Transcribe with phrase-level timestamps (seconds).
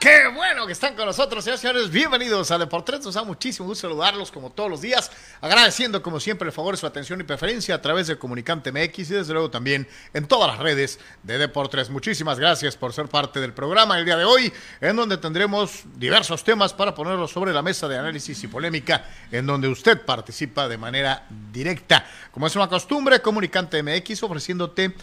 [0.00, 1.90] ¿Qué bueno que están con nosotros, señores señores.
[1.90, 3.04] Bienvenidos a Deportes.
[3.04, 5.10] Nos da muchísimo gusto saludarlos como todos los días.
[5.40, 8.98] Agradeciendo, como siempre, el favor de su atención y preferencia a través de Comunicante MX
[9.10, 11.90] y desde luego también en todas las redes de Deportes.
[11.90, 16.42] Muchísimas gracias por ser parte del programa el día de hoy, en donde tendremos diversos
[16.42, 20.78] temas para ponerlos sobre la mesa de análisis y polémica, en donde usted participa de
[20.78, 22.06] manera directa.
[22.30, 24.94] Como es una costumbre, Comunicante MX ofreciéndote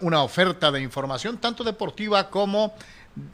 [0.00, 2.74] una oferta de información tanto deportiva como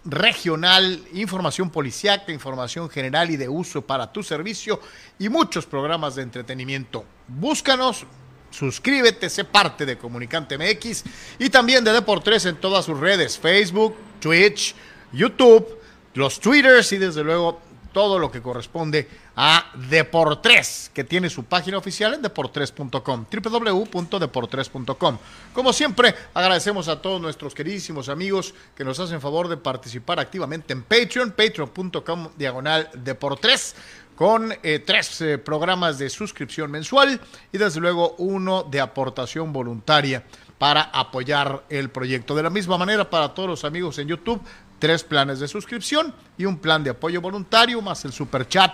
[0.05, 4.81] regional, información policiaca, información general y de uso para tu servicio
[5.19, 7.05] y muchos programas de entretenimiento.
[7.29, 8.07] Búscanos,
[8.51, 11.05] suscríbete, sé parte de Comunicante MX
[11.39, 14.75] y también de Deportes en todas sus redes, Facebook, Twitch,
[15.13, 15.67] YouTube,
[16.15, 17.61] los Twitters y desde luego
[17.95, 25.19] todo lo que corresponde a Deportres, que tiene su página oficial en deportres.com, www.deportres.com.
[25.55, 30.75] Como siempre, agradecemos a todos nuestros queridísimos amigos que nos hacen favor de participar activamente
[30.75, 33.75] en Patreon, patreon.com diagonal Deportres
[34.17, 37.21] con eh, tres eh, programas de suscripción mensual
[37.53, 40.25] y desde luego uno de aportación voluntaria
[40.59, 42.35] para apoyar el proyecto.
[42.35, 44.41] De la misma manera, para todos los amigos en YouTube,
[44.85, 48.71] tres planes de suscripción y un plan de apoyo voluntario, más el super chat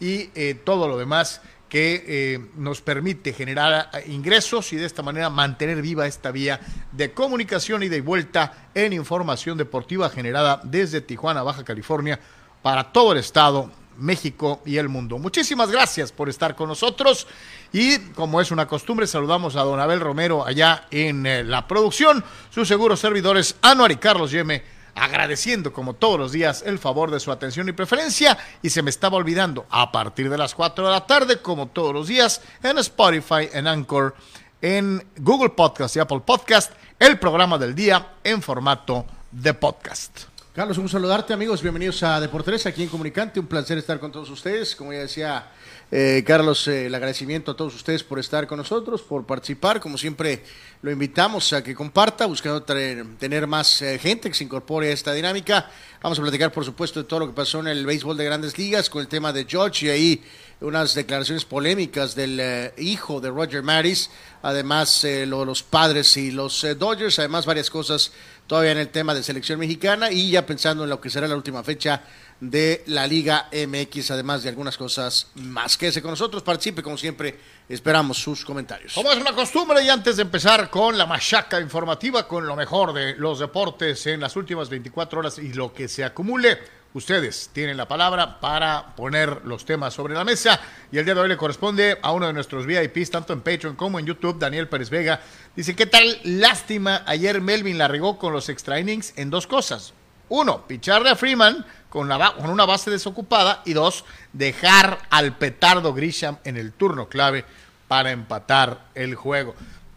[0.00, 5.02] y eh, todo lo demás que eh, nos permite generar eh, ingresos y de esta
[5.02, 6.62] manera mantener viva esta vía
[6.92, 12.18] de comunicación y de vuelta en información deportiva generada desde Tijuana, Baja California,
[12.62, 15.18] para todo el estado, México y el mundo.
[15.18, 17.26] Muchísimas gracias por estar con nosotros
[17.70, 22.66] y como es una costumbre saludamos a don Abel Romero allá en la producción, sus
[22.66, 27.32] seguros servidores Anuar y Carlos Yeme agradeciendo como todos los días el favor de su
[27.32, 31.06] atención y preferencia y se me estaba olvidando a partir de las 4 de la
[31.06, 34.14] tarde como todos los días en Spotify, en Anchor,
[34.62, 40.29] en Google Podcast y Apple Podcast, el programa del día en formato de podcast.
[40.52, 44.28] Carlos, un saludarte amigos, bienvenidos a Deportes aquí en Comunicante, un placer estar con todos
[44.30, 45.52] ustedes, como ya decía
[45.92, 49.78] eh, Carlos, eh, el agradecimiento a todos ustedes por estar con nosotros, por participar.
[49.78, 50.42] Como siempre,
[50.82, 55.12] lo invitamos a que comparta, buscando tener más eh, gente que se incorpore a esta
[55.12, 55.70] dinámica.
[56.02, 58.58] Vamos a platicar, por supuesto, de todo lo que pasó en el béisbol de grandes
[58.58, 60.24] ligas con el tema de George y ahí
[60.60, 64.10] unas declaraciones polémicas del hijo de Roger Maris,
[64.42, 68.12] además lo, los padres y los Dodgers, además varias cosas
[68.50, 71.36] todavía en el tema de selección mexicana y ya pensando en lo que será la
[71.36, 72.02] última fecha
[72.40, 75.78] de la Liga MX, además de algunas cosas más.
[75.78, 77.38] Quédese con nosotros, participe como siempre,
[77.68, 78.92] esperamos sus comentarios.
[78.94, 82.92] Como es una costumbre, y antes de empezar con la machaca informativa, con lo mejor
[82.92, 86.58] de los deportes en las últimas 24 horas y lo que se acumule,
[86.94, 90.60] ustedes tienen la palabra para poner los temas sobre la mesa.
[90.90, 93.76] Y el día de hoy le corresponde a uno de nuestros VIPs, tanto en Patreon
[93.76, 95.20] como en YouTube, Daniel Pérez Vega.
[95.54, 97.02] Dice, ¿qué tal lástima?
[97.06, 99.94] Ayer Melvin la regó con los extra innings en dos cosas.
[100.28, 103.62] Uno, picharle a Freeman con, con una base desocupada.
[103.64, 107.44] Y dos, dejar al petardo Grisham en el turno clave
[107.88, 109.54] para empatar el juego.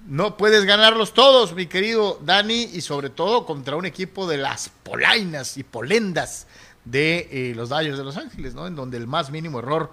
[0.07, 4.69] No puedes ganarlos todos, mi querido Dani, y sobre todo contra un equipo de las
[4.83, 6.45] polainas y polendas
[6.85, 8.67] de eh, los Dodgers de Los Ángeles, ¿no?
[8.67, 9.91] En donde el más mínimo error,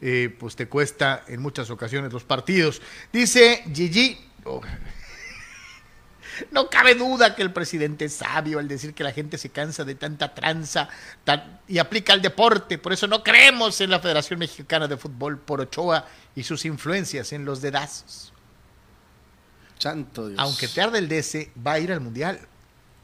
[0.00, 2.80] eh, pues te cuesta en muchas ocasiones los partidos.
[3.12, 4.60] Dice Gigi, oh,
[6.52, 9.84] no cabe duda que el presidente es sabio al decir que la gente se cansa
[9.84, 10.88] de tanta tranza
[11.66, 12.78] y aplica al deporte.
[12.78, 17.32] Por eso no creemos en la Federación Mexicana de Fútbol por Ochoa y sus influencias
[17.32, 18.32] en los dedazos.
[19.78, 20.40] Santo Dios.
[20.40, 22.40] Aunque te arde el DC, va a ir al Mundial.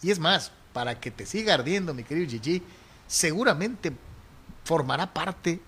[0.03, 2.63] Y es más, para que te siga ardiendo, mi querido Gigi,
[3.07, 3.93] seguramente
[4.65, 5.61] formará parte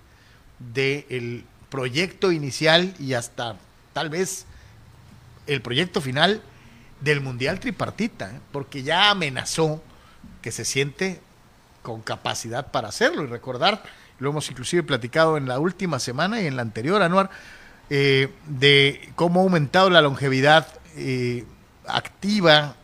[0.58, 3.56] del proyecto inicial y hasta
[3.92, 4.46] tal vez
[5.46, 6.42] el proyecto final
[7.00, 8.40] del Mundial Tripartita, ¿eh?
[8.52, 9.82] porque ya amenazó
[10.42, 11.20] que se siente
[11.82, 13.24] con capacidad para hacerlo.
[13.24, 13.82] Y recordar,
[14.18, 17.30] lo hemos inclusive platicado en la última semana y en la anterior, Anuar,
[17.90, 20.66] eh, de cómo ha aumentado la longevidad
[20.96, 21.44] eh,
[21.86, 22.74] activa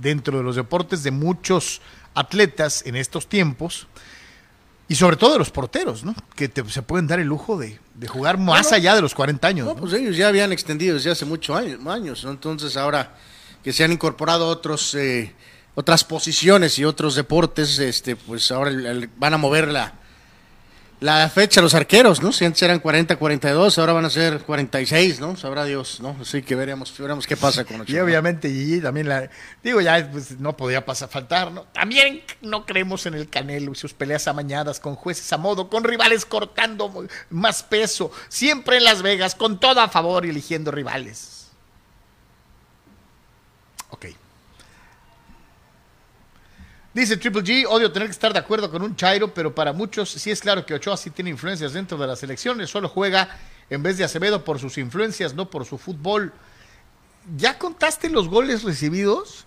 [0.00, 1.80] dentro de los deportes de muchos
[2.14, 3.86] atletas en estos tiempos,
[4.86, 6.14] Y sobre todo de los porteros, ¿no?
[6.36, 9.14] Que te- se pueden dar el lujo de, de jugar más Bueno, allá de los
[9.14, 9.66] 40 años.
[9.66, 9.80] No, ¿no?
[9.80, 12.30] pues ellos ya habían extendido desde hace muchos años, años ¿no?
[12.32, 13.14] entonces ahora
[13.62, 15.32] que se han incorporado otros eh,
[15.74, 19.94] otras posiciones y otros deportes, este, pues ahora el- el- van a mover la,
[21.00, 22.32] la fecha los arqueros, ¿no?
[22.32, 25.36] Si antes eran 40, 42, ahora van a ser 46, ¿no?
[25.36, 26.16] Sabrá Dios, ¿no?
[26.20, 28.04] Así que veremos, veremos qué pasa con Y Ochoa.
[28.04, 29.28] obviamente Gigi también la...
[29.62, 31.64] Digo, ya pues, no podía pasar faltar, ¿no?
[31.72, 35.84] También no creemos en el Canelo y sus peleas amañadas con jueces a modo, con
[35.84, 41.48] rivales cortando más peso, siempre en Las Vegas, con todo a favor y eligiendo rivales.
[43.90, 44.06] Ok.
[46.94, 50.08] Dice Triple G, odio tener que estar de acuerdo con un Chairo, pero para muchos
[50.10, 53.36] sí es claro que Ochoa sí tiene influencias dentro de las elecciones, solo juega
[53.68, 56.32] en vez de Acevedo por sus influencias, no por su fútbol.
[57.36, 59.44] ¿Ya contaste los goles recibidos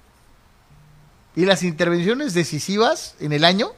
[1.38, 3.72] y las intervenciones decisivas en el año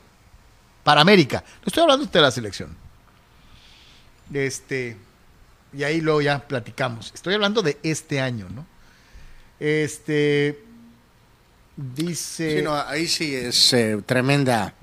[0.84, 1.44] para América?
[1.62, 2.76] No estoy hablando de la selección.
[4.34, 4.98] Este,
[5.74, 7.12] y ahí luego ya platicamos.
[7.14, 8.66] Estoy hablando de este año, ¿no?
[9.60, 10.64] Este,
[11.96, 12.58] dice...
[12.58, 14.74] Sí, no, ahí sí es eh, tremenda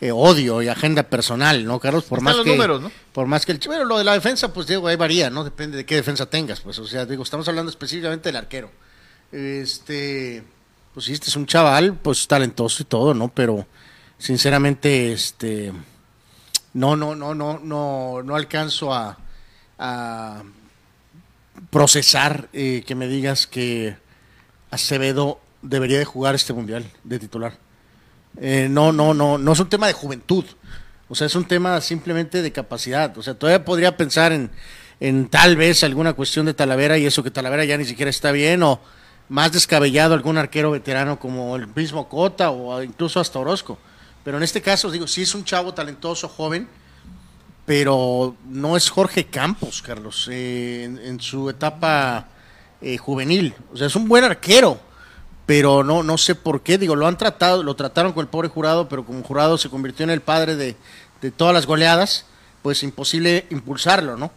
[0.00, 2.04] eh, odio y agenda personal, ¿no, Carlos?
[2.04, 2.90] Por Están más los que números, ¿no?
[3.12, 5.44] por más que el bueno, lo de la defensa, pues digo, ahí varía, ¿no?
[5.44, 8.70] Depende de qué defensa tengas, pues, o sea, digo, estamos hablando específicamente del arquero.
[9.30, 10.42] Este,
[10.92, 13.28] pues sí, este es un chaval, pues talentoso y todo, ¿no?
[13.28, 13.66] Pero
[14.18, 15.72] sinceramente, este,
[16.74, 19.18] no, no, no, no, no, no alcanzo a,
[19.78, 20.42] a
[21.70, 23.96] procesar eh, que me digas que
[24.70, 27.56] Acevedo debería de jugar este mundial de titular.
[28.38, 30.44] Eh, no, no, no, no es un tema de juventud.
[31.08, 33.16] O sea, es un tema simplemente de capacidad.
[33.16, 34.50] O sea, todavía podría pensar en,
[35.00, 38.32] en tal vez alguna cuestión de Talavera y eso que Talavera ya ni siquiera está
[38.32, 38.80] bien o
[39.28, 43.78] más descabellado algún arquero veterano como el mismo Cota o incluso hasta Orozco.
[44.24, 46.68] Pero en este caso, digo, sí es un chavo talentoso, joven,
[47.66, 52.28] pero no es Jorge Campos, Carlos, eh, en, su etapa
[52.80, 53.54] eh, juvenil.
[53.72, 54.78] O sea, es un buen arquero,
[55.46, 56.78] pero no, no sé por qué.
[56.78, 60.04] Digo, lo han tratado, lo trataron con el pobre jurado, pero como jurado se convirtió
[60.04, 60.76] en el padre de,
[61.20, 62.26] de todas las goleadas,
[62.62, 64.30] pues imposible impulsarlo, ¿no?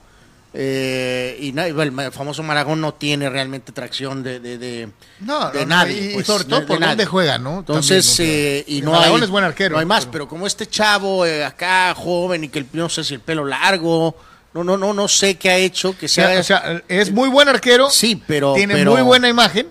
[0.57, 5.65] Eh, y el famoso Maragón no tiene realmente tracción de, de, de, No, de no,
[5.75, 6.12] nadie.
[6.12, 7.59] y- pues, sobre todo por dónde juega, ¿no?
[7.59, 10.27] Entonces, También, eh, y no Maragón hay, es buen arquero, no hay más, pero- pero
[10.29, 14.15] como este chavo eh, acá joven y que el, no sé si el pelo largo,
[14.53, 17.12] no, no, no, no sé qué ha hecho que O sea, sea, o sea, es
[17.12, 19.67] muy buen arquero, sí, pero, tiene pero- muy buena imagen,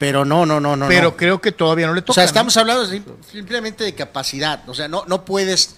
[0.00, 1.16] pero no, no, no, no, pero no.
[1.16, 2.10] creo que todavía no le toca.
[2.10, 2.26] O sea, ¿no?
[2.26, 4.68] estamos hablando sim- simplemente de capacidad.
[4.68, 5.76] O sea, no, no puedes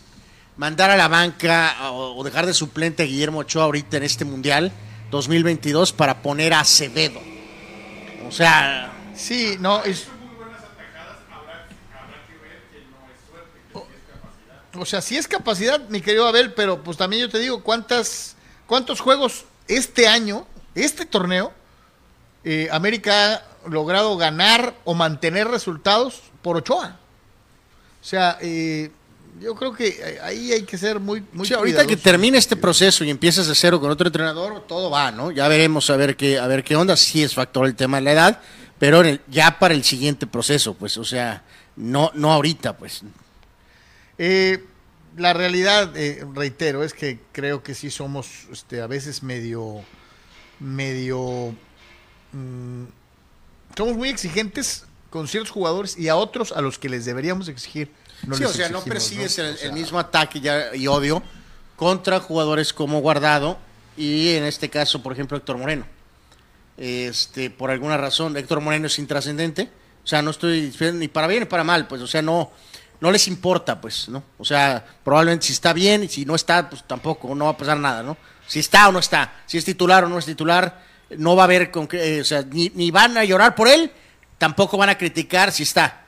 [0.57, 4.25] mandar a la banca o, o dejar de suplente a Guillermo Ochoa ahorita en este
[4.25, 4.71] Mundial
[5.11, 7.21] 2022 para poner a Acevedo.
[8.27, 10.07] O sea, Sí, no, es...
[13.75, 13.87] O-
[14.81, 18.37] O sea, sí es capacidad, mi querido Abel, pero pues también yo te digo, ¿cuántas,
[18.67, 21.53] ¿cuántos juegos este año, este torneo,
[22.45, 26.99] eh, América logrado ganar o mantener resultados por Ochoa?
[28.01, 28.91] O sea, eh,
[29.41, 32.57] yo creo que eh, ahí hay que ser muy, muy Sí, ahorita que termine este
[32.57, 35.31] proceso y empieces de cero con otro entrenador, todo va, ¿no?
[35.31, 36.97] Ya veremos a ver qué, a ver qué onda.
[36.97, 38.41] Sí es factor el tema de la edad,
[38.79, 41.43] pero en el- ya para el siguiente proceso, pues, o sea,
[41.77, 43.03] no, no ahorita, pues.
[44.19, 44.65] Eh,
[45.17, 49.83] la realidad, eh, reitero, es que creo que sí somos este, a veces medio,
[50.61, 51.55] medio,
[52.33, 52.85] mm,
[53.77, 57.91] somos muy exigentes con ciertos jugadores y a otros a los que les deberíamos exigir.
[58.27, 59.45] no sí, o sea, no percibes ¿no?
[59.45, 61.23] El, O sea, el mismo ataque ya- y odio
[61.77, 63.59] contra jugadores como Guardado
[63.97, 65.87] y en este caso, por ejemplo, Héctor Moreno.
[66.77, 69.71] Este, por alguna razón, Héctor Moreno es intrascendente.
[70.05, 72.51] O sea, no estoy ni para bien ni para mal, pues, o sea, no,
[73.01, 74.23] no les importa, pues, ¿no?
[74.39, 77.57] O sea, probablemente si está bien y si no está, pues tampoco, no va a
[77.57, 78.17] pasar nada, ¿no?
[78.49, 80.83] Si está o no está, si es titular o no es titular,
[81.19, 83.91] no va a haber, con eh, o sea, ni, ni van a llorar por él,
[84.39, 86.03] tampoco van a criticar si está.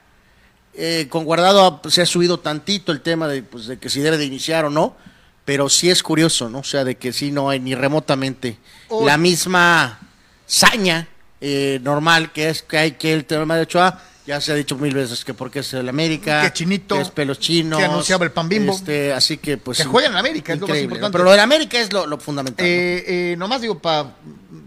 [0.75, 4.01] Eh, con Guardado pues, se ha subido tantito el tema de, pues, de que si
[4.01, 4.97] debe de iniciar o no,
[5.45, 6.61] pero sí es curioso, ¿no?
[6.61, 8.59] O sea, de que sí no hay ni remotamente
[8.89, 9.07] Oh.
[9.07, 9.99] la misma
[10.47, 11.09] saña
[11.41, 14.01] eh, normal que es que hay que el tema de Ochoa.
[14.27, 17.11] Ya se ha dicho mil veces que porque es el América, Que Chinito, que es
[17.11, 18.73] pelos chinos, que anunciaba el pan Bimbo.
[18.73, 21.09] este, así que pues Que juega en América, es lo más increíble.
[21.13, 22.65] Pero lo del América es lo, lo fundamental.
[22.67, 24.17] Eh, eh, nomás digo para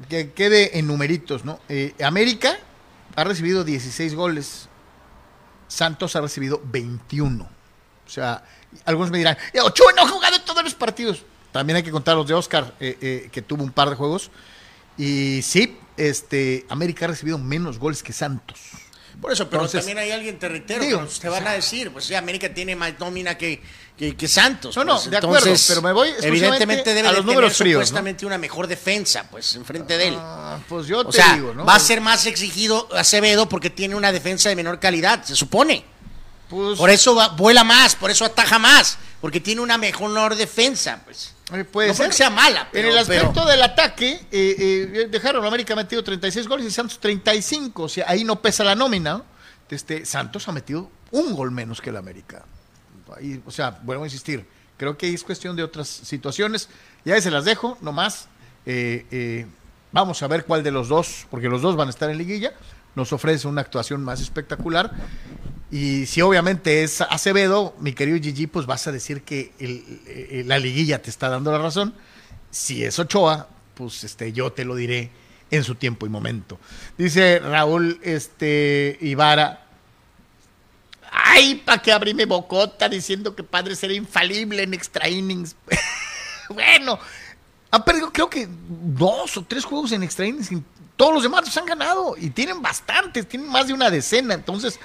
[0.10, 1.60] que quede en numeritos, ¿no?
[1.70, 2.56] Eh, América
[3.16, 4.70] ha recibido 16 goles,
[5.68, 7.44] Santos ha recibido 21.
[8.06, 8.44] O sea,
[8.86, 11.24] algunos me dirán, "Eh, Ochoa no ha jugado en todos los partidos.
[11.52, 14.30] También hay que contar los de Oscar, eh, que tuvo un par de juegos.
[14.98, 18.60] Y sí, este, América ha recibido menos goles que Santos.
[19.22, 22.06] Por eso, pero Entonces, también hay alguien, te reitero, digo, te van a decir, pues
[22.06, 23.62] sí, América tiene más nómina que,
[23.98, 24.76] que, que Santos.
[24.76, 25.10] No, no, pues.
[25.10, 27.66] de acuerdo, pero me voy Evidentemente debe a de los tener números ¿no?
[27.66, 30.16] supuestamente una mejor defensa, pues, enfrente de él.
[30.20, 31.66] Ah, pues yo O te sea, digo, ¿no?
[31.66, 35.84] va a ser más exigido Acevedo porque tiene una defensa de menor calidad, se supone.
[36.50, 41.02] Pues, Por eso va- vuela más, por eso ataja más, porque tiene una mejor defensa,
[41.06, 41.34] pues.
[41.54, 42.13] Eh, puede no ser.
[42.13, 45.77] sea mala, pero, en el aspecto pero- del ataque, eh, eh, dejaron a América ha
[45.77, 47.84] metido 36 goles y Santos 35.
[47.84, 49.24] O sea, ahí no pesa la nómina.
[49.70, 52.44] Este, Santos ha metido un gol menos que el América.
[53.16, 54.46] Ahí, o sea, vuelvo a insistir.
[54.77, 56.70] Creo que es cuestión de otras situaciones.
[57.04, 58.27] Ya ahí se las dejo, nomás.
[58.66, 59.46] Eh, eh,
[59.92, 62.54] vamos a ver cuál de los dos, porque los dos van a estar en liguilla,
[62.98, 64.92] nos ofrece una actuación más espectacular.
[65.70, 70.58] Y si obviamente es Acevedo, mi querido Gigi, pues vas a decir que eh, la
[70.58, 71.94] liguilla te está dando la razón.
[72.50, 75.12] Si es Ochoa, pues este, yo te lo diré
[75.51, 76.60] en su tiempo y momento.
[76.98, 79.62] Dice Raúl este, Ibarra.
[81.12, 85.56] Ay, ¿para qué abrí mi bocota diciendo que padre será infalible en extra innings?
[86.50, 87.00] bueno,
[87.72, 90.50] han perdido creo que dos o tres juegos en extra innings.
[90.96, 94.34] Todos los demás los han ganado y tienen bastantes, tienen más de una decena.
[94.34, 94.80] Entonces,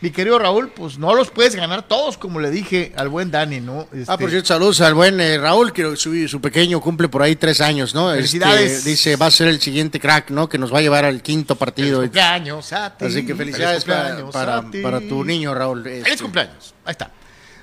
[0.00, 3.60] mi querido Raúl, pues no los puedes ganar todos, como le dije al buen Dani,
[3.60, 3.80] ¿no?
[3.80, 7.20] Ah, Este, por cierto, saludos al buen eh, Raúl, que su, su pequeño cumple por
[7.20, 8.10] ahí tres años, ¿no?
[8.12, 8.72] Felicidades.
[8.72, 10.48] Este, dice, va a ser el siguiente crack, ¿no?
[10.48, 11.98] Que nos va a llevar al quinto partido.
[11.98, 13.04] Feliz cumpleaños a ti.
[13.04, 15.82] Así que felicidades Feliz para, para, tu niño, Raúl.
[15.82, 16.74] Feliz Este, cumpleaños.
[16.84, 17.10] Ahí está.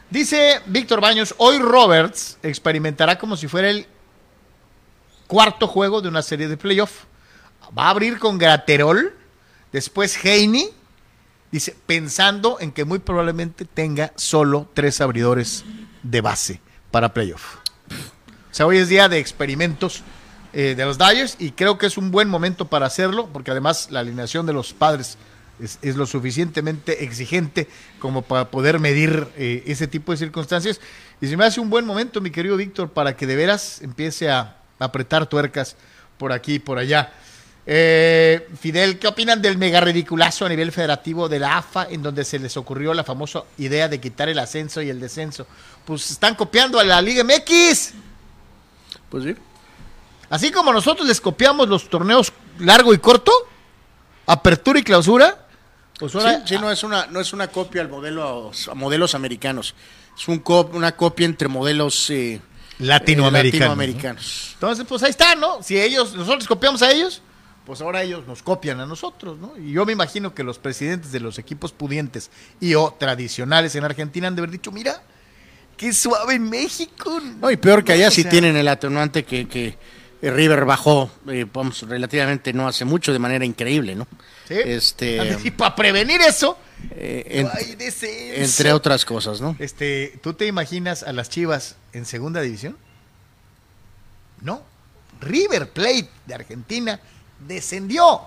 [0.09, 3.87] Dice Víctor Baños, hoy Roberts experimentará como si fuera el
[5.27, 7.03] cuarto juego de una serie de playoff.
[7.77, 9.13] Va a abrir con Graterol,
[9.71, 10.69] después Heine,
[11.51, 15.65] dice, pensando en que muy probablemente tenga solo tres abridores
[16.03, 17.55] de base para playoff.
[17.89, 20.03] O sea, hoy es día de experimentos
[20.53, 23.89] eh, de los Dyers y creo que es un buen momento para hacerlo, porque además
[23.91, 25.17] la alineación de los padres
[25.59, 27.67] es, lo suficientemente exigente
[27.99, 30.79] como para poder medir eh, ese tipo de circunstancias.
[31.21, 34.29] Y se me hace un buen momento, mi querido Víctor, para que de veras empiece
[34.29, 35.75] a apretar tuercas
[36.17, 37.11] por aquí y por allá.
[37.67, 42.23] Eh, Fidel, ¿qué opinan del mega ridiculazo a nivel federativo de la AFA en donde
[42.23, 45.47] se les ocurrió la famosa idea de quitar el ascenso y el descenso?
[45.83, 47.93] Pues están copiando a la Liga MX.
[49.09, 49.35] Pues sí.
[50.29, 53.31] Así como nosotros les copiamos los torneos largo y corto,
[54.27, 55.47] apertura y clausura,
[55.99, 59.15] pues ahora sí, sí, no es una no es una copia al modelo a modelos
[59.15, 59.75] americanos.
[60.17, 62.41] Es un cop- una copia entre modelos eh,
[62.79, 63.61] latinoamericanos.
[63.61, 63.69] ¿no?
[63.69, 64.49] latinoamericanos.
[64.53, 65.61] Entonces, pues ahí está, ¿no?
[65.63, 67.21] Si ellos, nosotros copiamos a ellos,
[67.65, 69.53] pues ahora ellos nos copian a nosotros, ¿no?
[69.57, 72.29] Y yo me imagino que los presidentes de los equipos pudientes
[72.59, 75.01] y o tradicionales en Argentina han de haber dicho, mira,
[75.75, 77.19] qué suave en México.
[77.41, 79.77] No, y peor que allá O sí sea, tienen el atenuante que, que
[80.21, 84.07] River bajó, eh, vamos, relativamente no hace mucho, de manera increíble, ¿no?
[84.47, 84.55] ¿sí?
[84.63, 86.57] Este, Y para prevenir eso,
[86.91, 88.35] eh, en- ay, descenso.
[88.41, 89.55] entre otras cosas, ¿no?
[89.59, 92.77] Este, ¿tú te imaginas a las Chivas en segunda división?
[94.41, 94.61] No.
[95.21, 96.99] River Plate de Argentina
[97.47, 98.21] descendió.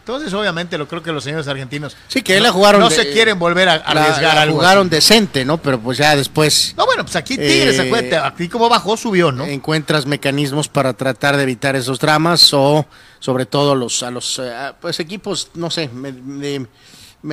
[0.00, 2.94] Entonces, obviamente, lo creo que los señores argentinos Sí, que no, la jugaron no de-
[2.94, 4.96] se quieren volver a La- arriesgar la algo jugaron así.
[4.96, 5.56] decente, ¿no?
[5.56, 9.32] Pero pues ya después No, bueno, pues aquí Tigres, Eh, acuérdate, aquí como bajó, subió,
[9.32, 9.46] ¿no?
[9.46, 12.84] encuentras mecanismos para tratar de evitar esos dramas o
[13.18, 16.66] sobre todo los a los eh, pues equipos no sé me-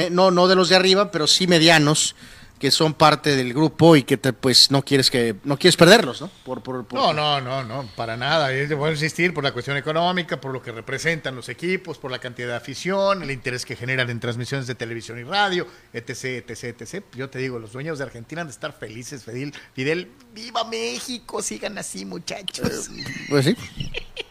[0.10, 2.16] no no de los de arriba pero sí medianos
[2.60, 6.22] que son parte del grupo y que te, pues no quieres que no quieres perderlos
[6.22, 8.54] no por, por- por- No, no, no, no, para nada.
[8.54, 12.12] Es de bueno insistir por la cuestión económica, por lo que representan los equipos, por
[12.12, 16.48] la cantidad de afición, el interés que generan en transmisiones de televisión y radio, etc,
[16.48, 17.04] etc, etc.
[17.16, 19.56] Yo te digo, los dueños de Argentina han de estar felices, Fidel.
[19.74, 22.92] Fidel, viva México, sigan así, muchachos.
[23.28, 23.56] pues sí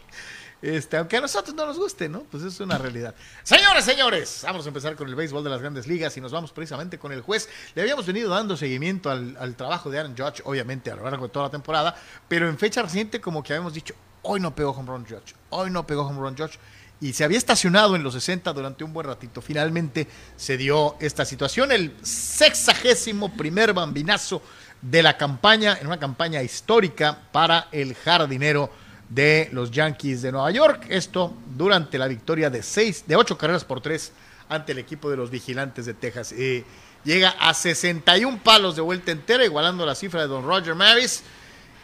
[0.61, 2.21] Este, aunque a nosotros no nos guste, ¿no?
[2.21, 3.15] Pues es una realidad.
[3.41, 6.51] Señores, señores, vamos a empezar con el béisbol de las grandes ligas y nos vamos
[6.51, 7.49] precisamente con el juez.
[7.73, 11.33] Le habíamos venido dando seguimiento al, trabajo de Aaron Judge, obviamente, a lo largo de
[11.33, 11.95] toda la temporada,
[12.27, 15.71] pero en fecha reciente como que habíamos dicho, hoy no pegó home run Judge, hoy
[15.71, 16.59] no pegó home run Judge.
[16.99, 19.41] Y se había estacionado en los 60 durante un buen ratito.
[19.41, 24.43] Finalmente se dio esta situación, el sexagésimo primer bambinazo
[24.83, 28.69] de la campaña, en una campaña histórica para el jardinero
[29.13, 30.85] de los Yankees de Nueva York.
[30.89, 34.11] Esto durante la victoria de seis, de ocho carreras por tres
[34.49, 36.33] ante el equipo de los vigilantes de Texas.
[36.37, 36.63] Eh,
[37.03, 41.23] llega a 61 palos de vuelta entera, igualando la cifra de Don Roger Maris.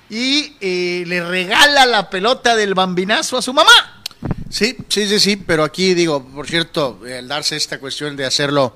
[0.10, 4.04] Y eh, le regala la pelota del bambinazo a su mamá.
[4.50, 8.74] Sí, sí, sí, sí, pero aquí digo, por cierto, al darse esta cuestión de hacerlo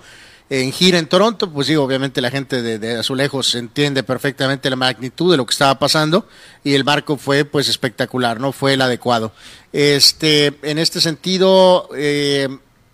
[0.54, 4.76] en gira en Toronto, pues digo, obviamente la gente de, de Azulejos entiende perfectamente la
[4.76, 6.28] magnitud de lo que estaba pasando
[6.62, 8.52] y el barco fue pues espectacular, ¿no?
[8.52, 9.32] Fue el adecuado.
[9.72, 12.50] Este, en este sentido, eh,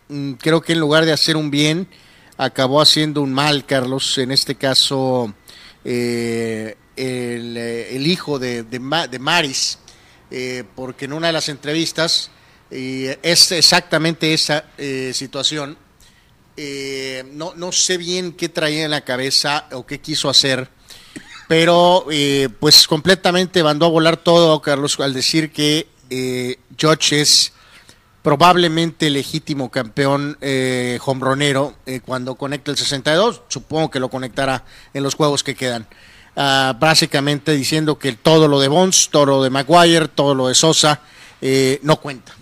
[0.07, 1.87] mm, creo que en lugar de hacer un bien,
[2.37, 5.33] acabó haciendo un mal, Carlos, en este caso
[5.83, 9.79] eh, el, eh, el hijo de, de, de Maris,
[10.75, 12.29] porque en una de las entrevistas
[12.69, 14.63] eh, es exactamente esa
[15.11, 15.86] situación.
[16.57, 20.69] Eh, no, no sé bien qué traía en la cabeza o qué quiso hacer,
[21.47, 27.53] pero eh, pues completamente mandó a volar todo, Carlos, al decir que eh, George es
[28.27, 33.43] probablemente legítimo campeón eh, hombronero eh, cuando conecte el 62.
[33.47, 35.87] Supongo que lo conectará en los juegos que quedan.
[36.35, 40.55] Ah, básicamente diciendo que todo lo de Bonds, todo lo de Maguire, todo lo de
[40.55, 40.99] Sosa
[41.39, 42.33] eh, no cuenta.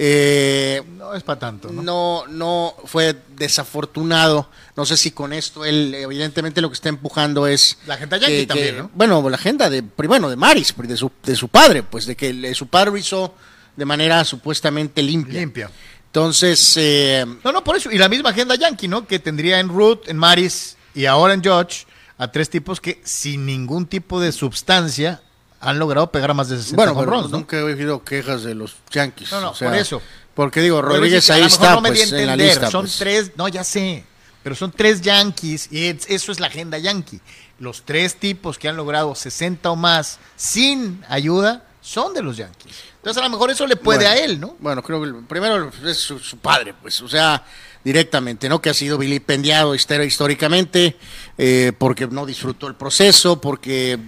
[0.00, 1.82] Eh, No es para tanto, ¿no?
[1.82, 4.48] no, no fue desafortunado.
[4.76, 7.78] No sé si con esto él, evidentemente, lo que está empujando es.
[7.84, 8.90] La agenda yankee también, ¿no?
[8.94, 12.54] Bueno, la agenda de, bueno, de Maris, de su, de su padre, pues de que
[12.54, 13.34] su padre lo hizo
[13.74, 15.40] de manera supuestamente limpia.
[15.40, 15.70] Limpia.
[16.06, 17.90] Entonces, eh, No, no, por eso.
[17.90, 19.04] Y la misma agenda yankee, ¿no?
[19.04, 21.86] Que tendría en Root, en Maris y ahora en George
[22.18, 25.22] a tres tipos que sin ningún tipo de sustancia
[25.60, 27.38] han logrado pegar a más de 60 bueno, home runs, ¿no?
[27.38, 29.32] nunca he oído quejas de los Yankees.
[29.32, 30.00] No, no, o sea, por eso.
[30.34, 32.70] Porque digo, Rodríguez ahí está, no me pues, en la lista.
[32.70, 32.96] Son pues.
[32.98, 34.04] tres, no, ya sé,
[34.42, 37.20] pero son tres Yankees y es- eso es la agenda Yankee.
[37.58, 42.72] Los tres tipos que han logrado 60 o más sin ayuda son de los Yankees.
[42.98, 44.56] Entonces a lo mejor eso le puede Bueno, a él, ¿no?
[44.60, 47.44] Bueno, creo que primero es su, su padre, pues, o sea,
[47.82, 48.60] directamente, ¿no?
[48.60, 50.96] Que ha sido vilipendiado histórica- históricamente,
[51.36, 53.98] eh, porque no disfrutó el proceso, porque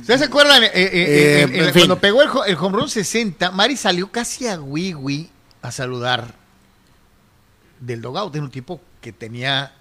[0.00, 0.64] ¿Ustedes se acuerdan?
[0.64, 5.30] eh, eh, eh, cuando pegó el, el home run 60, Mari salió casi a Wii
[5.62, 6.34] a saludar
[7.80, 8.34] del dogout.
[8.34, 9.72] Era un tipo que tenía...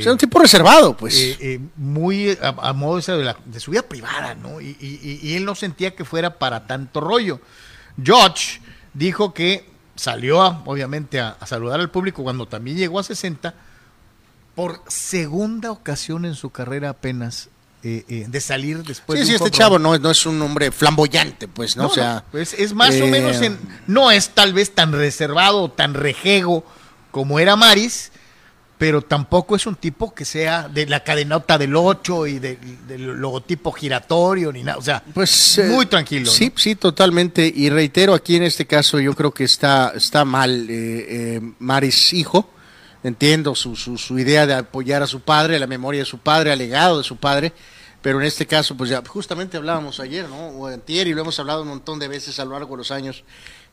[0.00, 1.38] o sea, un tipo reservado, pues.
[1.76, 4.60] muy a, a modo de, la- de su vida privada, ¿no?
[4.60, 7.40] Y, y- y- y él no sentía que fuera para tanto rollo.
[8.02, 8.60] George
[8.94, 13.54] dijo que salió, a- obviamente, a, a saludar al público cuando también llegó a 60,
[14.56, 17.48] por segunda ocasión en su carrera apenas,
[17.84, 20.40] eh, eh, de salir después sí, de sí, este chavo no, es- no es un
[20.42, 21.82] hombre flamboyante, pues, ¿no?
[21.84, 24.74] No, o sea, no, pues es más o eh, menos en, no es tal vez
[24.74, 26.64] tan reservado, tan rejego
[27.10, 28.10] como era Maris,
[28.78, 33.04] pero tampoco es un tipo que sea de la cadenota del 8 y de- del
[33.20, 36.30] logotipo giratorio ni nada, o sea, Pues eh, muy tranquilo.
[36.30, 36.58] Sí, ¿no?
[36.58, 37.50] sí, totalmente.
[37.54, 42.12] Y reitero, aquí en este caso yo creo que está, está mal eh, eh, Maris
[42.14, 42.50] hijo.
[43.04, 46.50] Entiendo su, su, su idea de apoyar a su padre, la memoria de su padre,
[46.52, 47.52] al legado de su padre.
[48.04, 50.48] Pero en este caso, pues ya justamente hablábamos ayer, ¿no?
[50.48, 52.90] O antier, y lo hemos hablado un montón de veces a lo largo de los
[52.90, 53.24] años.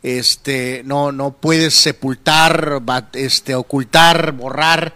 [0.03, 4.95] Este, no, no puedes sepultar, este, ocultar, borrar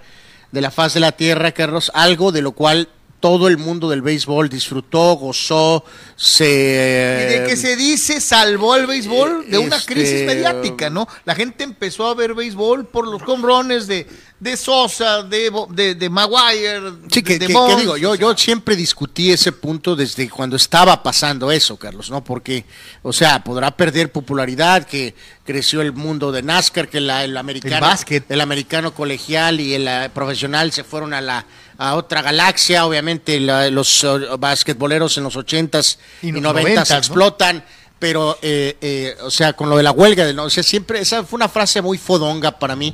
[0.54, 2.88] de la faz de la tierra, Carlos, algo de lo cual
[3.26, 5.84] todo el mundo del béisbol disfrutó, gozó,
[6.16, 6.46] se...
[6.46, 11.08] Y de que se dice salvó el béisbol de una este, crisis mediática, ¿no?
[11.26, 14.06] La gente empezó a ver béisbol por los hombrones de,
[14.40, 19.32] de Sosa, de, de, de Maguire, Sí, que, de, que- digo, yo, yo siempre discutí
[19.32, 22.24] ese punto desde cuando estaba pasando eso, Carlos, ¿no?
[22.24, 22.64] Porque,
[23.02, 27.88] o sea, podrá perder popularidad, que creció el mundo de NASCAR, que la- el americano,
[28.08, 31.46] El el americano colegial y el eh, profesional se fueron a la
[31.78, 34.08] a otra galaxia, obviamente la- los eh,
[34.40, 36.98] basquetboleros en los ochentas Y y los noventas noventas, ¿no?
[36.98, 37.66] explotan,
[38.00, 41.00] pero, eh, eh, o sea, con lo de la huelga, de, no, o sea, siempre,
[41.00, 42.94] esa fue una frase muy fodonga para mí,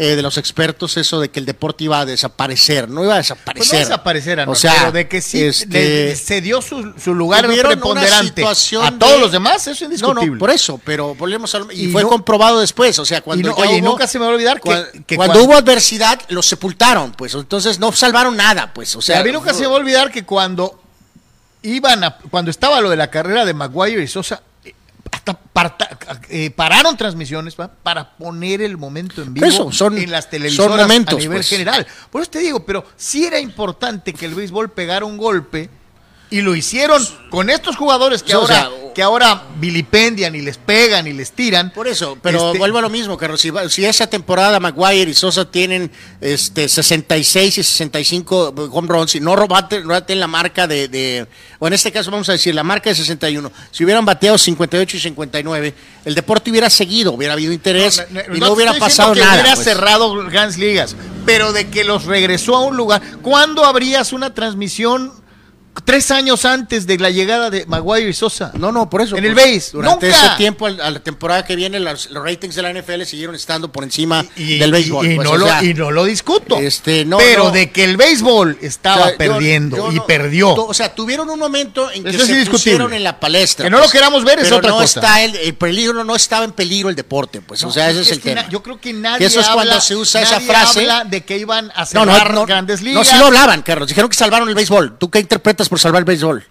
[0.00, 3.16] eh, de los expertos, eso de que el deporte iba a desaparecer, no iba a
[3.16, 3.72] Pues desaparecer.
[3.74, 8.42] no desaparecer, o sea, pero de que sí este, se dio su, su lugar preponderante
[8.46, 10.30] a todos de- los demás, eso es indiscutible.
[10.32, 13.20] no, por eso, pero volvemos a y, Y fue no- comprobado después, o sea, Y
[13.22, 15.42] cuando no- ya oye, hubo- nunca se me va a olvidar que, cua- que cuando,
[15.42, 19.52] hubo adversidad los sepultaron, pues, entonces no salvaron nada, pues, o sea, a mí nunca
[19.52, 20.80] se me va a olvidar que cuando
[21.62, 24.42] iban a, cuando estaba lo de la carrera de Maguire y Sosa,
[25.10, 27.68] hasta parta- eh, pararon transmisiones ¿va?
[27.68, 31.38] para poner el momento en vivo Eso, son- en las son televisoras momentos, a nivel
[31.38, 31.48] pues.
[31.48, 31.86] general.
[32.10, 35.70] Por eso te digo, pero sí era importante que el béisbol pegara un golpe
[36.30, 40.56] y lo hicieron con estos jugadores que O ahora sea, que ahora vilipendian y les
[40.56, 41.70] pegan y les tiran.
[41.70, 43.40] Por eso, pero Este- vuelvo a lo mismo, Carlos.
[43.40, 45.88] Si, esa temporada Maguire y Sosa tienen
[46.20, 51.28] este 66 y 65 home runs y no robaten, no baten la marca de, de-
[51.60, 54.96] o en este caso vamos a decir la marca de 61, si hubieran bateado 58
[54.96, 59.20] y 59, el deporte hubiera seguido, hubiera habido interés y te no hubiera pasado que
[59.20, 59.34] nada.
[59.34, 59.64] hubiera pues.
[59.64, 63.00] cerrado Grandes Ligas, pero de que los regresó a un lugar.
[63.22, 65.12] ¿Cuándo abrías una transmisión
[65.84, 68.50] tres años antes de la llegada de Maguire y Sosa.
[68.54, 69.16] No, no, por eso.
[69.16, 69.70] En el pues, base.
[69.72, 70.26] Durante Nunca.
[70.26, 73.70] ese tiempo, a la temporada que viene, los, los ratings de la NFL siguieron estando
[73.72, 75.06] por encima Y, del béisbol.
[75.10, 76.56] y pues, no o lo, y no lo discuto.
[76.58, 77.50] Este, no, pero no.
[77.50, 80.54] de que el béisbol estaba o sea, yo- perdiendo yo y no- perdió.
[80.54, 83.64] O sea, tuvieron un momento en que Eso es se pusieron en la palestra.
[83.64, 85.00] Que no lo queramos ver es pero otra no cosa.
[85.00, 87.62] Está el, el peligro, no estaba en peligro el deporte, pues.
[87.64, 88.42] o sea, ese es, el tema.
[88.42, 90.80] na- yo creo que nadie Que eso es habla, cuando se usa esa nadie frase.
[90.80, 93.06] habla de que iban a No, cerrar no, no, grandes no, ligas.
[93.08, 93.88] sí lo hablaban, Carlos.
[93.88, 94.98] Dijeron que salvaron el béisbol.
[94.98, 96.44] ¿Tú qué interpretas por salvar el béisbol?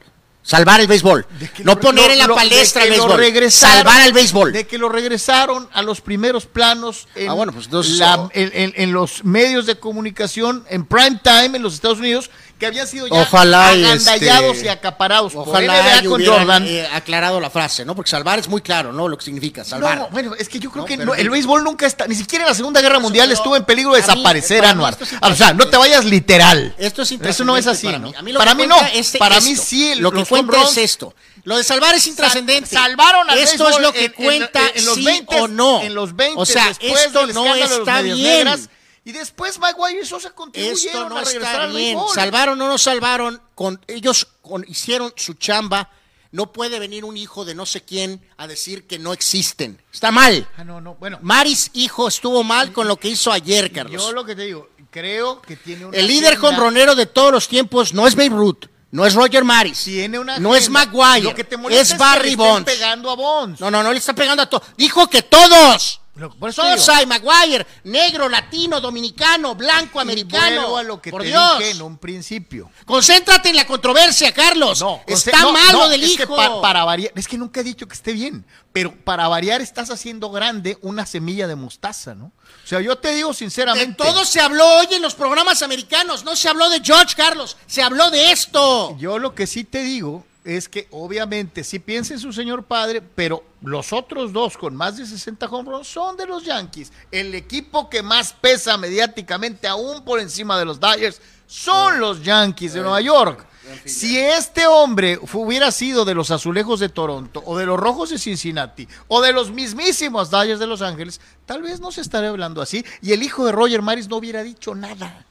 [0.43, 1.25] Salvar el béisbol.
[1.65, 3.51] No lo- poner en la lo- palestra el béisbol.
[3.51, 4.53] Salvar el béisbol.
[4.53, 8.30] De que lo regresaron a los primeros planos en, Ah, bueno, pues entonces, la- oh.
[8.34, 12.65] en, en- en los medios de comunicación en prime time en los Estados Unidos que
[12.65, 16.38] habían sido ya Ojalá y, agandallados este, y acaparados por Ojalá NBA y con hubieran,
[16.39, 16.65] Jordan.
[16.67, 17.96] eh, aclarado la frase, ¿no?
[17.96, 19.08] Porque salvar es muy claro, ¿no?
[19.08, 19.98] Lo que significa salvar.
[19.98, 22.46] No, bueno, es que yo creo No, que no, el béisbol nunca está, ni siquiera
[22.46, 24.98] en la Segunda Guerra Mundial estuvo en peligro de desaparecer, mí Anuar.
[25.00, 26.74] es O sea, no te vayas literal.
[26.78, 28.08] Esto es Eso no es así, para ¿no?
[28.10, 28.15] mí.
[28.17, 28.76] A mí lo para que mí no.
[29.20, 29.96] para mí sí.
[29.96, 31.13] Lo que cuenta es esto.
[31.43, 32.70] Lo de salvar es intrascendente.
[32.76, 35.82] Salvaron al Esto es lo que en- en- cuenta en, los sí 20 o no.
[35.82, 38.22] En los 20 o sea, después esto del no está bien.
[38.22, 38.70] Negras,
[39.08, 41.98] y después Maguire y Sosa contribuyeron Esto no a regresar está bien.
[42.13, 45.89] Salvaron o no salvaron, con, ellos con- hicieron su chamba.
[46.32, 49.82] No puede venir un hijo de no sé quién a decir que no existen.
[49.93, 50.46] Está mal.
[50.58, 51.20] Ah, no, no, bueno.
[51.22, 54.04] Maris, hijo, estuvo mal con lo que hizo ayer, Carlos.
[54.04, 57.32] Yo lo que te digo, creo que tiene una El líder agenda- hombronero de todos
[57.32, 60.70] los tiempos no es Babe Ruth, no es Roger Maris, Tiene una no es.
[60.70, 62.65] Maguire, Lo que te molesta es que Barry le Bonds.
[62.65, 63.62] pegando a Bonds.
[63.62, 64.67] No, no, no le está pegando a todos.
[64.76, 66.02] Dijo que todos.
[66.17, 70.77] Lo- por eso Sosa y Maguire, negro, latino, dominicano, blanco, Y americano.
[70.77, 71.60] a lo que Por te Dios.
[71.60, 72.69] dije en un principio.
[72.86, 74.82] Concéntrate en la controversia, Carlos.
[74.82, 76.17] No, está conce- no, del es hijo.
[76.23, 79.62] que pa- para variar, es que nunca he dicho que esté bien, pero para variar
[79.62, 82.25] estás haciendo grande una semilla de mostaza, ¿no?
[82.25, 83.95] O sea, yo te digo de sinceramente.
[84.03, 86.23] todo se habló hoy en los programas americanos.
[86.23, 87.56] No se habló de George, Carlos.
[87.65, 88.95] Se habló de esto.
[88.97, 93.01] Yo lo que sí te digo es que obviamente sí piensa en su señor padre,
[93.01, 96.93] pero los otros dos con más de 60 home runs son de los Yankees.
[97.12, 102.73] El equipo que más pesa mediáticamente, aún por encima de los Dodgers, son los Yankees
[102.73, 103.45] de Nueva York.
[103.83, 108.17] Si este hombre hubiera sido de los azulejos de Toronto, o de los rojos de
[108.17, 112.62] Cincinnati, o de los mismísimos Dodgers de Los Ángeles, tal vez no se estaría hablando
[112.62, 115.25] así, y el hijo de Roger Maris no hubiera dicho nada.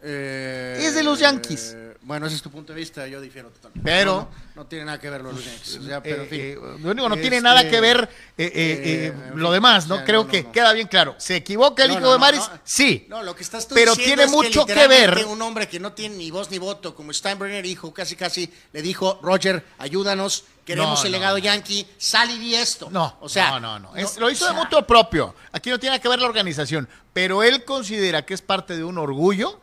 [0.00, 1.76] Es de los Yankees.
[2.04, 3.82] Bueno, ese es tu punto de vista, yo difiero totalmente.
[3.88, 6.40] Pero- No, tiene nada que ver los o sea, pero, en fin.
[6.40, 9.94] Eh, eh, lo único, no tiene Este, nada que ver eh, eh, lo demás, ¿no?
[9.94, 11.14] o sea, Creo no, que queda bien claro.
[11.18, 12.42] ¿Se equivoca el hijo de Maris?
[12.64, 13.06] Sí.
[13.08, 15.26] No, lo que estás tú pero diciendo tiene es mucho que literalmente ver.
[15.26, 18.82] Un hombre que no tiene ni voz ni voto, como Steinbrenner dijo, casi casi le
[18.82, 21.44] dijo, Roger, ayúdanos, queremos No, el legado no.
[21.44, 22.90] yankee, sal y di esto.
[22.90, 23.96] No, o sea, no, no, no.
[23.96, 25.34] Es- lo hizo o de mutuo propio.
[25.52, 26.86] Aquí no tiene que ver la organización.
[27.14, 29.60] Pero él considera que es parte de un orgullo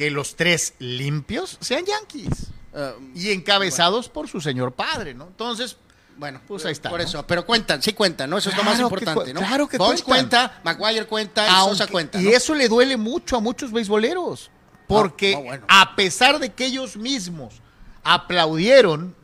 [0.00, 2.46] que los tres limpios sean yankees.
[2.72, 5.26] eh, Y encabezados por su señor padre, ¿no?
[5.26, 5.76] Entonces,
[6.16, 7.04] Bueno, Pues ahí está, Por ¿no?
[7.06, 8.38] eso, pero cuentan, sí cuentan, ¿no?
[8.38, 9.40] Eso es lo más que importante, ¿no?
[9.40, 10.04] claro que cuentan.
[10.04, 12.18] cuenta, Maguire cuenta y aunque- Sosa cuenta.
[12.20, 14.50] y eso le duele mucho a muchos beisboleros.
[14.86, 15.64] Porque no, bueno.
[15.68, 17.60] a pesar de que ellos mismos
[18.02, 19.14] aplaudieron,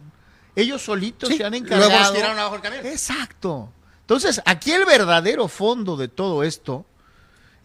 [0.55, 2.01] ellos solitos Sí, se han luego encargado.
[2.05, 2.85] los tiraron abajo camión.
[2.87, 3.73] Exacto.
[4.01, 6.85] Entonces, aquí el verdadero fondo de todo esto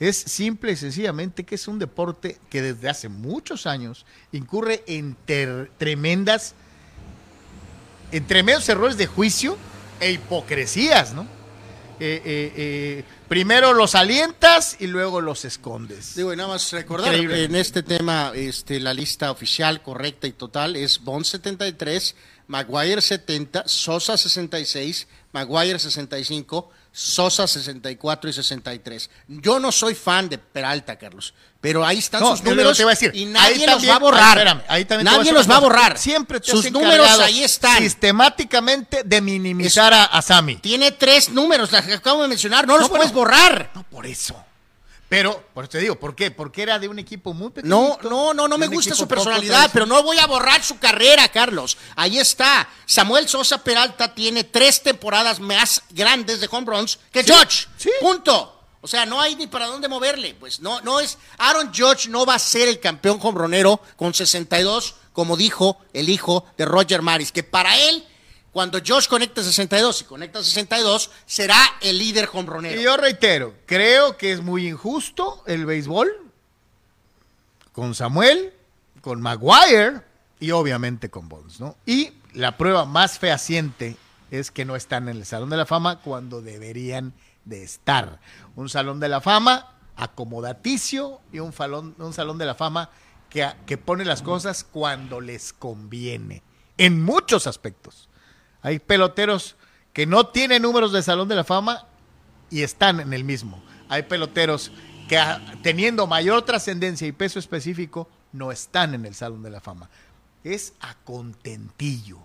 [0.02, 5.16] es simple y sencillamente que es un deporte que desde hace muchos años incurre en
[5.26, 6.56] ter- tremendas,
[8.12, 9.58] en tremendos errores de juicio
[10.00, 11.22] e hipocresías, ¿no?
[12.00, 16.16] Eh, eh, eh, primero los alientas y luego los escondes.
[16.16, 20.76] Digo, y nada más recordar, en este tema, este, la lista oficial correcta y total
[20.78, 22.16] es Bond 73,
[22.52, 29.10] Maguire 70, Sosa 66, Maguire 65, Sosa 64 y 63.
[29.30, 32.88] Yo no soy fan de Peralta, Carlos, pero ahí están No, sus números te a
[32.88, 34.22] decir, y nadie los también- va a borrar.
[34.22, 35.98] ahí, espérame, ahí también nadie los va a borrar.
[35.98, 37.78] Siempre te sus números ahí están.
[37.78, 40.58] Sistemáticamente de minimizar a, a Sammy.
[40.58, 43.72] Tiene tres números, las que acabo de mencionar, no, los puedes borrar.
[43.74, 44.36] No por eso.
[45.12, 46.32] Pero, por eso te digo, ¿por qué?
[46.32, 47.70] Porque era de un equipo muy pequeño.
[47.70, 51.28] No, no, no, no me gusta su personalidad, pero no voy a borrar su carrera,
[51.28, 51.78] Carlos.
[51.98, 52.70] Ahí está.
[52.86, 57.68] Samuel Sosa Peralta tiene tres temporadas más grandes de home runs que George.
[57.76, 57.90] sí.
[58.00, 58.58] Punto.
[58.80, 60.34] O sea, no hay ni para dónde moverle.
[60.34, 61.18] Pues no, no es.
[61.40, 66.46] Aaron George no va a ser el campeón hombronero con 62, como dijo el hijo
[66.58, 68.08] de Roger Maris, que para él,
[68.52, 72.80] cuando George conecta 62 y conecta 62, será el líder hombronero.
[72.80, 76.10] Y yo reitero, creo que es muy injusto el béisbol
[77.72, 78.54] con Samuel,
[79.02, 80.02] con Maguire
[80.40, 81.78] y obviamente con Bonds, ¿no?
[81.86, 83.96] Y la prueba más fehaciente
[84.32, 87.14] es que no están en el Salón de la Fama cuando deberían
[87.46, 88.20] de estar.
[88.56, 92.90] Un Salón de la Fama acomodaticio y un, falón- un Salón de la Fama
[93.30, 96.44] que, que pone las cosas cuando les conviene,
[96.78, 98.10] en muchos aspectos.
[98.62, 99.56] Hay peloteros
[99.94, 101.86] que no tienen números de Salón de la Fama
[102.50, 103.62] y están en el mismo.
[103.90, 104.72] Hay peloteros
[105.10, 109.60] que ah, teniendo mayor trascendencia y peso específico no están en el Salón de la
[109.60, 109.90] Fama.
[110.44, 112.18] Es a contentillo.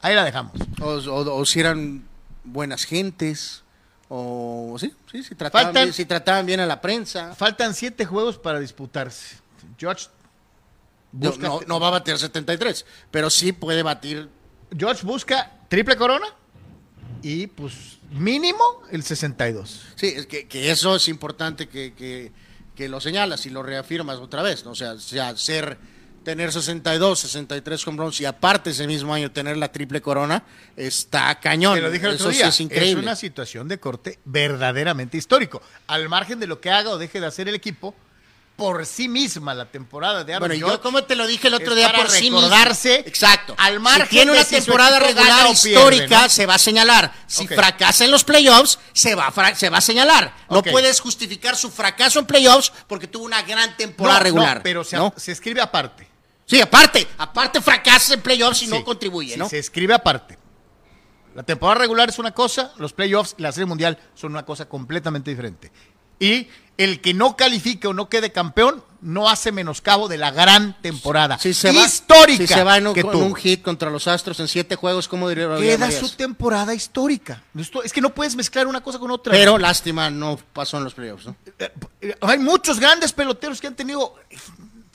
[0.00, 0.52] Ahí la dejamos.
[0.80, 2.04] O, o- o si eran
[2.44, 3.62] buenas gentes,
[4.08, 7.34] o sí, sí, si trataban, Faltan- bien, si trataban bien a la prensa.
[7.34, 9.36] Faltan siete juegos para disputarse.
[9.78, 10.08] George
[11.12, 14.28] No, busca, no, no va a batir 73, pero sí puede batir.
[14.76, 16.26] George busca triple corona
[17.22, 19.86] y pues mínimo el 62.
[19.96, 22.32] Sí, es que, que eso es importante que, que,
[22.74, 24.72] que lo señalas y lo reafirmas otra vez, ¿no?
[24.72, 25.78] O sea, sea, ser,
[26.24, 30.44] tener 62, 63 home runs y aparte ese mismo año tener la triple corona,
[30.76, 31.74] está cañón.
[31.74, 32.48] Te lo dije el eso otro sí día.
[32.48, 33.02] es increíble.
[33.02, 35.62] una situación de corte verdaderamente histórico.
[35.86, 37.94] Al margen de lo que haga o deje de hacer el equipo,
[38.56, 41.70] por sí misma la temporada de Aaron Bueno, yo como te lo dije el otro
[41.72, 42.40] es día para por sí mismo.
[42.40, 43.54] recordarse Exacto.
[43.58, 46.28] al margen si tiene una temporada regular pierde, histórica, ¿no?
[46.30, 47.12] se va a señalar.
[47.26, 50.34] Si fracasa en los playoffs, se va, a se va a señalar.
[50.48, 54.56] No puedes justificar su fracaso en playoffs porque tuvo una gran temporada No, regular.
[54.56, 56.08] no, pero se, escribe aparte.
[56.46, 59.48] Sí, aparte, aparte fracasa en playoffs y Sí, no contribuye, sí, ¿no?
[59.48, 60.38] Se escribe aparte.
[61.34, 64.66] La temporada regular es una cosa, los playoffs y la serie mundial son una cosa
[64.66, 65.70] completamente diferente.
[66.18, 70.80] Y el que no califique o no quede campeón no hace menoscabo de la gran
[70.82, 73.24] temporada Si se va, histórica si se va en un, que con tuvo.
[73.24, 75.48] un hit contra los Astros en siete juegos, ¿cómo diría?
[75.58, 77.42] Queda su temporada histórica.
[77.84, 79.32] Es que no puedes mezclar una cosa con otra.
[79.32, 81.36] Pero lástima, no pasó en los playoffs, ¿no?
[81.58, 84.14] Eh, eh, Hay muchos grandes peloteros que han tenido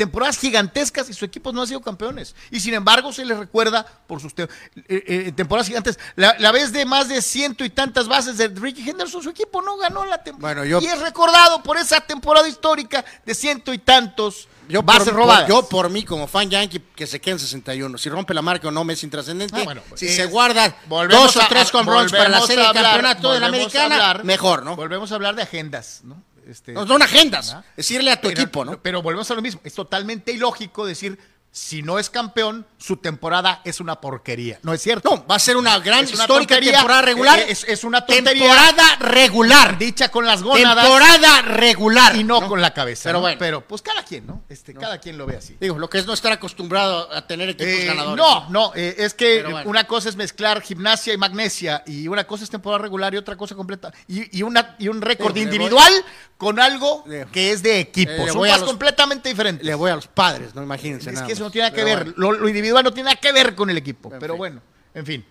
[0.02, 2.36] temporadas gigantescas y sus equipos no han sido campeones.
[2.50, 4.48] Y sin embargo se les recuerda por sus te- eh,
[4.88, 6.00] eh, temporadas gigantes.
[6.16, 9.62] La, la vez de más de ciento y tantas bases de Ricky Henderson, su equipo
[9.62, 10.62] no ganó la temporada.
[10.62, 15.06] Bueno, yo- Y es recordado por esa temporada histórica de ciento y tantos Yo bases
[15.10, 15.42] por, robadas.
[15.44, 17.98] por- yo por mí, como fan yankee, que se quede en 61.
[18.00, 19.56] Si rompe la marca o no, me es intrascendente.
[19.60, 20.76] Ah, bueno, pues, si es- se guarda
[21.10, 24.64] dos o tres home runs para la serie de campeonato de la americana, hablar- mejor,
[24.64, 24.76] ¿no?
[24.76, 26.22] Volvemos a hablar de agendas, ¿no?
[26.52, 27.48] Este, No son agendas.
[27.48, 27.66] ¿verdad?
[27.78, 28.82] Es irle a tu pero, equipo, ¿no?
[28.82, 29.62] Pero volvemos a lo mismo.
[29.64, 31.18] Es totalmente ilógico decir,
[31.52, 34.60] si no es campeón, su temporada es una porquería.
[34.64, 35.10] No es cierto.
[35.16, 36.72] No, va a ser una gran Es una histórica tontería.
[36.80, 37.40] temporada regular.
[37.48, 38.32] Es- es una tontería.
[38.44, 39.78] Temporada regular.
[39.78, 42.16] Dicha con las gónadas Temporada regular.
[42.16, 43.04] y no, con la cabeza.
[43.04, 43.22] Pero ¿no?
[43.22, 43.38] bueno.
[43.40, 44.44] Pero pues cada quien, ¿no?
[44.50, 45.56] Este, Cada quien lo ve así.
[45.62, 48.18] Digo, lo que es no estar acostumbrado a tener equipos Eh, ganadores.
[48.18, 49.70] no, no, eh, es que bueno.
[49.70, 53.36] una cosa es mezclar gimnasia y magnesia y una cosa es temporada regular y otra
[53.38, 55.94] cosa completa y, y una y un récord individual
[56.38, 58.12] con algo que es de equipo.
[58.12, 59.64] Eh, Son voy a cosas los- completamente diferentes.
[59.64, 61.84] Le voy a los padres, no imagínense Es nada que eso no tiene nada que
[61.84, 61.98] ver.
[62.06, 62.14] bueno.
[62.18, 64.12] Lo, lo individual no tiene nada que ver con el equipo.
[64.14, 64.38] En pero fin.
[64.38, 64.62] bueno,
[64.94, 65.26] en fin.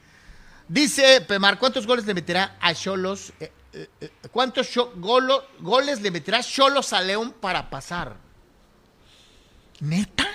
[0.68, 3.32] Dice Pemar, ¿cuántos goles le meterá a Cholos?
[3.40, 8.16] eh, eh, eh, ¿Cuántos golo- goles le meterá Cholos a León para pasar?
[9.80, 10.26] ¿Neta?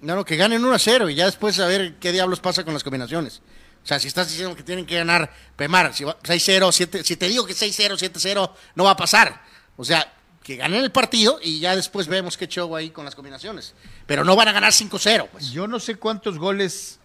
[0.00, 2.64] No, no, que ganen 1 a 0 y ya después a ver qué diablos pasa
[2.64, 3.40] con las combinaciones.
[3.82, 7.16] O sea, si estás diciendo que tienen que ganar Pemar, si va- 6-0, 7, si
[7.16, 9.42] te digo que 6-0, 7-0, no va a pasar.
[9.76, 10.13] O sea,
[10.44, 13.74] que ganen el partido y ya después vemos qué show ahí con las combinaciones.
[14.06, 15.50] Pero no van a ganar 5-0, pues.
[15.50, 17.00] Yo no sé cuántos goles.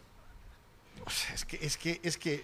[1.06, 2.43] O sea, es que, es que, es que.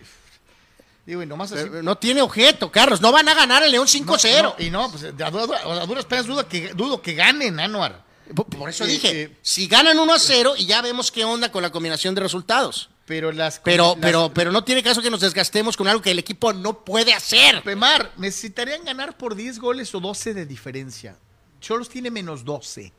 [1.05, 1.69] Digo, y nomás así.
[1.83, 2.99] No tiene objeto, Carlos.
[3.01, 4.41] No van a ganar el León 5-0.
[4.41, 7.59] No, no, y no, pues a, du- a duras penas dudo que, dudo que ganen,
[7.59, 8.03] Anuar.
[8.33, 11.23] Por, por eso Eh, dije, eh, si ganan 1 a 0 y ya vemos qué
[11.25, 12.89] onda con la combinación de resultados.
[13.05, 13.59] Pero las.
[13.59, 16.53] Pero, las- pero, pero no tiene caso que nos desgastemos con algo que el equipo
[16.53, 17.61] no puede hacer.
[17.63, 21.15] Pemar, necesitarían ganar por 10 goles o 12 de diferencia.
[21.59, 22.91] Cholos tiene menos 12.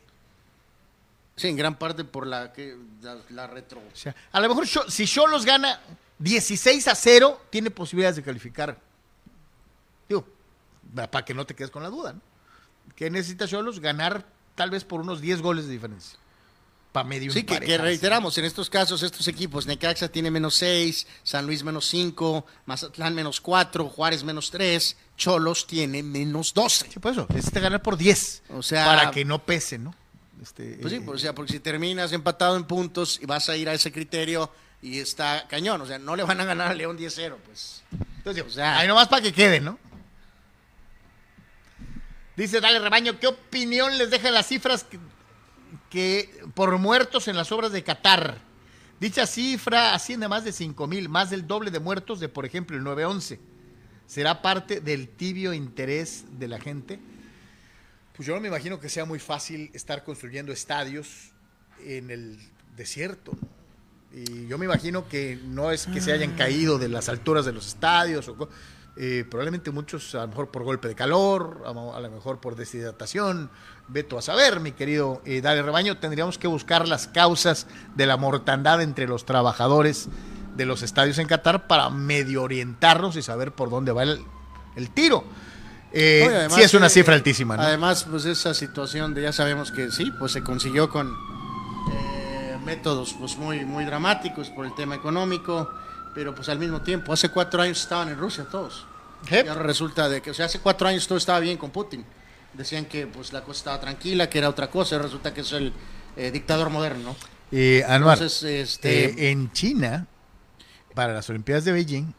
[1.36, 3.78] Sí, en gran parte por la, que, la, la retro.
[3.80, 5.80] O sea, a lo mejor si Cholos gana
[6.18, 8.78] 16 a 0, tiene posibilidades de calificar.
[10.08, 10.26] Digo,
[11.10, 12.20] para que no te quedes con la duda, ¿no?
[12.94, 13.80] ¿Qué necesita Cholos?
[13.80, 16.18] Ganar tal vez por unos 10 goles de diferencia.
[16.96, 21.44] Para medio Sí, que, reiteramos, en estos casos, estos equipos, Necaxa tiene menos 6, San
[21.44, 26.86] Luis menos 5, Mazatlán menos 4, Juárez menos 3, Cholos tiene menos 12.
[26.90, 28.44] Sí, por eso, necesita ganar por 10.
[28.48, 29.94] O sea- Para que no pese, ¿no?
[30.42, 33.56] Este, Pues sí, eh, o sea, porque si terminas empatado en puntos y vas a
[33.58, 36.74] ir a ese criterio y está cañón, o sea, no le van a ganar a
[36.74, 37.82] León 10-0, pues.
[38.16, 39.78] Entonces, O sea- ahí nomás para que quede, ¿no?
[42.36, 44.98] Dice Dale Rebaño, ¿qué opinión les dejan las cifras que,
[46.54, 48.38] por muertos en las obras de Qatar?
[49.00, 52.46] Dicha cifra asciende a más de 5 mil, más del doble de muertos de, por
[52.46, 53.38] ejemplo, el 9-11.
[54.06, 56.98] ¿Será parte del tibio interés de la gente?
[58.14, 61.32] Pues yo no me imagino que sea muy fácil estar construyendo estadios
[61.84, 62.38] en el
[62.76, 63.36] desierto.
[64.14, 67.52] Y yo me imagino que no es que se hayan caído de las alturas de
[67.52, 68.28] los estadios.
[68.28, 68.48] O,
[68.98, 72.56] Eh, probablemente muchos, a lo mejor por golpe de calor, a, a lo mejor por
[72.56, 73.50] deshidratación.
[73.88, 75.98] Veto a saber, mi querido eh, Dale Rebaño.
[75.98, 80.08] Tendríamos que buscar las causas de la mortandad entre los trabajadores
[80.56, 84.24] de los estadios en Qatar para medio orientarnos y saber por dónde va el,
[84.76, 85.24] el tiro.
[85.92, 87.56] Eh, No, además sí, es una cifra altísima.
[87.56, 87.62] ¿no?
[87.62, 91.14] Además, pues esa situación de ya sabemos que sí, pues se consiguió con
[91.92, 95.70] eh, métodos pues muy, muy dramáticos por el tema económico,
[96.16, 98.86] pero pues al mismo tiempo, hace cuatro años estaban en Rusia todos.
[99.28, 99.42] ¿Qué?
[99.44, 102.06] Y ahora resulta de que, o sea, hace cuatro años todo estaba bien con Putin.
[102.54, 105.52] Decían que pues la cosa estaba tranquila, que era otra cosa, y resulta que es
[105.52, 105.74] el
[106.16, 107.16] eh, dictador moderno, ¿no?
[107.52, 110.06] Eh, Anuar, Entonces, este- eh, en China,
[110.94, 112.14] para las Olimpiadas de Beijing,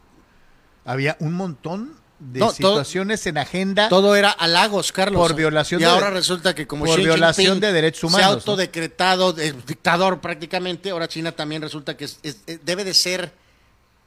[0.85, 3.89] había un montón de No, todo- situaciones en agenda.
[3.89, 5.19] Todo era halagos, Carlos.
[5.19, 8.05] Por violación y de- ahora resulta que como por Xi violación Jinping de derechos Se
[8.05, 8.35] humanos, ha ¿no?
[8.35, 10.91] autodecretado de- dictador prácticamente.
[10.91, 13.31] Ahora China también resulta que es- es- eh, debe de ser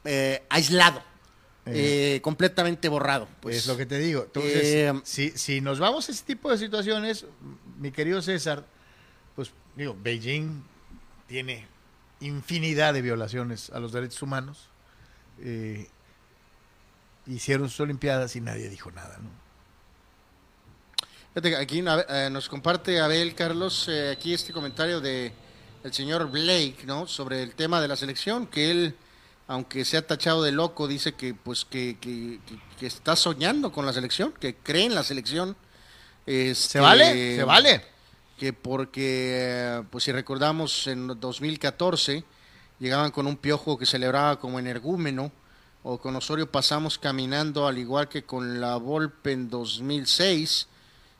[0.04, 1.02] eh, aislado,
[1.66, 3.28] eh, completamente borrado.
[3.40, 4.24] Pues, es lo que te digo.
[4.24, 7.26] Entonces, eh, si, si nos vamos a ese tipo de situaciones,
[7.78, 8.64] mi querido César,
[9.36, 10.62] pues digo, Beijing
[11.26, 11.66] tiene
[12.20, 14.68] infinidad de violaciones a los derechos humanos.
[15.42, 15.88] Eh,
[17.26, 19.30] hicieron sus Olimpiadas y nadie dijo nada, ¿no?
[21.32, 25.32] Fíjate aquí eh, nos comparte Abel Carlos eh, aquí este comentario de
[25.84, 27.06] el señor Blake, ¿no?
[27.06, 28.96] Sobre el tema de la selección, que él,
[29.50, 33.84] aunque sea tachado de loco, dice que pues que, que- que- que está soñando con
[33.84, 35.56] la selección, que cree en la selección.
[36.24, 37.36] ¿Se Este, vale?
[37.36, 37.84] ¿Se vale?
[38.38, 42.24] que porque, pues si recordamos, en 2014
[42.78, 45.32] llegaban con un piojo que celebraba como energúmeno,
[45.82, 50.68] o con Osorio pasamos caminando al igual que con la Volpe en 2006,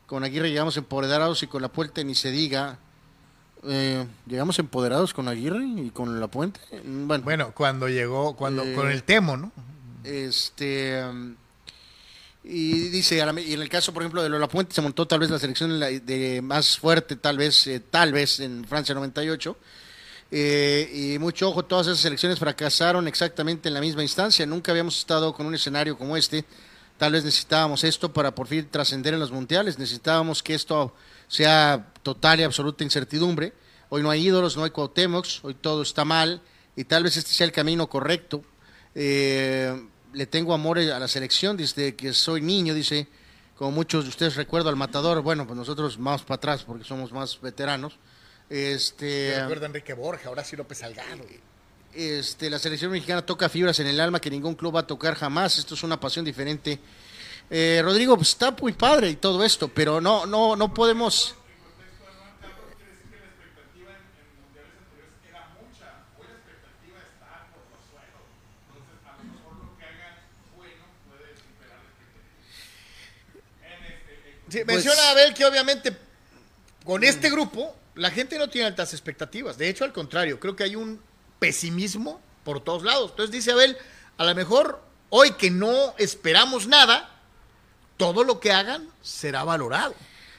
[0.06, 2.78] con Aguirre llegamos empoderados y con la Puente ni se diga.
[3.66, 6.60] Eh, llegamos empoderados con Aguirre y con la Puente.
[6.84, 9.52] Mm, Bueno, Bueno, cuando llegó, cuando Eh, con el Temo, ¿no?
[10.02, 11.34] este um,
[12.42, 15.18] y dice la y en el caso por ejemplo de Lola Puente se montó tal
[15.20, 19.58] vez la selección la- de más fuerte tal vez eh, tal vez en Francia 98
[20.30, 24.96] eh, y mucho ojo todas esas selecciones fracasaron exactamente en la misma instancia nunca habíamos
[24.98, 26.46] estado con un escenario como este
[26.96, 30.94] tal vez necesitábamos esto para por fin trascender en los mundiales necesitábamos que esto
[31.28, 33.52] sea total y absoluta incertidumbre
[33.88, 36.42] hoy no hay ídolos no hay Cuauhtémocs hoy todo está mal
[36.76, 38.42] y tal vez este sea el camino correcto
[38.94, 39.74] eh,
[40.12, 43.06] le tengo amor a la selección desde que soy niño, dice,
[43.56, 47.12] como muchos de ustedes recuerdo al matador, bueno, pues nosotros más para atrás porque somos
[47.12, 47.94] más veteranos.
[48.48, 51.24] Este, recuerdo a Enrique Borja, ahora sí López Salgado.
[51.94, 55.14] este, la selección mexicana toca fibras en el alma que ningún club va a tocar
[55.14, 55.58] jamás.
[55.58, 56.80] Esto es una pasión diferente.
[57.48, 61.36] Eh, Rodrigo, pues está muy padre y todo esto, pero no, no, no podemos.
[74.50, 75.96] Sí, Pues- menciona Abel que obviamente
[76.84, 79.56] con este grupo la gente no tiene altas expectativas.
[79.58, 81.00] De hecho, al contrario, creo que hay un
[81.38, 83.10] pesimismo por todos lados.
[83.10, 83.76] Entonces dice Abel,
[84.16, 87.10] a lo mejor hoy que no esperamos nada,
[87.96, 89.94] todo lo que hagan será valorado.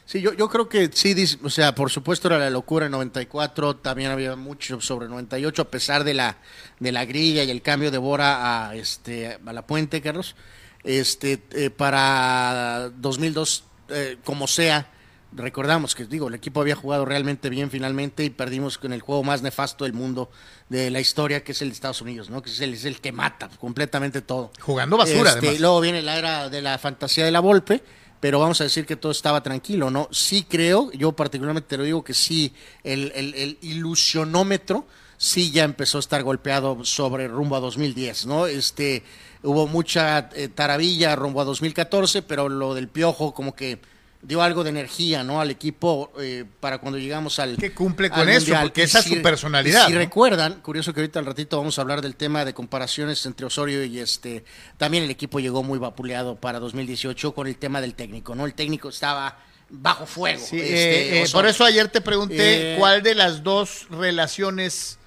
[0.06, 3.78] Sí, yo, yo creo que sí, o sea, por supuesto era la locura en 94,
[3.78, 6.38] también había mucho sobre 98, a pesar de la,
[6.80, 10.36] de la grilla y el cambio de Bora a, este, a la puente, Carlos.
[10.84, 14.88] Este, eh, para 2002, eh, como sea,
[15.34, 19.24] recordamos que, digo, el equipo había jugado realmente bien finalmente y perdimos con el juego
[19.24, 20.30] más nefasto del mundo,
[20.70, 22.42] de la historia, que es el de Estados Unidos, ¿no?
[22.42, 24.52] Que es el, es el que mata completamente todo.
[24.60, 25.60] Jugando basura, Este, además.
[25.62, 27.82] Luego viene la era de la fantasía de la Volpe,
[28.20, 30.08] pero vamos a decir que todo estaba tranquilo, ¿no?
[30.12, 34.86] Sí creo, yo particularmente te lo digo que sí, el, el- el ilusionómetro
[35.18, 38.48] sí ya empezó a estar golpeado sobre rumbo a 2010, ¿no?
[38.48, 39.04] Este,
[39.44, 43.80] hubo mucha eh, taravilla rumbo a 2014, pero lo del piojo como que
[44.24, 45.42] dio algo de energía, ¿no?
[45.42, 48.62] Al equipo eh, para cuando llegamos al Que cumple con eso, Mundial.
[48.66, 49.98] porque esa es si- su personalidad, Si ¿no?
[49.98, 53.84] recuerdan, curioso que ahorita al ratito vamos a hablar del tema de comparaciones entre Osorio
[53.84, 54.44] y este,
[54.78, 58.46] también el equipo llegó muy vapuleado para 2018 con el tema del técnico, ¿no?
[58.46, 59.40] El técnico estaba
[59.72, 60.40] bajo fuego.
[60.46, 65.00] Sí, este, eh, eh, por eso ayer te pregunté cuál de las dos relaciones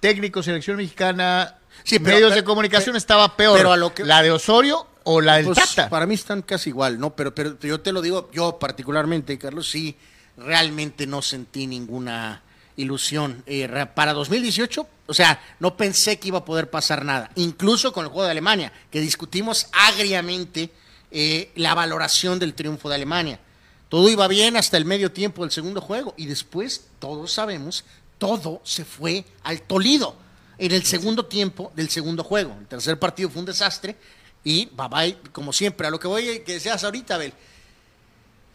[0.00, 4.22] técnico-selección mexicana, Sí, pero- medios de comunicación pero- estaba peor, pero a lo que- la
[4.22, 5.88] de Osorio o la del Pues, Tata.
[5.88, 7.14] Para mí están casi igual, ¿no?
[7.16, 9.96] Pero, pero yo te lo digo, yo particularmente, Carlos, sí,
[10.36, 12.42] realmente no sentí ninguna
[12.76, 13.42] ilusión.
[13.46, 17.30] Eh, para 2018, o sea, no pensé que iba a poder pasar nada.
[17.34, 20.70] Incluso con el juego de Alemania, que discutimos agriamente
[21.14, 23.38] eh, la valoración del triunfo de Alemania.
[23.90, 27.84] Todo iba bien hasta el medio tiempo del segundo juego y después, todos sabemos,
[28.16, 30.16] todo se fue al Tolido
[30.58, 32.56] en el segundo tiempo del segundo juego.
[32.60, 33.96] El tercer partido fue un desastre
[34.44, 37.32] Y bye bye, como siempre, a lo que voy, que decías ahorita, Abel.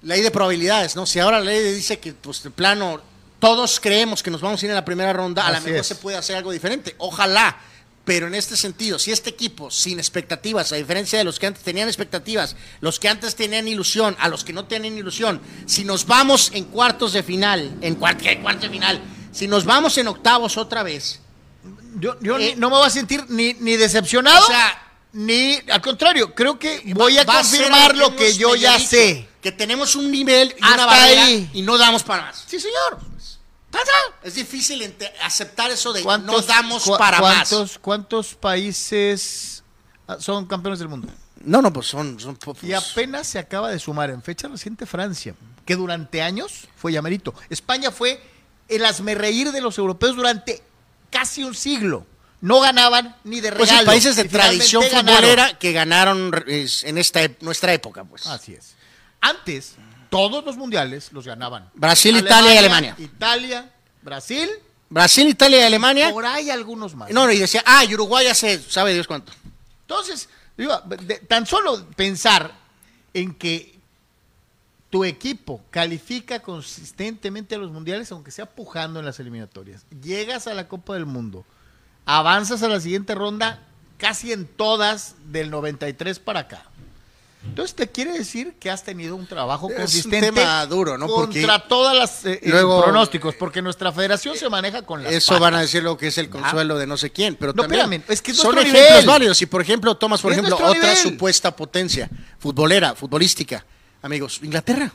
[0.02, 1.06] Ley de probabilidades, ¿no?
[1.06, 3.02] Si ahora la ley dice que, pues, de plano,
[3.40, 5.88] todos creemos que nos vamos a ir en la primera ronda, a lo mejor es.
[5.88, 6.96] se puede hacer algo diferente.
[6.98, 7.58] Ojalá.
[8.04, 11.62] Pero en este sentido, si este equipo sin expectativas, a diferencia de los que antes
[11.62, 16.06] tenían expectativas, los que antes tenían ilusión, a los que no tienen ilusión, si nos
[16.06, 19.02] vamos en cuartos de final, en cualquier cuarto de final,
[19.34, 21.20] si nos vamos en octavos otra vez,
[22.00, 24.84] Yo, yo Eh, ni- no me voy a sentir ni, ni decepcionado, o sea,
[25.14, 29.28] ni al contrario, creo que voy a confirmar lo que yo ya sé.
[29.42, 31.50] Que tenemos un nivel y una Hasta barrera ahí.
[31.54, 32.44] y no damos para más.
[32.48, 33.00] Sí, señor.
[34.24, 37.50] Es difícil aceptar eso de no ¿Cuántos, damos para más.
[37.50, 39.64] cuántos, ¿Cuántos países
[40.08, 41.08] ah, son campeones del mundo?
[41.42, 42.20] No, no, pues son...
[42.20, 45.36] son pues, Y apenas se acaba de sumar en fecha reciente Francia,
[45.66, 47.34] que durante años fue llamerito.
[47.50, 48.22] España fue
[48.68, 50.64] el asmerreír de los europeos durante
[51.10, 52.06] casi un siglo.
[52.40, 53.80] No ganaban ni de pues regalo.
[53.82, 58.28] sí, países de tradición futbolera que ganaron en esta nuestra época, pues.
[58.28, 58.76] Así es.
[59.20, 59.74] Antes,
[60.10, 61.70] todos los mundiales los ganaban.
[61.74, 62.96] Brasil, Italia y Alemania.
[63.00, 63.72] Italia,
[64.04, 64.50] Brasil,
[64.90, 66.12] Brasil, Italia y Alemania.
[66.12, 67.10] por ahí algunos más.
[67.10, 69.34] No, no, y decía, ah, y Uruguay hace, sabe Dios cuánto.
[69.82, 72.54] Entonces, digo, de- tan solo pensar
[73.14, 73.77] en que
[74.98, 80.54] tu equipo califica consistentemente a los mundiales, aunque sea pujando en las eliminatorias, llegas a
[80.56, 81.46] la Copa del Mundo,
[82.06, 83.60] avanzas a la siguiente ronda
[83.98, 86.64] casi en todas del 93 para acá.
[87.46, 91.08] Entonces te quiere decir que has tenido un trabajo Es un consistente tema duro, ¿no?
[91.08, 95.40] Contra todas las eh, eh, luego- pronósticos, porque nuestra federación se maneja con las Eso
[95.40, 97.82] van a decir lo que es el consuelo de no sé quién, pero No, también
[97.84, 99.06] espérame, es que es son ejemplos nivel.
[99.06, 99.42] válidos.
[99.42, 100.98] Y por ejemplo, tomas por Es ejemplo otra nivel.
[100.98, 103.64] supuesta potencia futbolera, futbolística,
[104.02, 104.92] amigos, Inglaterra.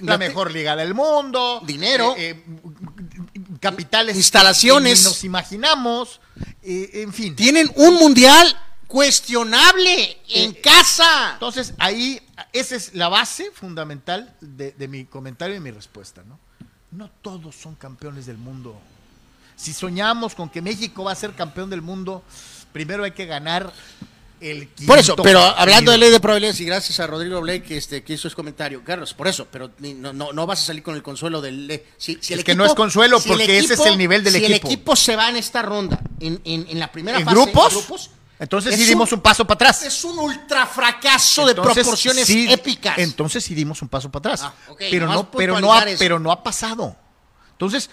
[0.00, 2.14] la mejor liga del mundo, Dinero.
[2.16, 5.04] eh, eh, capitales, Instalaciones.
[5.04, 6.20] nos imaginamos,
[6.62, 7.34] eh, en fin.
[7.36, 8.56] Tienen un mundial
[8.86, 11.32] cuestionable en casa.
[11.34, 12.20] Entonces ahí
[12.52, 16.38] esa es la base fundamental de, de mi comentario y mi respuesta, ¿no?
[16.90, 18.80] No todos son campeones del mundo.
[19.56, 22.24] Si soñamos con que México va a ser campeón del mundo,
[22.72, 23.72] primero hay que ganar
[24.40, 28.02] el Por eso, pero hablando de ley de probabilidades y gracias a Rodrigo Blake este,
[28.02, 30.94] que hizo ese comentario, Carlos, por eso, pero no, no, no vas a salir con
[30.94, 31.68] el consuelo del...
[31.68, 33.98] de- Si, si el Es que no es consuelo, si el porque ese es el
[33.98, 34.66] nivel del si equipo.
[34.68, 38.10] el equipo se va en esta ronda, en, en- en la primera ¿En fase, grupos?
[38.38, 39.82] Entonces sí dimos un paso para atrás.
[39.82, 42.96] Es un ultra fracaso de proporciones sí, épicas.
[42.96, 44.40] Entonces sí dimos un paso para atrás.
[44.50, 45.98] Ah, pero, no, pero, no ha, eso.
[45.98, 46.96] pero no ha pasado.
[47.52, 47.90] Entonces,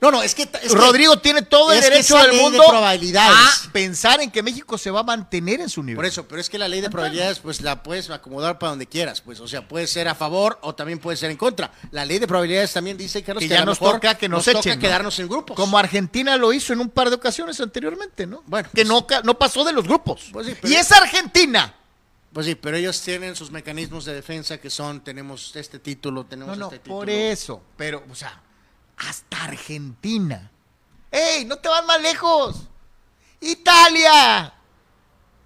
[0.00, 0.42] no, no, es que...
[0.42, 3.66] es que- Rodrigo tiene todo el derecho del de mundo probabilidades.
[3.66, 5.96] a pensar en que México se va a mantener en su nivel.
[5.96, 8.86] Por eso, pero es que la ley de probabilidades, pues la puedes acomodar para donde
[8.86, 11.72] quieras, pues, o sea, puede ser a favor o también puede ser en contra.
[11.90, 14.14] La ley de probabilidades también dice, Carlos, que que, ya a lo nos mejor toca
[14.16, 14.74] que nos, toca echen.
[14.76, 14.80] ¿no?
[14.80, 15.56] quedarnos en grupos.
[15.56, 18.42] Como Argentina lo hizo en un par de ocasiones anteriormente, ¿no?
[18.46, 20.28] Bueno, que pues- no, no pasó de los grupos.
[20.32, 21.74] Pues sí, pero- y es Argentina.
[22.32, 26.58] Pues sí, pero ellos tienen sus mecanismos de defensa que son, tenemos este título, tenemos
[26.58, 26.96] No, no, este título.
[26.98, 27.62] por eso.
[27.78, 28.42] Pero, o sea,
[28.96, 30.50] hasta Argentina.
[31.10, 32.56] ¡Ey, no te vas más lejos!
[33.40, 34.52] Italia.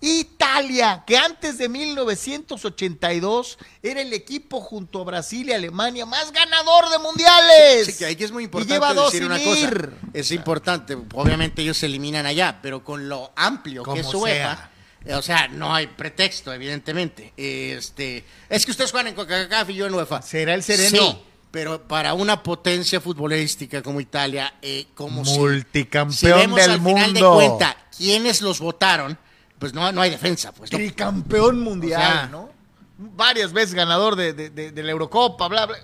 [0.02, 6.88] Italia, que antes de 1982 era el equipo junto a Brasil y Alemania más ganador
[6.88, 7.86] de mundiales.
[7.86, 9.90] Sí, que ahí que es muy importante lleva dos decir una cosa.
[10.14, 14.70] Es importante, obviamente ellos se eliminan allá, pero con lo amplio que es su UEFA,
[15.14, 17.34] o sea, no hay pretexto, evidentemente.
[17.36, 20.22] Este, es que ustedes juegan en CONCACAF y yo en UEFA.
[20.22, 20.98] Será el sereno.
[20.98, 21.18] Sí,
[21.50, 27.12] pero para una potencia futbolística como Italia, eh, como Multicampeón si vemos del al final
[27.14, 27.34] de mundo.
[27.34, 29.18] cuenta quiénes los votaron,
[29.58, 30.70] pues no, no hay defensa, pues.
[30.72, 30.78] ¿no?
[30.78, 32.50] Tricampeón mundial, O sea, ¿no?
[32.98, 35.76] Varias veces ganador de, de- de- de la Eurocopa, bla, bla.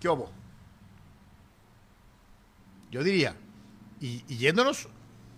[0.00, 0.30] ¿Qué hubo?
[2.90, 3.36] Yo diría,
[4.00, 4.88] y, y yéndonos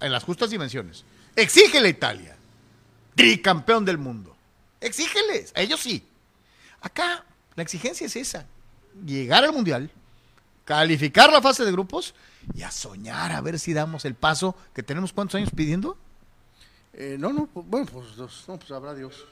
[0.01, 1.05] en las justas dimensiones,
[1.37, 2.37] exígele a Italia,
[3.14, 4.37] tricampeón del mundo.
[4.81, 6.07] Exígeles, a ellos sí.
[6.81, 7.24] Acá
[7.57, 8.47] la exigencia es esa,
[9.05, 9.91] llegar al mundial,
[10.64, 12.14] calificar la fase de grupos
[12.55, 15.97] y a soñar a ver si damos el paso que tenemos cuántos años pidiendo.
[16.93, 19.24] Eh, no, no, pues, bueno, pues, dos, no, pues habrá Dios.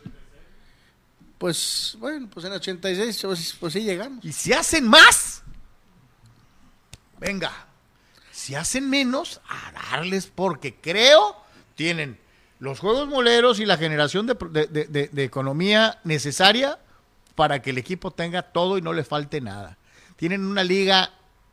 [1.39, 4.25] Pues, bueno, pues en 86, pues, pues sí llegamos.
[4.25, 5.43] Y si hacen más,
[7.19, 7.53] venga.
[8.33, 11.37] Si hacen menos, a darles, porque creo
[11.75, 12.19] tienen
[12.61, 16.79] los juegos moleros y la generación de, de- de- de- de economía necesaria
[17.39, 19.79] para que el equipo tenga todo y no le falte nada.
[20.17, 21.13] Tienen una liga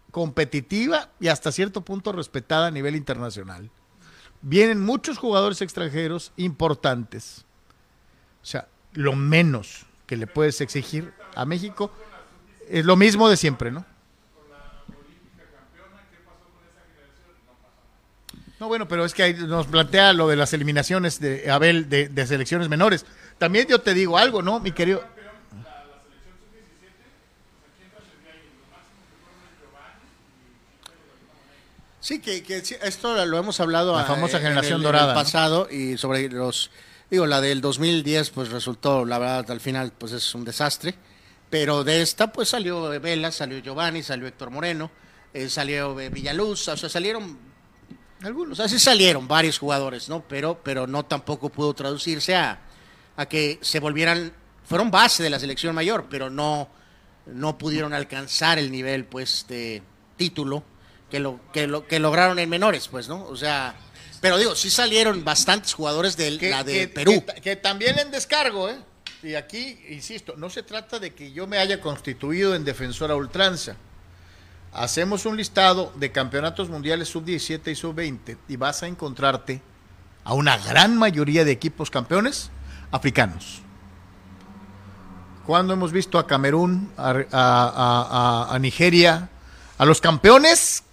[0.09, 3.69] competitiva y hasta cierto punto respetada a nivel internacional.
[4.41, 7.45] Vienen muchos jugadores extranjeros importantes.
[8.41, 11.91] O sea, lo menos que le puedes exigir a México
[12.67, 13.85] es lo mismo de siempre, ¿no?
[18.59, 22.09] No, bueno, pero es que ahí nos plantea lo de las eliminaciones de Abel de,
[22.09, 23.05] de selecciones menores.
[23.37, 25.14] También yo te digo algo, ¿no, mi querido?
[32.05, 35.07] Sí, que, que esto lo hemos hablado La a- famosa en generación el- en dorada,
[35.13, 35.23] el ¿no?
[35.23, 36.69] pasado y sobre los
[37.09, 40.93] digo la del 2010 pues resultó la verdad al final pues es un desastre,
[41.49, 44.91] pero de esta pues salió Vela, salió Giovanni, salió Héctor Moreno,
[45.33, 47.39] eh, salió eh, Villaluz, o sea, salieron
[48.21, 50.21] algunos, así salieron varios jugadores, ¿no?
[50.27, 52.59] Pero pero no tampoco pudo traducirse a
[53.17, 54.31] a que se volvieran
[54.63, 56.69] fueron base de la selección mayor, pero no
[57.25, 59.81] no pudieron alcanzar el nivel pues de
[60.17, 60.63] título
[61.15, 63.23] que lo que lo que lograron en menores, pues, ¿no?
[63.27, 63.73] O sea,
[64.19, 67.23] pero digo, sí salieron bastantes jugadores de que, la de que- Perú.
[67.25, 68.77] que- que también en descargo, ¿eh?
[69.23, 73.15] Y aquí, insisto, no se trata de que yo me haya constituido en defensor a
[73.15, 73.77] ultranza.
[74.73, 79.61] Hacemos un listado de campeonatos mundiales sub-17 y sub-20 y vas a encontrarte
[80.25, 82.51] a una gran mayoría de equipos campeones
[82.91, 83.61] africanos.
[85.45, 89.29] Cuando hemos visto a Camerún, a, a- a- a- a Nigeria,
[89.77, 90.83] a los campeones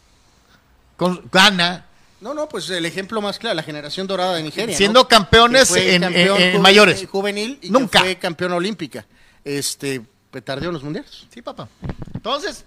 [0.96, 1.86] con Ghana,
[2.20, 4.72] No, no, pues el ejemplo más claro, la generación dorada de Nigeria.
[4.72, 4.78] ¿no?
[4.78, 7.06] Siendo campeones en- campeón en- en juvenil- mayores.
[7.10, 7.98] Juvenil y Nunca.
[7.98, 9.04] que fue campeón olímpica.
[9.44, 11.26] Este, petardeó en los mundiales.
[11.34, 11.68] Sí, papá.
[12.14, 12.64] Entonces,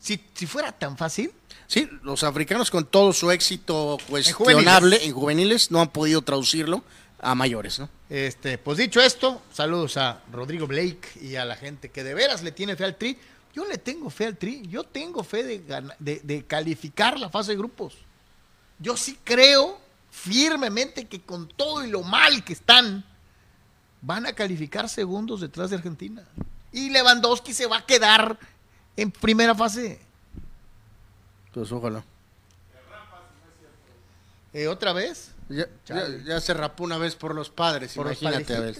[0.00, 1.32] si, si fuera tan fácil,
[1.66, 4.34] Sí, los africanos con todo su éxito juveniles.
[4.34, 6.84] cuestionable en juveniles no han podido traducirlo
[7.20, 7.88] a mayores, ¿no?
[8.10, 12.42] este, pues dicho esto, saludos a Rodrigo Blake y a la gente que de veras
[12.42, 13.18] le tiene fe al Tri.
[13.54, 17.52] Yo le tengo fe al Tri, yo tengo fe de, de, de calificar la fase
[17.52, 17.94] de grupos.
[18.78, 19.78] Yo sí creo
[20.10, 23.04] firmemente que con todo y lo mal que están,
[24.00, 26.24] van a calificar segundos detrás de Argentina.
[26.72, 28.38] Y Lewandowski se va a quedar
[28.96, 30.00] en primera fase.
[31.52, 32.04] Pues ojalá.
[34.52, 35.33] Eh, ¿Otra vez?
[35.48, 38.56] Ya, ya- ya se rapó una vez por los padres, Por los imagínate.
[38.56, 38.74] a ver.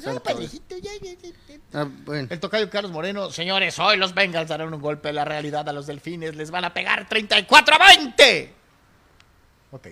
[1.74, 2.28] Ah, bueno.
[2.30, 5.72] El tocayo Carlos Moreno, señores, hoy los Bengals darán un golpe de la realidad a
[5.72, 8.54] los delfines, les van a pegar 34 a 20.
[9.72, 9.88] Ok.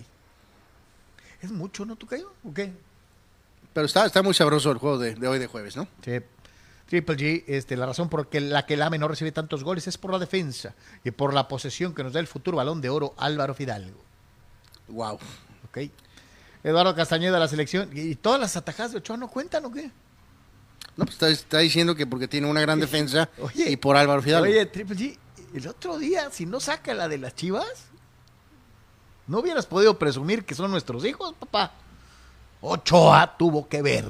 [1.43, 2.33] ¿Es mucho, no, tocayo?
[2.45, 2.73] ¿O qué?
[3.75, 5.87] Pero está, está muy sabroso el juego de, de hoy de jueves, ¿no?
[6.05, 6.21] Sí.
[6.87, 9.87] Triple G, este, la razón por que la que el AME no recibe tantos goles
[9.89, 12.91] es por la defensa y por la posesión que nos da el futuro balón de
[12.91, 14.03] oro Álvaro Fidalgo.
[14.89, 15.19] Wow.
[15.69, 15.79] Ok.
[16.65, 17.91] Eduardo Castañeda, la selección.
[17.93, 19.91] ¿Y todas las atajadas de Ochoa no cuentan o qué?
[20.97, 24.23] No, pues está, está diciendo que porque tiene una gran defensa Oye, y por Álvaro
[24.23, 24.47] Fidalgo.
[24.47, 25.19] Oye, Triple G,
[25.55, 27.67] el otro día, si no saca la de las chivas,
[29.27, 31.73] no hubieras podido presumir que son nuestros hijos, papá.
[32.61, 34.05] Ochoa tuvo que ver.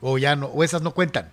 [0.00, 1.32] O ya no, o esas no cuentan.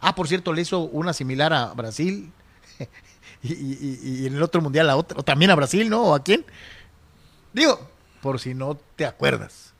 [0.00, 2.32] Ah, por cierto, le hizo una similar a Brasil.
[3.42, 6.02] y, y- y- y en el otro mundial a otra, o también a Brasil, ¿no?
[6.04, 6.44] ¿O a quién?
[7.52, 7.88] Digo,
[8.22, 9.72] por si no te acuerdas.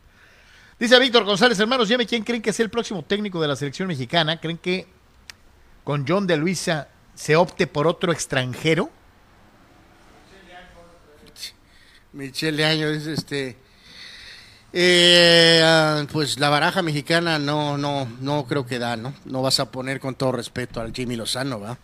[0.79, 3.87] Dice Víctor González, hermanos, llame quién creen que sea el próximo técnico de la selección
[3.89, 4.41] mexicana.
[4.41, 4.87] ¿Creen que
[5.85, 8.91] con John de Luisa se opte por otro extranjero?
[12.13, 13.57] Michelle Año es este.
[14.73, 19.15] eh, ah, pues la baraja mexicana no, no, no creo que da, ¿no?
[19.25, 21.79] No vas a poner con todo respeto al Jimmy Lozano, ¿va?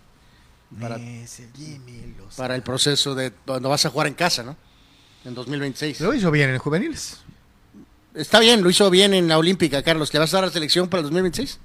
[0.80, 2.37] Para- Es el Jimmy Lozano.
[2.37, 4.57] Para el proceso de cuando vas a jugar en casa, ¿no?
[5.26, 6.00] En 2026.
[6.00, 7.18] Lo hizo bien en juveniles.
[8.14, 10.12] Está bien, lo hizo bien en la Olímpica, Carlos.
[10.14, 11.58] ¿Le vas a dar la selección para el 2026?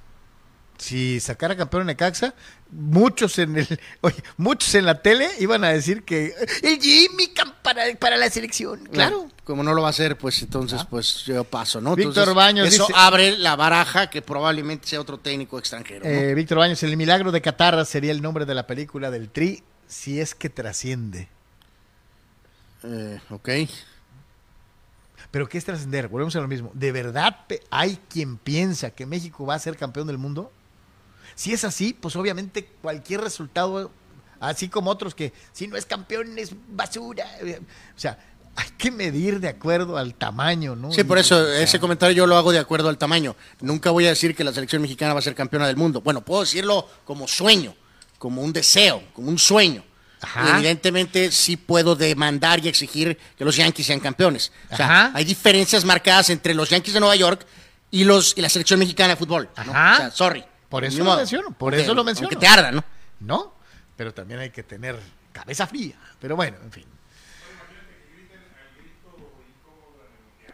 [0.80, 2.34] Si sacara campeón en Necaxa,
[2.72, 6.34] muchos en el, oye, muchos en la tele iban a decir que
[6.64, 7.32] el Jimmy
[7.62, 8.90] para, para la selección.
[8.92, 9.26] Claro.
[9.28, 11.96] No, como no lo va a hacer, pues entonces, pues yo paso, ¿no?
[11.96, 16.04] Víctor Entonces, Baños Eso dice- abre la baraja que probablemente sea otro técnico extranjero.
[16.04, 16.10] ¿no?
[16.10, 19.64] Eh, Víctor Baños, el milagro de Qatar sería el nombre de la película del Tri
[19.88, 21.30] si es que trasciende.
[22.84, 23.50] Eh, ok.
[25.30, 26.08] Pero ¿qué es trascender?
[26.08, 26.72] Volvemos a lo mismo.
[26.74, 30.52] ¿De verdad hay quien piensa que México va a ser campeón del mundo?
[31.36, 33.92] Si es así, pues obviamente cualquier resultado,
[34.40, 37.26] así como otros que si no es campeón es basura.
[37.96, 38.18] O sea,
[38.56, 40.92] hay que medir de acuerdo al tamaño, ¿no?
[40.92, 43.36] Sí, por eso o sea, ese comentario yo lo hago de acuerdo al tamaño.
[43.62, 46.02] Nunca voy a decir que la selección mexicana va a ser campeona del mundo.
[46.02, 47.74] Bueno, puedo decirlo como sueño,
[48.18, 49.84] como un deseo, como un sueño.
[50.22, 50.58] Ajá.
[50.58, 54.52] Evidentemente sí puedo demandar y exigir que los Yankees sean campeones.
[54.72, 57.46] O sea, hay diferencias marcadas entre los Yankees de Nueva York
[57.90, 59.50] y los y la selección mexicana de fútbol.
[59.66, 59.72] ¿no?
[59.72, 59.94] Ajá.
[59.94, 60.46] O sea, sorry.
[60.70, 62.30] Por eso lo menciono, por eso lo menciono.
[62.30, 62.84] Aunque te arda, ¿no?
[63.20, 63.56] ¿No?
[63.98, 64.98] Pero también hay que tener
[65.34, 65.96] cabeza fría.
[66.20, 66.86] Pero bueno, en fin.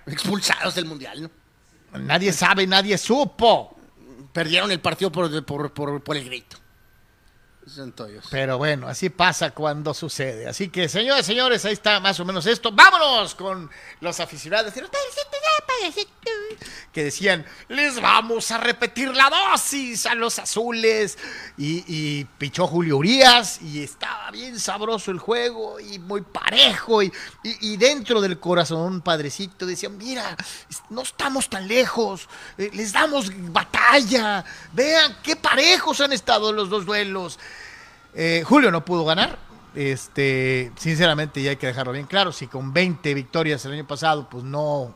[0.07, 1.99] Expulsados del Mundial, ¿no?
[1.99, 3.77] Nadie sabe, nadie supo.
[4.33, 6.57] Perdieron el partido por, por, por, por el grito.
[8.31, 10.47] Pero bueno, así pasa cuando sucede.
[10.47, 12.71] Así que, señores, señores, ahí está más o menos esto.
[12.71, 13.69] Vámonos con
[14.01, 14.73] los aficionados
[16.91, 21.17] que decían, les vamos a repetir la dosis a los azules.
[21.57, 27.03] Y, y pichó Julio Urias y estaba bien sabroso el juego y muy parejo.
[27.03, 27.11] Y,
[27.43, 30.35] y, dentro del corazón, padrecito, decían, mira,
[30.89, 32.27] no estamos tan lejos,
[32.57, 34.43] eh, les damos batalla.
[34.73, 37.39] Vean qué parejos han estado los dos duelos.
[38.13, 39.37] Eh, Julio no pudo ganar.
[39.75, 42.31] Este, sinceramente, ya hay que dejarlo bien claro.
[42.31, 44.93] Si con 20 victorias el año pasado, pues no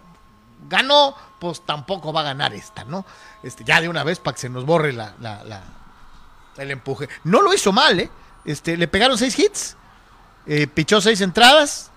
[0.69, 3.05] ganó, pues tampoco va a ganar esta, ¿no?
[3.43, 5.13] Este, ya de una vez para que se nos borre la,
[6.57, 7.09] el empuje.
[7.23, 8.09] No lo hizo mal, ¿eh?
[8.45, 9.75] Este, le pegaron seis hits,
[10.45, 11.91] eh, pichó seis entradas.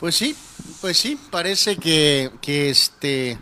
[0.00, 0.36] Pues sí,
[0.80, 3.38] pues sí, parece que, que este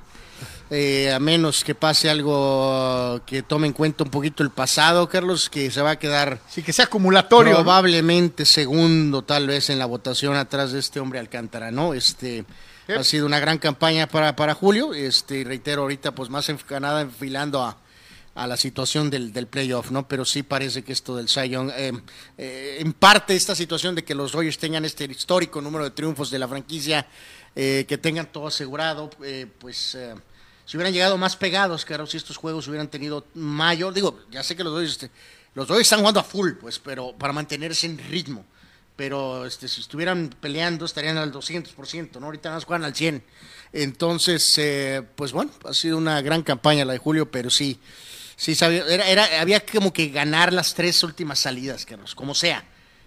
[0.72, 5.50] eh, a menos que pase algo que tome en cuenta un poquito el pasado, Carlos,
[5.50, 6.38] que se va a quedar.
[6.48, 7.54] Sí, que sea acumulatorio.
[7.54, 11.92] Probablemente segundo, tal vez, en la votación atrás de este hombre Alcántara, ¿no?
[11.92, 12.44] Este.
[12.98, 14.94] Ha sido una gran campaña para, para Julio.
[14.94, 17.76] Este, reitero, ahorita, pues más encanada enfilando a,
[18.34, 20.06] a la situación del, del, playoff, ¿no?
[20.08, 21.92] Pero sí parece que esto del Cy eh,
[22.38, 26.30] eh, en parte esta situación de que los Dodgers tengan este histórico número de triunfos
[26.30, 27.06] de la franquicia,
[27.52, 29.10] que tengan todo asegurado,
[29.58, 29.96] pues
[30.70, 34.54] si hubieran llegado más pegados, claro, si estos juegos hubieran tenido mayor, digo, ya sé
[34.54, 35.10] que los dos, este,
[35.56, 38.44] los dos están jugando a full, pues, pero para mantenerse en ritmo.
[39.00, 42.26] Pero este, si estuvieran peleando estarían al 200%, ¿no?
[42.26, 43.22] Ahorita más juegan al 100.
[43.72, 47.80] Entonces, eh, pues bueno, ha sido una gran campaña la de Julio, pero sí,
[48.36, 52.62] sí sabía, era, era, había como que ganar las tres últimas salidas, Carlos, como sea.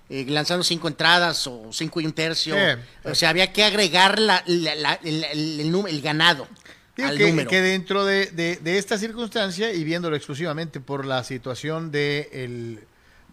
[0.09, 2.55] Eh, lanzando cinco entradas o cinco y un tercio.
[3.03, 4.67] O sea, había que agregar la, el,
[5.03, 6.47] el, el, ganado
[6.95, 12.81] que, dentro de, esta circunstancia y viéndolo exclusivamente por la situación de,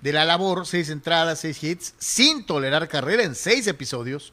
[0.01, 4.33] de la labor, seis entradas, seis hits, sin tolerar carrera en seis episodios,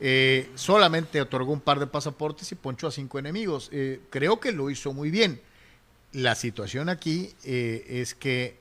[0.00, 3.68] eh, solamente otorgó un par de pasaportes y ponchó a cinco enemigos.
[3.72, 5.40] Eh, creo que lo hizo muy bien.
[6.12, 8.56] La situación aquí eh, es que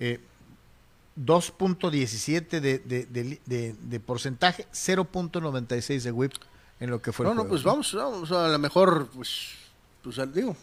[0.00, 6.32] 2.17 de, de, de, porcentaje, 0.96 de whip
[6.80, 7.26] en lo que fue.
[7.26, 9.50] No, no, pues vamos, vamos, a lo mejor, pues,
[10.02, 10.56] pues digo,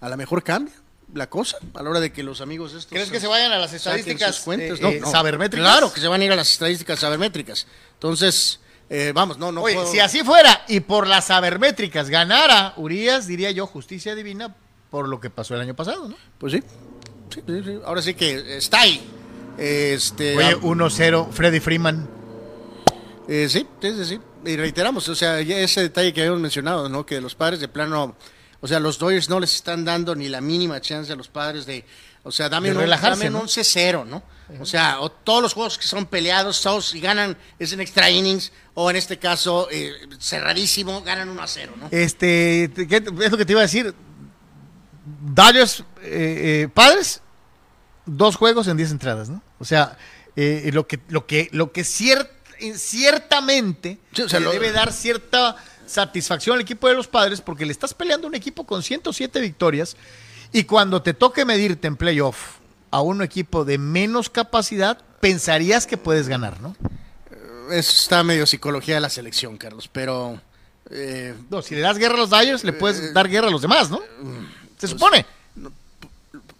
[0.00, 0.74] a lo mejor cambia
[1.14, 3.58] la cosa a la hora de que los amigos estos ¿Crees que se vayan a
[3.58, 4.80] las estadísticas cuentas?
[4.80, 5.68] Eh, eh, sabermétricas?
[5.68, 7.66] Claro, que se van a ir a las estadísticas sabermétricas.
[7.94, 9.62] Entonces, eh, vamos, no, no.
[9.62, 14.54] Oye, si así fuera y por las sabermétricas ganara Urias, diría yo justicia divina
[14.90, 16.16] por lo que pasó el año pasado, ¿no?
[16.38, 16.62] Pues sí.
[17.32, 17.78] Sí, sí, sí.
[17.84, 19.00] Ahora sí que está ahí.
[19.56, 22.08] Este, Oye, 1-0, Freddy Freeman.
[23.28, 27.04] sí, sí, sí, sí y reiteramos, o sea, ese detalle que habíamos mencionado, ¿no?
[27.04, 28.14] Que los padres de plano,
[28.60, 31.64] o sea, los Dodgers no les están dando ni la mínima chance a los padres
[31.64, 31.84] de,
[32.22, 34.22] o sea, dame, un, dame un 11-0, ¿no?
[34.60, 38.52] O sea, todos los juegos que son peleados, todos y ganan, es en extra innings,
[38.74, 41.88] o en este caso, eh, cerradísimo, ganan 1 0, ¿no?
[41.90, 43.94] Este, es lo que te iba a decir.
[45.22, 47.22] Dodgers, eh, eh, padres,
[48.04, 49.42] dos juegos en 10 entradas, ¿no?
[49.58, 49.96] O sea,
[50.36, 52.40] lo que, lo que, lo que cierto
[52.76, 55.56] ciertamente debe dar cierta
[55.90, 59.96] satisfacción al equipo de los padres porque le estás peleando un equipo con 107 victorias
[60.52, 62.58] y cuando te toque medirte en playoff
[62.90, 66.76] a un equipo de menos capacidad, pensarías que puedes ganar, ¿no?
[67.30, 70.40] Eh, eso está medio psicología de la selección, Carlos, pero...
[70.92, 73.50] Eh, no, si le das guerra a los Dyers, le puedes eh, dar guerra a
[73.50, 73.98] los demás, ¿no?
[73.98, 75.24] Se pues, supone.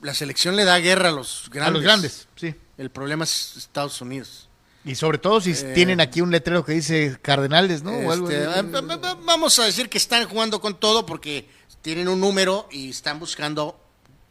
[0.03, 1.69] La selección le da guerra a los grandes.
[1.69, 2.55] A los grandes, sí.
[2.79, 4.49] El problema es Estados Unidos.
[4.85, 7.93] Y sobre todo si eh, tienen aquí un letrero que dice Cardenales, ¿no?
[8.13, 8.63] Este, ah,
[9.25, 11.49] vamos a decir que están jugando con todo porque
[11.83, 13.79] tienen un número y están buscando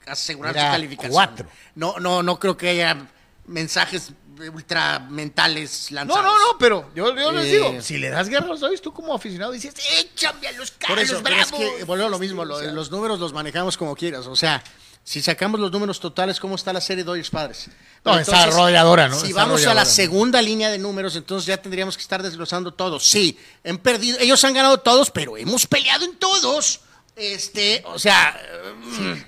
[0.08, 1.12] asegurar su calificación.
[1.12, 1.48] Cuatro.
[1.76, 3.10] No, no, no creo que haya
[3.46, 4.12] mensajes
[4.48, 6.24] ultra mentales lanzados.
[6.24, 8.82] No, no, no, pero yo, les digo, eh, si le das guerra ¿sabes?
[8.82, 12.46] Tú como aficionado dices, échame a los carros, Por eso, es que a lo mismo,
[12.46, 14.64] los números los manejamos como quieras, o sea,
[15.10, 17.68] si sacamos los números totales, ¿cómo está la serie Dodgers Padres?
[18.06, 19.20] No, está arrolladora, ¿no?
[19.20, 23.10] Si vamos a la segunda línea de números, entonces ya tendríamos que estar desglosando todos.
[23.10, 23.36] Sí,
[23.66, 26.82] han perdido, ellos han ganado todos, pero hemos peleado en todos.
[27.16, 28.40] Este, o sea,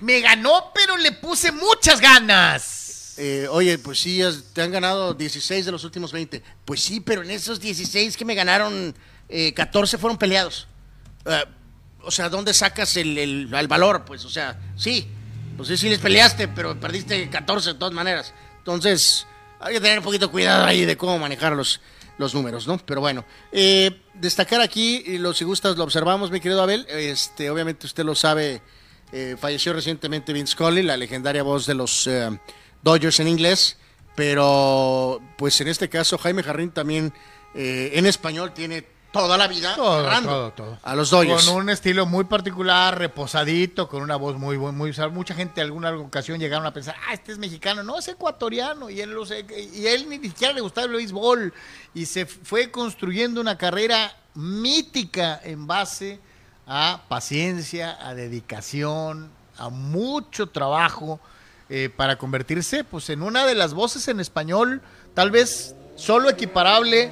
[0.00, 3.14] me ganó, pero le puse muchas ganas.
[3.16, 4.20] Eh, oye, pues sí,
[4.52, 6.44] te han ganado 16 de los últimos 20.
[6.64, 8.94] Pues sí, pero en esos 16 que me ganaron,
[9.56, 10.68] 14 eh, fueron peleados.
[11.24, 11.44] Eh,
[12.02, 14.04] o sea, ¿dónde sacas el, el valor?
[14.04, 15.10] Pues, o sea, sí,
[15.62, 18.34] pues sí, sí les peleaste, pero perdiste 14 de todas maneras.
[18.58, 19.28] Entonces,
[19.60, 21.80] hay que tener un poquito cuidado ahí de cómo manejar los,
[22.18, 22.78] los números, ¿no?
[22.78, 27.48] Pero bueno, eh, destacar aquí, y lo, si gustas lo observamos, mi querido Abel, este,
[27.48, 28.60] obviamente usted lo sabe,
[29.12, 32.28] eh, falleció recientemente Vince Scully, la legendaria voz de los eh,
[32.82, 33.76] Dodgers en inglés.
[34.16, 37.14] pero pues en este caso Jaime Jarrín también
[37.54, 40.78] eh, en español tiene toda la vida Todo, narrando todo, todo.
[40.82, 41.46] a los Dodgers.
[41.46, 44.92] Con un estilo muy particular, reposadito, con una voz muy, muy, muy.
[45.12, 47.82] Mucha gente en alguna ocasión llegaron a pensar, ah, este es mexicano.
[47.82, 48.90] No, es ecuatoriano.
[48.90, 51.52] Y él, lo sé, y él ni siquiera le gustaba el béisbol.
[51.94, 56.18] Y se fue construyendo una carrera mítica en base
[56.66, 61.20] a paciencia, a dedicación, a mucho trabajo
[61.68, 64.80] eh, para convertirse pues, en una de las voces en español,
[65.14, 67.10] tal vez solo equiparable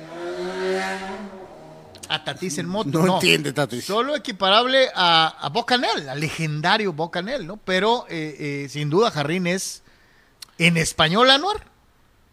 [2.10, 2.90] a Tatis en moto.
[2.90, 3.84] No entiende, Tatis.
[3.84, 7.56] Solo equiparable a, a Bocanel, al legendario Bocanel, ¿no?
[7.56, 9.82] Pero eh, eh, sin duda Jarrín es,
[10.58, 11.70] en español, Anuar,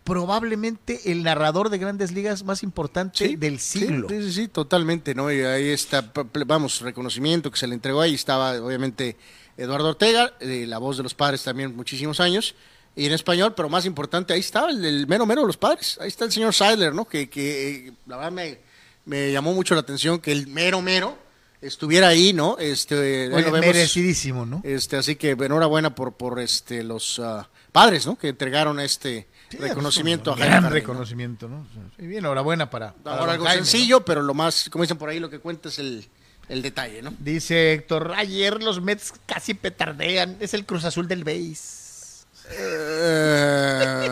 [0.03, 4.07] probablemente el narrador de grandes ligas más importante del siglo.
[4.09, 5.32] Sí, sí, sí, totalmente, ¿no?
[5.32, 6.11] Y ahí está,
[6.45, 8.15] vamos, reconocimiento que se le entregó ahí.
[8.15, 9.17] Estaba, obviamente,
[9.57, 12.55] Eduardo Ortega, eh, la voz de los padres también muchísimos años,
[12.95, 15.99] y en español, pero más importante, ahí estaba el, el mero mero de los padres.
[16.01, 17.05] Ahí está el señor Seidler, ¿no?
[17.05, 18.59] Que, que eh, la verdad me,
[19.08, 21.18] me llamó mucho la atención que el mero mero
[21.62, 22.58] estuviera ahí, ¿no?
[22.60, 23.60] Este, Oye, lo vemos.
[23.62, 24.62] merecidísimo, ¿no?
[24.64, 28.18] Este, así que enhorabuena por, por este, los ah, padres, ¿no?
[28.18, 31.66] Que entregaron este Sí, reconocimiento es a Jaime gran reconocimiento, ¿no?
[31.97, 33.66] Sí, bien, enhorabuena para, para Ahora algo Jaime, ¿no?
[33.66, 36.05] sencillo, pero lo más, como dicen por ahí, lo que cuenta es el,
[36.49, 37.14] el detalle, ¿no?
[37.20, 42.26] Dice Héctor, ayer los Mets casi petardean, es el Cruz Azul del base.
[42.49, 44.10] Eh,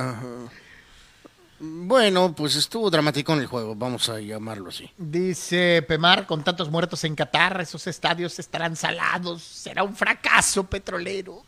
[1.87, 4.89] bueno, pues estuvo dramático en el juego, vamos a llamarlo así.
[4.97, 11.43] Dice Pemar, con tantos muertos en Qatar, esos estadios estarán salados, será un fracaso petrolero.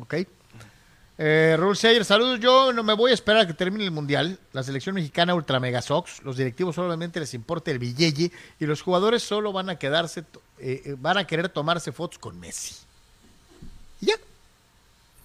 [0.00, 0.14] Ok.
[1.18, 2.40] Eh, Raúl Seyer, saludos.
[2.40, 4.38] Yo no me voy a esperar a que termine el mundial.
[4.52, 8.82] La selección mexicana Ultra Mega Sox, los directivos solamente les importa el billete y los
[8.82, 10.20] jugadores solo van a quedarse,
[10.58, 12.74] eh, eh, van a querer tomarse fotos con Messi.
[14.00, 14.14] Y ya.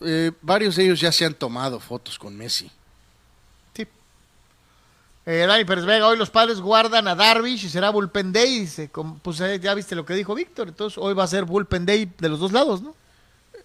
[0.03, 2.71] Eh, varios de ellos ya se han tomado fotos con Messi.
[5.25, 8.61] Eh, Dani Pérez Vega, hoy los padres guardan a Darvish y será Bullpen Day.
[8.61, 8.89] Dice,
[9.21, 12.11] pues eh, ya viste lo que dijo Víctor, entonces hoy va a ser Bullpen Day
[12.17, 12.95] de los dos lados, ¿no?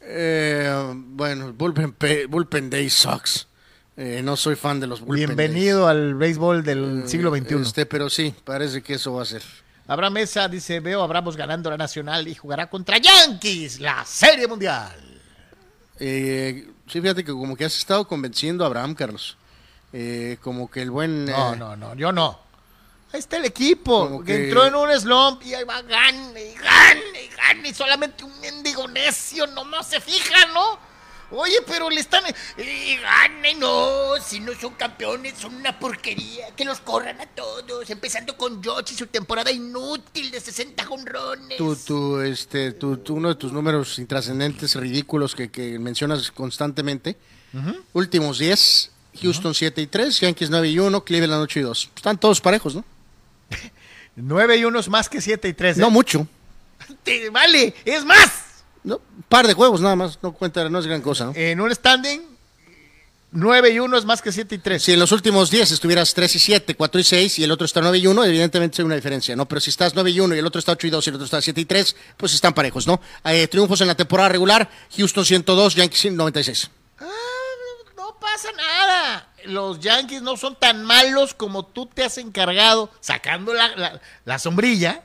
[0.02, 3.48] Eh, bueno, Bullpen, Pe- Bullpen Day sucks.
[3.96, 7.10] Eh, no soy fan de los Bullpen Bienvenido al béisbol del Days.
[7.10, 7.54] siglo Eh, XXI.
[7.62, 9.42] Este, pero sí, parece que eso va a ser.
[9.88, 14.46] Abraham Mesa dice, veo a Bravos ganando la Nacional y jugará contra Yankees, la Serie
[14.46, 14.94] Mundial.
[15.98, 19.38] Eh, sí, fíjate que como que has estado convenciendo a Abraham, Carlos.
[19.98, 21.24] Eh, como que el buen...
[21.24, 22.38] No, eh, no, no, yo no.
[23.14, 24.26] Ahí está el equipo, que...
[24.26, 28.22] que- entró en un slump y ahí va, gane, y gane, y gane, y solamente
[28.24, 30.78] un mendigo necio no, no se fija, ¿no?
[31.30, 32.22] Oye, pero le están...
[32.58, 37.88] Y gane, no, si no son campeones, son una porquería, que los corran a todos,
[37.88, 41.56] empezando con George y su temporada inútil de 60 jonrones.
[41.56, 47.16] Tu, tu, este, tu- uno de tus números intrascendentes, ridículos que, que mencionas constantemente.
[47.94, 51.90] Últimos 10, Houston 7 y 3, Yankees 9 y 1, Cleveland 8 y 2.
[51.96, 52.84] Están todos parejos, ¿no?
[54.16, 55.78] 9 y 1 es más que 7 y 3.
[55.78, 56.26] No mucho.
[57.32, 58.30] vale, es más.
[58.84, 61.32] No, par de juegos nada más, no cuenta, no es gran cosa, ¿no?
[61.34, 62.22] En un standing,
[63.32, 64.82] 9 y 1 es más que 7 y 3.
[64.82, 67.64] Si en los últimos 10 estuvieras 3 y 7, 4 y 6 y el otro
[67.64, 69.46] está 9 y 1, evidentemente hay una diferencia, ¿no?
[69.46, 71.16] Pero si estás 9 y 1 y el otro está 8 y 2 y el
[71.16, 73.00] otro está 7 y 3, pues están parejos, ¿no?
[73.24, 76.70] Eh, triunfos en la temporada regular, Houston 102, Yankees 96.
[77.00, 77.04] Ah,
[78.36, 79.32] pasa nada.
[79.44, 84.38] Los Yankees no son tan malos como tú te has encargado, sacando la, la- la
[84.38, 85.02] sombrilla,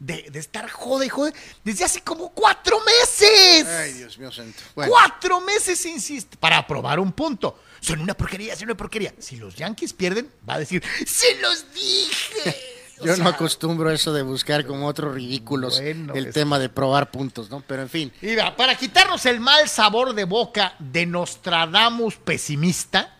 [0.00, 1.32] de, de estar jode y jode
[1.64, 3.66] desde hace como cuatro meses.
[3.66, 4.58] Ay, Dios mío santo.
[4.74, 7.60] Bueno, Cuatro meses insiste para probar un punto.
[7.80, 9.12] Son una porquería, son una porquería.
[9.18, 12.77] Si los Yankees pierden, va a decir, se los dije.
[13.00, 16.68] O yo no acostumbro a eso de buscar como otros ridículos Bueno, el tema de
[16.68, 17.62] probar puntos, ¿no?
[17.66, 23.16] Pero en fin, Y va, para quitarnos el mal sabor de boca de Nostradamus pesimista,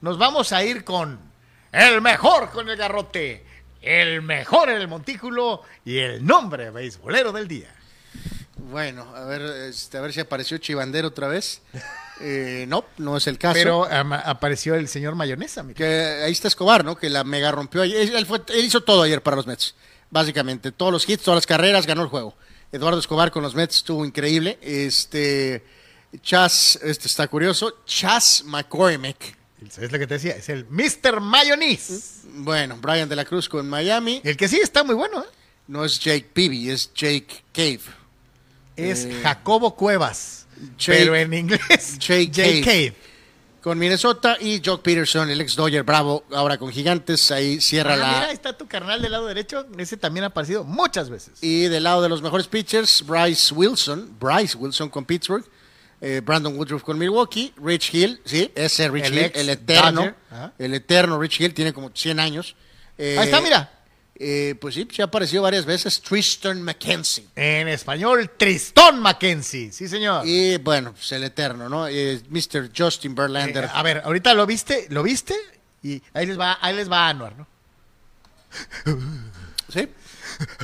[0.00, 1.18] nos vamos a ir con
[1.72, 3.44] el mejor con el garrote,
[3.80, 7.74] el mejor en el montículo y el nombre beisbolero del día.
[8.70, 11.60] Bueno, a ver, este, a ver si apareció Chivandero otra vez.
[12.24, 13.54] Eh, no, no es el caso.
[13.54, 15.76] Pero ama- apareció el señor Mayonesa, mira.
[15.76, 15.84] que
[16.24, 16.94] ahí está Escobar, ¿no?
[16.96, 18.14] Que la mega rompió ayer.
[18.14, 19.74] Él, fue- él hizo todo ayer para los Mets,
[20.08, 20.70] básicamente.
[20.70, 22.36] Todos los hits, todas las carreras, ganó el juego.
[22.70, 24.56] Eduardo Escobar con los Mets estuvo increíble.
[24.62, 25.64] Este,
[26.22, 27.78] Chas, este está curioso.
[27.86, 29.36] Chas McCormick.
[29.80, 31.18] Es lo que te decía, es el Mr.
[31.20, 32.28] Mayonese.
[32.34, 34.20] Bueno, Brian de la Cruz con Miami.
[34.22, 35.28] El que sí está muy bueno, ¿eh?
[35.66, 37.80] No es Jake Peavy, es Jake Cave.
[38.76, 40.46] Es Eh, Jacobo Cuevas,
[40.78, 42.94] Jake- pero en inglés Jake Jake Cave.
[43.62, 47.30] Con Minnesota y Jock Peterson, el ex Dodger Bravo, ahora con Gigantes.
[47.30, 48.06] Ahí cierra Ah, la.
[48.08, 49.66] mira, ahí está tu carnal del lado derecho.
[49.78, 51.34] Ese también ha aparecido muchas veces.
[51.42, 55.44] Y del lado de los mejores pitchers, Bryce Wilson, Bryce Wilson con Pittsburgh,
[56.00, 60.00] eh, Brandon Woodruff con Milwaukee, Rich Hill, sí, ese Rich El Hill, el eterno,
[60.30, 62.56] Dodger, el eterno Rich Hill, tiene como 100 años.
[62.98, 63.70] Eh, Ahí está, mira.
[64.24, 67.26] Eh, pues sí, se ha aparecido varias veces Tristan McKenzie.
[67.34, 69.72] En español, Tristón Mackenzie.
[69.72, 70.26] Sí, señor.
[70.26, 71.88] Y bueno, pues el eterno, ¿no?
[71.88, 72.70] Eh, Mr.
[72.76, 73.64] Justin Verlander.
[73.64, 75.34] Eh, a ver, ahorita lo viste, lo viste
[75.82, 77.46] y ahí les va, ahí les va Anuar, ¿no?
[79.72, 79.88] Sí,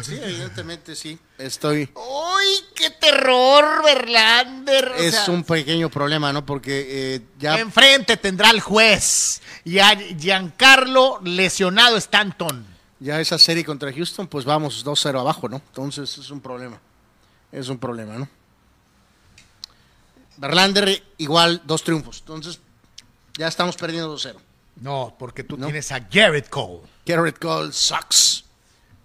[0.02, 1.18] sí, evidentemente sí.
[1.38, 1.88] Estoy.
[1.94, 4.88] ¡Uy, qué terror, Verlander!
[4.88, 6.44] O Es sea, un pequeño problema, ¿no?
[6.44, 7.58] Porque eh, ya.
[7.58, 12.66] Enfrente tendrá el juez y a Giancarlo lesionado Stanton.
[13.00, 15.56] Ya esa serie contra Houston, pues vamos 2-0 abajo, ¿no?
[15.56, 16.80] Entonces es un problema.
[17.52, 18.28] Es un problema, ¿no?
[20.36, 22.20] Verlander igual dos triunfos.
[22.20, 22.60] Entonces
[23.36, 24.36] ya estamos perdiendo 2-0.
[24.76, 25.66] No, porque tú No.
[25.66, 26.80] tienes a Garrett Cole.
[27.04, 28.44] Garrett Cole sucks.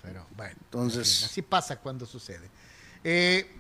[0.02, 2.50] Pero bueno, Entonces- así pasa cuando sucede.
[3.04, 3.60] Eh,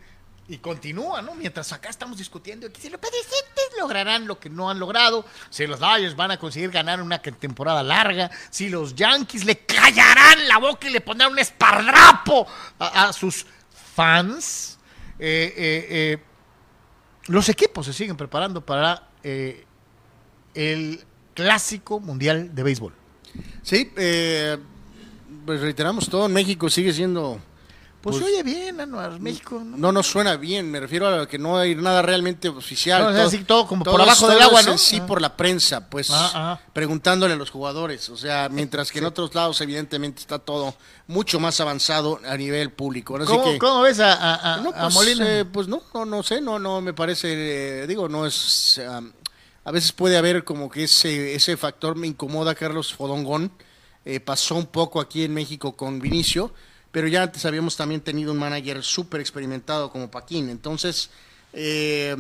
[0.53, 1.33] y continúa, ¿no?
[1.33, 5.65] Mientras acá estamos discutiendo que si los presidentes lograrán lo que no han logrado, si
[5.65, 10.59] los Dodgers van a conseguir ganar una temporada larga, si los Yankees le callarán la
[10.59, 12.45] boca y le pondrán un espardrapo
[12.77, 13.47] a, a sus
[13.95, 14.77] fans.
[15.17, 16.23] Eh, eh, eh,
[17.27, 19.65] los equipos se siguen preparando para eh,
[20.53, 22.93] el clásico mundial de béisbol.
[23.63, 23.91] Sí,
[25.45, 26.27] pues reiteramos todo.
[26.27, 27.39] En México sigue siendo.
[28.03, 29.61] Pues, Pues- oye bien, Anuar, México.
[29.63, 29.77] ¿no?
[29.77, 30.69] No nos suena bien.
[30.69, 33.01] Me refiero a que no hay nada realmente oficial.
[33.01, 34.77] No, o sea, sí, todo como por abajo del agua, ¿no?
[34.77, 35.05] Sí, Ajá.
[35.05, 36.25] por la prensa, pues Ajá,
[36.55, 36.61] ajá.
[36.73, 38.09] preguntándole a los jugadores.
[38.09, 40.75] O sea, mientras que en otros lados, evidentemente, está todo
[41.07, 43.15] mucho más avanzado a nivel público.
[43.15, 45.39] Así ¿Cómo, que- cómo ves a, a- a- No, a pues, Molina?
[45.39, 49.13] eh, pues no, no, no sé, no, no me parece, eh, digo, no es, um,
[49.63, 53.49] a veces puede haber como que ese, ese factor me incomoda, Carlos Fodongón,
[54.03, 56.53] eh, pasó un poco aquí en México con Vinicio,
[56.93, 61.09] pero ya antes habíamos también tenido un manager súper experimentado como Paquín, entonces,
[61.51, 62.15] eh,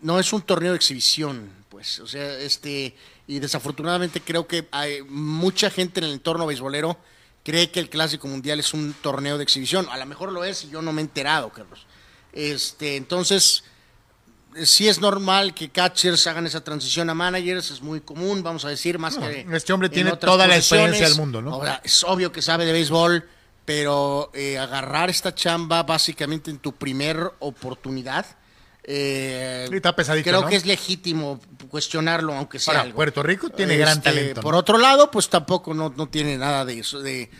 [0.00, 2.96] no es un torneo de exhibición, pues, o sea, este,
[3.28, 6.98] y desafortunadamente creo que hay mucha gente en el entorno beisbolero
[7.44, 9.86] cree que el Clásico Mundial es un torneo de exhibición.
[9.90, 11.86] A lo mejor lo es y yo no me he enterado, Carlos.
[12.32, 13.64] Este, entonces,
[14.54, 18.64] eh, sí es normal que catchers hagan esa transición a managers, es muy común, vamos
[18.64, 19.46] a decir, más No, que.
[19.52, 21.54] este hombre en tiene toda la experiencia del mundo, ¿no?
[21.54, 23.28] Ahora, es obvio que sabe de béisbol,
[23.64, 28.26] pero eh, agarrar esta chamba básicamente en tu primer oportunidad.
[28.84, 30.48] eh, está pesadito, Creo ¿no?
[30.48, 31.38] que es legítimo
[31.68, 32.96] cuestionarlo, aunque sea Ahora, algo.
[32.96, 34.40] Puerto Rico tiene gran Este, talento.
[34.40, 34.42] ¿no?
[34.42, 37.00] Por otro lado, pues tampoco no, no tiene nada de eso.
[37.00, 37.30] De,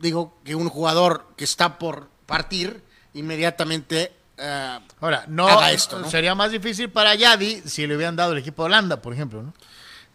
[0.00, 2.82] digo que un jugador que está por partir
[3.14, 4.12] inmediatamente.
[4.36, 6.10] eh, Ahora, no, haga esto, ¿no?
[6.10, 9.42] sería más difícil para Yadi si le hubieran dado el equipo de Holanda, por ejemplo.
[9.44, 9.54] ¿no?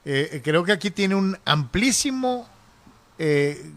[0.04, 2.50] Eh, eh, creo que aquí tiene un amplísimo
[3.18, 3.72] eh,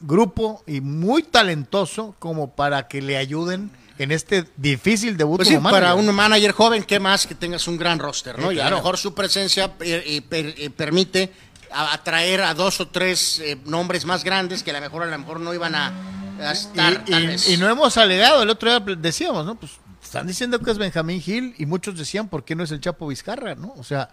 [0.00, 5.54] grupo y muy talentoso como para que le ayuden en este difícil debut pues sí,
[5.56, 8.38] como para un manager joven, ¿qué más que tengas un gran roster?
[8.38, 8.50] ¿no?
[8.50, 11.32] Sí, Y a lo mejor su presencia eh, eh, per- eh, permite
[11.70, 15.18] atraer a dos o tres eh, nombres más grandes que a lo mejor a lo
[15.18, 15.92] mejor no iban a,
[16.40, 17.02] a estar.
[17.06, 17.48] Y, tal y- vez.
[17.50, 19.56] y no hemos alegado, el otro día decíamos, ¿no?
[19.56, 19.72] Pues
[20.02, 23.08] están diciendo que es Benjamín Gil y muchos decían, ¿por qué no es el Chapo
[23.08, 23.74] Vizcarra, no?
[23.76, 24.08] O sea,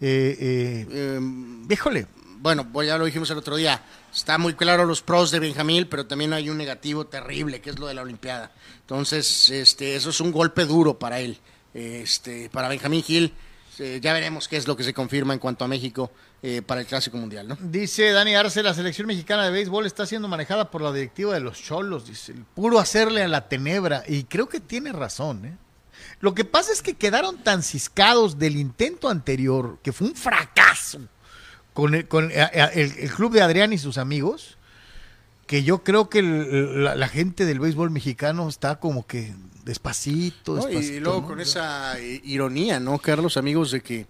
[0.00, 1.20] eh, eh, Eh,
[1.70, 2.06] híjole,
[2.44, 3.80] bueno, pues ya lo dijimos el otro día,
[4.12, 7.78] está muy claro los pros de Benjamín, pero también hay un negativo terrible, que es
[7.78, 8.52] lo de la Olimpiada.
[8.80, 11.38] Entonces, este, eso es un golpe duro para él.
[11.72, 13.32] Este, para Benjamín Gil,
[13.78, 16.82] eh, ya veremos qué es lo que se confirma en cuanto a México eh, para
[16.82, 17.56] el Clásico Mundial, ¿no?
[17.58, 21.40] Dice Dani Arce, la selección mexicana de béisbol está siendo manejada por la directiva de
[21.40, 25.56] los cholos, dice, el puro hacerle a la tenebra, y creo que tiene razón, ¿eh?
[26.20, 31.00] Lo que pasa es que quedaron tan ciscados del intento anterior, que fue un fracaso,
[31.74, 34.56] con el, con, eh, eh, el- el club de Adrián y sus amigos,
[35.46, 40.54] que yo creo que el- la, la gente del béisbol mexicano está como que despacito,
[40.56, 40.64] ¿no?
[40.64, 40.94] despacito.
[40.94, 41.26] Y luego ¿no?
[41.26, 44.06] con esa eh, ironía, ¿no, Carlos, amigos, de que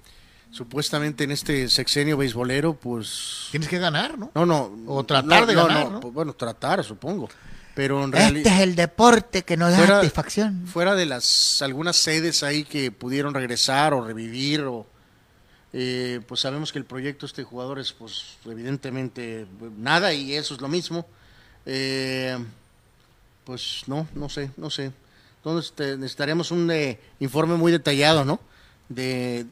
[0.50, 3.48] supuestamente en este sexenio beisbolero, pues...
[3.50, 4.30] Tienes que ganar, ¿no?
[4.34, 4.70] No, no.
[4.86, 7.28] O tratar no, de ganar, pues, bueno, tratar, supongo.
[7.74, 8.54] Pero en Este realidad...
[8.54, 10.64] es el deporte que nos da Fuera- satisfacción.
[10.68, 14.86] Fuera de las algunas sedes ahí que pudieron regresar o revivir o
[15.77, 19.45] eh, pues sabemos que el proyecto de este jugador es pues evidentemente
[19.77, 21.05] nada y eso es lo mismo.
[21.66, 22.39] Eh,
[23.45, 24.93] pues no, no sé, no sé.
[25.39, 28.39] Entonces te- necesitaríamos un eh, informe muy detallado, ¿no?
[28.89, 29.47] De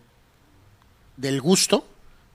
[1.16, 1.86] del gusto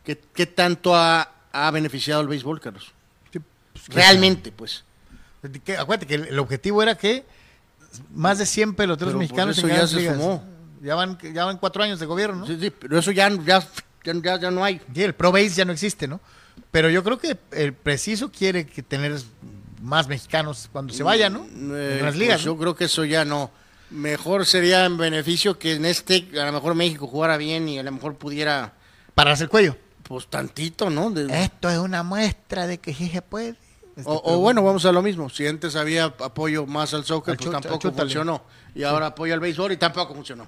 [0.04, 2.92] que, que tanto ha, ha beneficiado el béisbol, Carlos.
[3.32, 4.84] Sí, pues, ¿qué Realmente, pues.
[5.64, 7.24] Que- acuérdate que el, el objetivo era que
[8.14, 10.44] más de 100 peloteros Pero, pues, mexicanos eso ya se sumó.
[10.82, 12.46] Ya van, ya van cuatro años de gobierno, ¿no?
[12.48, 13.66] Sí, sí, pero eso ya, ya,
[14.04, 14.82] ya, ya no hay.
[14.94, 16.20] Sí, el Pro Base ya no existe, ¿no?
[16.72, 19.20] Pero yo creo que el preciso quiere que tener
[19.82, 21.46] más mexicanos cuando se vayan, ¿no?
[21.76, 22.42] Eh, en las pues ligas.
[22.42, 22.60] yo ¿no?
[22.60, 23.52] creo que eso ya no.
[23.90, 27.84] Mejor sería en beneficio que en este, a lo mejor México jugara bien y a
[27.84, 28.74] lo mejor pudiera,
[29.16, 29.78] Pararse el cuello.
[30.04, 31.10] pues tantito, ¿no?
[31.12, 33.56] De- Esto es una muestra de que sí se puede.
[33.96, 35.30] Este, o, o bueno, vamos a lo mismo.
[35.30, 38.44] Si antes había apoyo más al soccer, Al pues chuta- tampoco funcionó.
[38.76, 40.48] Y ahora apoyo al béisbol y tampoco funcionó.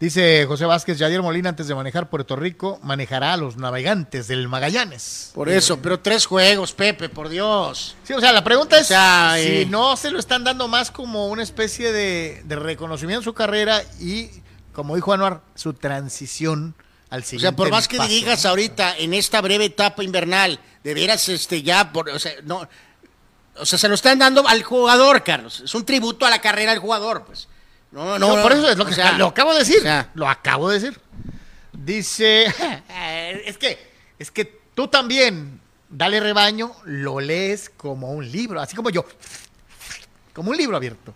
[0.00, 4.46] Dice José Vázquez, Yadier Molina antes de manejar Puerto Rico manejará a los navegantes del
[4.46, 5.32] Magallanes.
[5.34, 7.96] Por eso, pero tres juegos, Pepe, por Dios.
[8.04, 9.66] Sí, o sea, la pregunta es O sea, si eh.
[9.68, 13.82] no se lo están dando más como una especie de, de reconocimiento en su carrera
[13.98, 14.30] y,
[14.72, 16.76] como dijo Anuar, su transición
[17.10, 20.94] al O siguiente sea, por más que digas ahorita, en esta breve etapa invernal, de
[20.94, 22.68] veras, este, ya, por, o sea, no,
[23.56, 25.60] o sea, se lo están dando al jugador, Carlos.
[25.60, 27.48] Es un tributo a la carrera del jugador, pues.
[27.90, 29.78] No, no, No, por eso es lo o que sea, lo acabo de decir.
[29.78, 31.00] o sea, lo acabo de decir.
[31.72, 32.46] Dice,
[33.46, 33.78] es que,
[34.18, 39.04] es que tú también, dale rebaño, lo lees como un libro, así como yo,
[40.34, 41.14] como un libro abierto.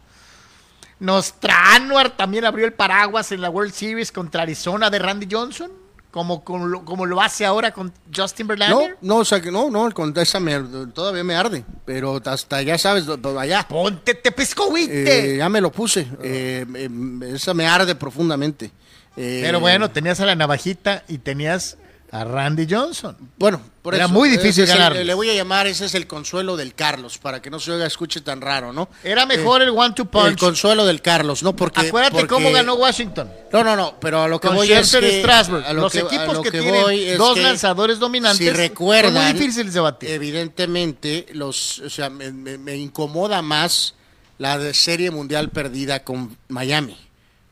[1.00, 5.70] Nostra Anuar también abrió el paraguas en la World Series contra Arizona de Randy Johnson,
[6.12, 8.98] como, como, lo, como lo hace ahora con Justin no, Verlander.
[9.00, 10.60] no, o sea, que no, no, con esa me,
[10.94, 13.06] todavía me arde, pero hasta ya sabes,
[13.38, 13.66] allá.
[13.66, 15.34] Ponte, te pescohuite.
[15.34, 16.06] Eh, ya me lo puse.
[16.22, 16.88] eh, eh,
[17.34, 18.70] esa me arde profundamente.
[19.16, 21.76] Eh, Pero bueno, tenías a la navajita y tenías
[22.12, 23.16] a Randy Johnson.
[23.38, 25.06] Bueno, por Era eso, muy difícil es el- ganarles.
[25.06, 27.86] le voy a llamar, ese es el consuelo del Carlos, para que no se oiga,
[27.86, 28.90] escuche tan raro, ¿no?
[29.02, 30.38] Era mejor el one-two El punch.
[30.38, 31.56] consuelo del Carlos, ¿no?
[31.56, 31.80] Porque.
[31.88, 33.32] Acuérdate porque- cómo ganó Washington.
[33.50, 35.20] No, no, no, pero a lo que Con voy es que.
[35.20, 35.64] Strasburg.
[35.64, 39.14] a lo Los que- equipos lo que, voy tienen dos que lanzadores dominantes Si recuerdan.
[39.14, 40.10] muy de batir.
[40.10, 43.94] Evidentemente, los, o sea, me, me- me incomoda más
[44.38, 46.96] la de Serie Mundial perdida con Miami.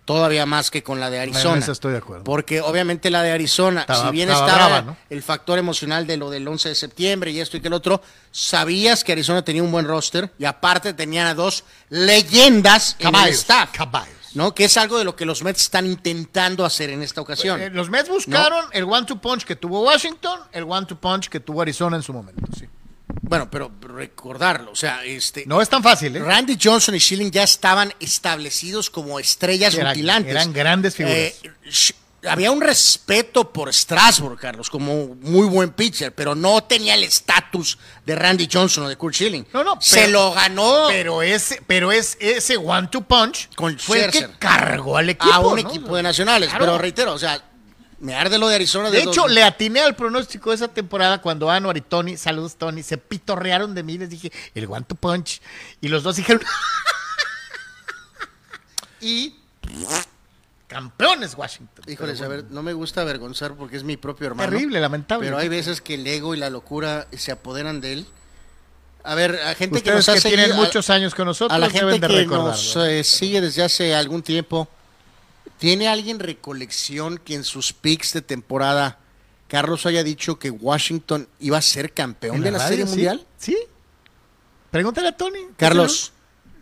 [0.04, 1.56] Todavía más que con la de Arizona.
[1.56, 2.24] En eso estoy de acuerdo.
[2.24, 4.96] Porque obviamente la de Arizona, Estaba- si bien estaba estaba brava, ¿no?
[5.08, 8.02] el factor emocional de lo del 11 de septiembre y esto y que el otro,
[8.32, 13.28] sabías que Arizona tenía un buen roster y aparte tenían a dos leyendas en el
[13.30, 13.70] staff.
[13.72, 14.14] caballos.
[14.34, 14.54] ¿no?
[14.54, 17.60] Que es algo de lo que los Mets están intentando hacer en esta ocasión.
[17.60, 21.62] Eh, los Mets buscaron el one-two punch que tuvo Washington, el one-two punch que tuvo
[21.62, 22.42] Arizona en su momento.
[22.58, 22.66] sí.
[23.22, 26.20] Bueno, pero recordarlo, o sea, este No es tan fácil, ¿eh?
[26.20, 30.30] Randy Johnson y Schilling ya estaban establecidos como estrellas rutilantes.
[30.32, 31.16] eran grandes figuras.
[31.18, 31.36] Eh,
[31.66, 31.94] Sh-
[32.28, 37.78] había un respeto por Strasburg, Carlos, como muy buen pitcher, pero no tenía el estatus
[38.04, 39.46] de Randy Johnson o de Kurt Schilling.
[39.54, 44.04] No, no, Se pero- lo ganó Pero ese, pero es ese one-two punch Con fue
[44.04, 45.32] el que cargó al equipo.
[45.32, 45.68] a un ¿no?
[45.68, 46.50] equipo de nacionales.
[46.50, 46.66] Claro.
[46.66, 47.42] Pero reitero, o sea,
[48.00, 48.90] me arde lo de Arizona.
[48.90, 52.56] De dos- hecho, le atiné al pronóstico de esa temporada cuando Anuar y Tony, saludos
[52.56, 53.98] Tony, se pitorrearon de mí.
[53.98, 55.40] Les dije, el one to punch.
[55.80, 56.42] Y los dos dijeron.
[59.00, 59.34] y.
[60.66, 61.84] Campeones Washington.
[61.88, 64.48] Híjoles, Pero a ver, no me gusta avergonzar porque es mi propio hermano.
[64.50, 65.26] Terrible, lamentable.
[65.26, 68.06] Pero hay veces que el ego y la locura se apoderan de él.
[69.02, 71.56] A ver, a gente que nos que, ha seguido, tienen a- muchos años con nosotros
[71.56, 74.68] a la deben gente de que nos eh, sigue desde hace algún tiempo,
[75.60, 78.98] ¿tiene alguien recolección que en sus picks de temporada
[79.46, 82.90] Carlos haya dicho que Washington iba a ser campeón ¿En de la, radio, Serie sí?
[82.90, 83.26] Mundial?
[83.36, 83.58] Sí.
[84.70, 85.40] Pregúntale a Tony.
[85.56, 86.12] Carlos,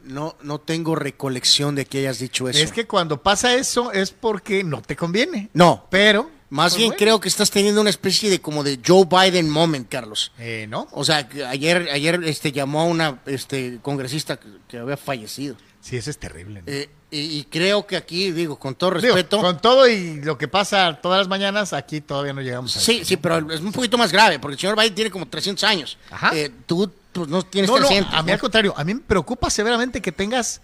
[0.05, 2.59] no, no tengo recolección de que hayas dicho eso.
[2.59, 5.51] Es que cuando pasa eso es porque no te conviene.
[5.53, 6.31] no, Pero.
[6.51, 6.99] más pues bien bueno.
[6.99, 10.33] creo que estás teniendo una especie de como de Joe Biden moment, Carlos.
[10.39, 10.89] Eh, ¿No?
[10.93, 15.57] O sea, ayer, ayer este, llamó a una este, congresista que, que había fallecido.
[15.83, 16.63] Sí, eso es terrible.
[16.63, 16.73] ¿no?
[16.73, 19.41] Eh, y, y creo que aquí, digo, con todo Digo, respeto.
[19.41, 22.99] con todo y lo que pasa todas las mañanas, aquí todavía no llegamos a Sí,
[22.99, 23.05] eso.
[23.07, 25.99] sí, pero es un poquito más grave, porque el señor Biden tiene como 300 años.
[26.11, 26.31] Ajá.
[26.35, 28.13] Eh, tú pues, no tienes No, no, 300.
[28.15, 28.33] a mí ¿no?
[28.35, 30.61] al contrario, a mí me preocupa severamente que tengas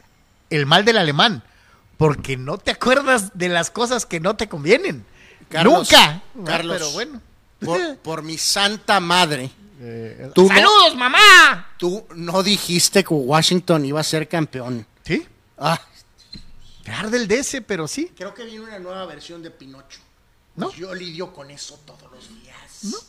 [0.51, 1.43] el mal del alemán,
[1.97, 5.05] porque no te acuerdas de las cosas que no te convienen.
[5.49, 6.23] Carlos, Nunca.
[6.45, 7.21] Carlos, Pero bueno.
[7.61, 11.69] Por, por mi santa madre, Eh, tú no- ¡Saludos, mamá!
[11.79, 14.87] tú no dijiste que Washington iba a ser campeón.
[15.05, 15.27] Sí,
[15.59, 15.81] Ah,
[16.93, 18.13] arde el DS, pero sí.
[18.17, 20.01] creo que viene una nueva versión de Pinocho.
[20.57, 20.71] ¿No?
[20.73, 23.05] Yo lidio con eso todos los días.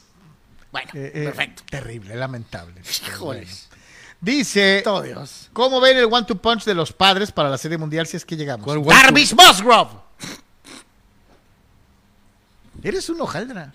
[0.71, 1.63] Bueno, Eh, eh, perfecto.
[1.69, 2.81] Terrible, lamentable.
[2.81, 3.67] Híjoles.
[3.69, 3.85] bueno.
[4.21, 5.49] Dice, Oh, Dios.
[5.53, 8.35] ¿cómo ven el one-two punch de los padres para la Serie Mundial si es que
[8.35, 8.65] llegamos?
[8.87, 9.91] Darvish Musgrove.
[12.83, 13.73] Eres un hojaldra.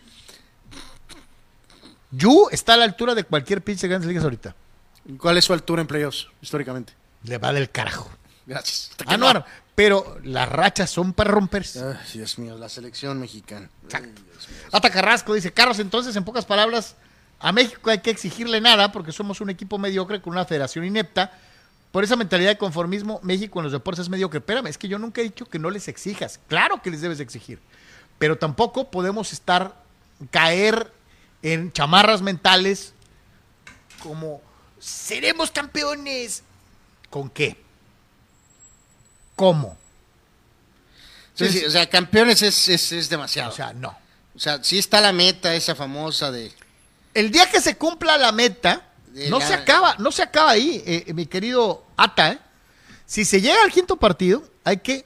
[2.11, 4.55] Yu está a la altura de cualquier pinche de grandes ligas ahorita.
[5.19, 6.93] ¿Cuál es su altura en playoffs, históricamente?
[7.25, 8.11] Le va del carajo.
[8.47, 8.91] Gracias.
[9.07, 9.45] Ah, no, no,
[9.81, 11.83] pero las rachas son para romperse.
[11.83, 13.70] Ay, Dios mío, la selección mexicana.
[13.85, 14.20] Exacto.
[14.70, 16.97] Ata Carrasco dice, Carlos, entonces, en pocas palabras,
[17.39, 21.33] a México hay que exigirle nada porque somos un equipo mediocre con una federación inepta.
[21.93, 24.41] Por esa mentalidad de conformismo, México en los deportes es mediocre.
[24.41, 26.41] Espérame, es que yo nunca he dicho que no les exijas.
[26.47, 27.59] Claro que les debes exigir.
[28.18, 29.83] Pero tampoco podemos estar,
[30.31, 30.93] caer
[31.41, 32.93] en chamarras mentales
[34.03, 34.43] como,
[34.78, 36.43] seremos campeones.
[37.09, 37.70] ¿Con qué?
[39.41, 39.76] ¿Cómo?
[41.34, 43.51] Sí, sí, o sea, campeones es, es, es demasiado.
[43.51, 43.97] O sea, no.
[44.36, 46.53] O sea, sí está la meta esa famosa de...
[47.14, 48.86] El día que se cumpla la meta,
[49.30, 52.32] no la- se acaba, no se acaba ahí, eh, mi querido Ata.
[52.32, 52.38] ¿eh?
[53.07, 55.05] Si se llega al quinto partido, hay que.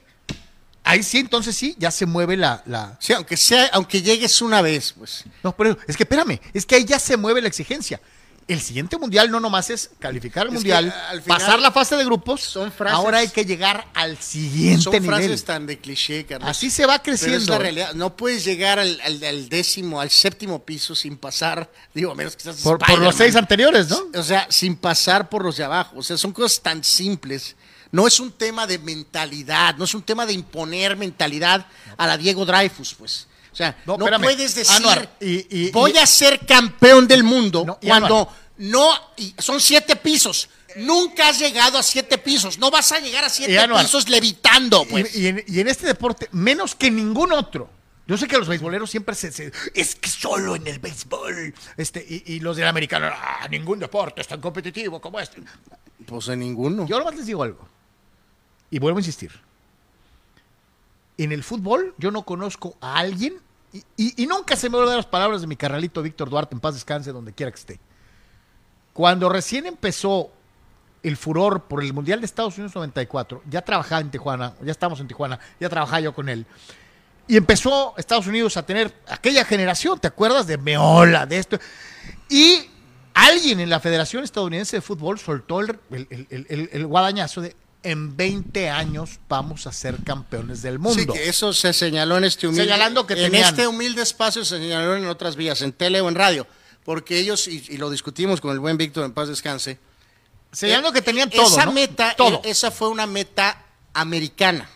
[0.83, 2.61] Ahí sí, entonces sí, ya se mueve la.
[2.67, 2.95] la...
[2.99, 5.23] Sí, aunque sea, aunque llegues una vez, pues.
[5.41, 7.99] No, pero es que espérame, es que ahí ya se mueve la exigencia.
[8.47, 11.71] El siguiente mundial no nomás es calificar al Es mundial, que, al final, pasar la
[11.71, 12.41] fase de grupos.
[12.41, 15.07] son frases- ahora hay que llegar al siguiente Son nivel.
[15.09, 16.47] frases tan de cliché, Carlos.
[16.47, 17.53] Así se va Pero es creciendo.
[17.53, 17.93] la realidad.
[17.95, 22.35] No puedes llegar al, al- al décimo, al séptimo piso sin pasar, digo, a menos
[22.35, 23.99] que seas Por, por los seis anteriores, ¿no?
[24.13, 25.95] O sea, sin pasar por los de abajo.
[25.97, 27.55] O sea, son cosas tan simples.
[27.91, 31.65] No es un tema de mentalidad, no es un tema de imponer mentalidad
[31.97, 33.27] a la Diego Dreyfus, pues.
[33.55, 37.63] O sea, No, puedes decir, Anuar, y- y- voy y- a ser campeón del mundo
[37.65, 38.35] No, cuando Anuar.
[38.57, 38.89] no,
[39.39, 40.49] son siete pisos.
[40.75, 42.57] Nunca has llegado a siete pisos.
[42.57, 43.85] No vas a llegar a siete Anuar.
[43.85, 45.15] pisos levitando, pues.
[45.15, 47.69] Y, en, y en este deporte, menos que ningún otro.
[48.07, 51.53] Yo sé que los beisboleros siempre se, se- Es que solo en el béisbol.
[51.77, 55.41] Este, y, y los del americano, ah, ningún deporte es tan competitivo como este.
[56.05, 56.85] Pues en ninguno.
[56.87, 57.65] Yo nomás les digo algo.
[58.69, 59.31] Y vuelvo a insistir.
[61.17, 63.35] En el fútbol, yo no conozco a alguien.
[63.97, 67.11] Y, nunca se me olvidan las palabras de mi carnalito Víctor Duarte, en paz descanse,
[67.11, 67.79] donde quiera que esté.
[68.93, 70.31] Cuando recién empezó
[71.03, 74.99] el furor por el Mundial de Estados Unidos 94, ya trabajaba en Tijuana, ya estamos
[75.01, 76.45] en Tijuana, ya trabajaba yo con él.
[77.27, 80.47] Y empezó Estados Unidos a tener aquella generación, ¿te acuerdas?
[80.47, 81.59] De Meola, de esto.
[82.29, 82.69] Y
[83.13, 87.55] alguien en la Federación Estadounidense de Fútbol soltó el- el- el- el guadañazo de
[87.85, 91.13] en 20 años vamos a ser campeones del mundo.
[91.13, 92.63] Sí, que eso se señaló en este humilde.
[92.65, 96.09] Señalando que en tenían- este humilde espacio se señaló en otras vías, en tele o
[96.09, 96.45] en radio.
[96.83, 99.79] Porque ellos, y, y lo discutimos con el buen Víctor en paz descanse.
[100.51, 101.47] Señalando que tenían eh, todo.
[101.47, 101.71] Esa ¿no?
[101.71, 102.41] meta, todo.
[102.43, 103.61] eh, esa fue una meta
[103.93, 104.69] americana.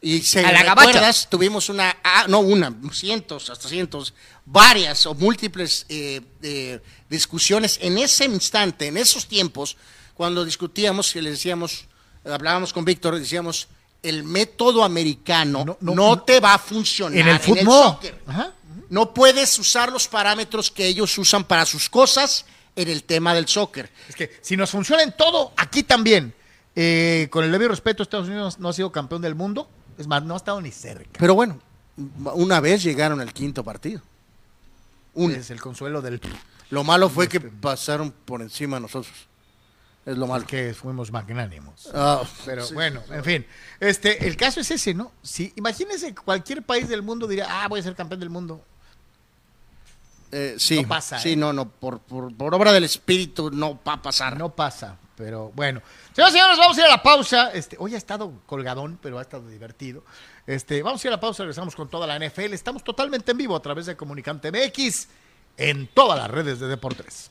[0.00, 4.14] Y si A la recuerdas, tuvimos una, ah, no una, cientos, hasta cientos,
[4.46, 9.76] varias o múltiples eh, eh, discusiones en ese instante, en esos tiempos,
[10.14, 11.86] cuando discutíamos y le decíamos,
[12.24, 13.68] hablábamos con Víctor, decíamos,
[14.02, 16.22] el método americano No, no, no, no.
[16.22, 17.64] te va a funcionar en el fútbol.
[17.94, 18.22] soccer.
[18.26, 18.52] Ajá.
[18.88, 22.44] No puedes usar los parámetros que ellos usan para sus cosas
[22.74, 23.90] en el tema del soccer.
[24.08, 26.34] Es que si nos funciona en todo, aquí también.
[26.74, 29.68] Eh, con el debido respeto, Estados Unidos no ha sido campeón del mundo.
[29.98, 31.18] Es más, no ha estado ni cerca.
[31.18, 31.60] Pero bueno,
[32.34, 34.00] una vez llegaron al quinto partido.
[35.14, 36.20] Es el consuelo del
[36.70, 39.14] Lo malo fue que pasaron por encima de nosotros.
[40.10, 40.44] Es lo malo.
[40.46, 41.88] que fuimos magnánimos.
[41.94, 42.74] Ah, Pero sí.
[42.74, 43.46] bueno, en fin.
[43.78, 45.12] Este, el caso es ese, ¿no?
[45.22, 48.60] Si, imagínense cualquier país del mundo diría, ah, voy a ser campeón del mundo.
[50.32, 51.36] Eh, sí, No pasa, sí, ¿eh?
[51.36, 54.36] no, no, por, por, por obra del espíritu no va a pasar.
[54.36, 55.80] No pasa, pero bueno.
[56.12, 57.50] Señoras y señores, vamos a ir a la pausa.
[57.52, 60.04] Este, hoy ha estado colgadón, pero ha estado divertido.
[60.46, 62.52] Este, vamos a ir a la pausa, regresamos con toda la NFL.
[62.52, 65.08] Estamos totalmente en vivo a través de Comunicante MX
[65.56, 67.30] en todas las redes de Deportes.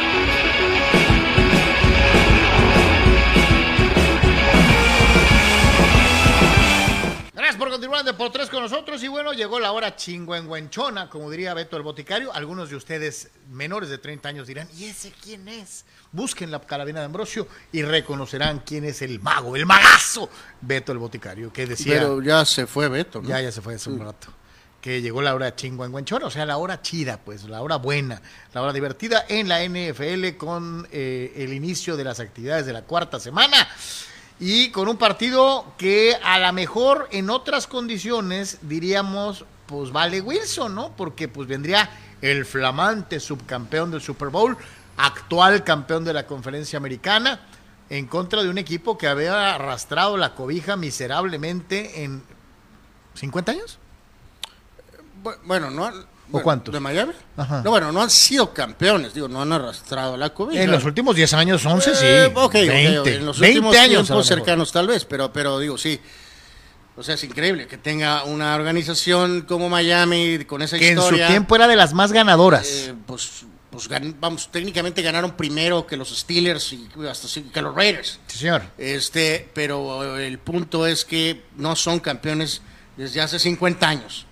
[7.91, 9.03] Continuar de por tres con nosotros.
[9.03, 12.33] Y bueno, llegó la hora chingüengüenchona, como diría Beto el Boticario.
[12.33, 15.83] Algunos de ustedes menores de 30 años dirán, ¿y ese quién es?
[16.13, 20.29] Busquen la carabina de Ambrosio y reconocerán quién es el mago, el magazo
[20.61, 21.95] Beto el Boticario, que decía.
[21.95, 23.27] Pero ya se fue Beto, ¿no?
[23.27, 24.29] Ya, ya se fue hace un rato.
[24.79, 28.21] Que llegó la hora chingüengüenchona, o sea, la hora chida, pues, la hora buena,
[28.53, 32.83] la hora divertida en la NFL con eh, el inicio de las actividades de la
[32.83, 33.67] cuarta semana
[34.41, 40.73] y con un partido que a lo mejor en otras condiciones diríamos, pues vale Wilson,
[40.75, 40.95] ¿no?
[40.97, 41.89] Porque pues vendría
[42.21, 44.57] el flamante subcampeón del Super Bowl,
[44.97, 47.39] actual campeón de la conferencia americana,
[47.89, 52.23] en contra de un equipo que había arrastrado la cobija miserablemente en
[53.13, 53.77] 50 años.
[55.23, 56.73] Bu- Bueno, no han- ¿O bueno, cuántos?
[56.73, 57.13] ¿De Miami?
[57.37, 57.61] Ajá.
[57.63, 60.61] No, bueno, no han sido campeones, digo, no han arrastrado la cobija.
[60.63, 62.05] En los últimos 10 años, 11 sí.
[62.05, 64.07] Eh, ok, ok, 20, ok, En los 20 últimos años.
[64.07, 65.99] tiempos cercanos tal vez, pero, pero digo, sí.
[66.97, 71.03] O sea, es increíble que tenga una organización como Miami con esa Que en su
[71.03, 71.27] historia.
[71.27, 72.67] tiempo era de las más ganadoras.
[72.67, 73.87] eh, pues, pues
[74.19, 78.19] vamos, técnicamente ganaron primero que los Steelers y hasta sí, que los Raiders.
[78.27, 78.63] sí, señor.
[78.77, 82.61] Este, pero el punto es que no son campeones
[82.97, 84.25] desde hace 50 años.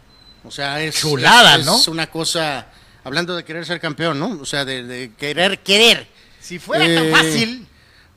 [0.44, 1.78] O sea, es, Chulada, es- ¿no?
[1.78, 2.68] es una cosa,
[3.03, 4.40] hablando de querer ser campeón, ¿no?
[4.41, 6.07] O sea, de, de querer, querer.
[6.40, 7.66] Si fuera Eh, tan fácil,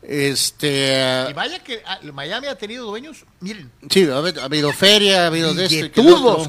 [0.03, 4.73] Este, y vaya que ah, Miami ha tenido dueños, miren, sí, ha habido, ha habido
[4.73, 5.91] feria, ha habido de esto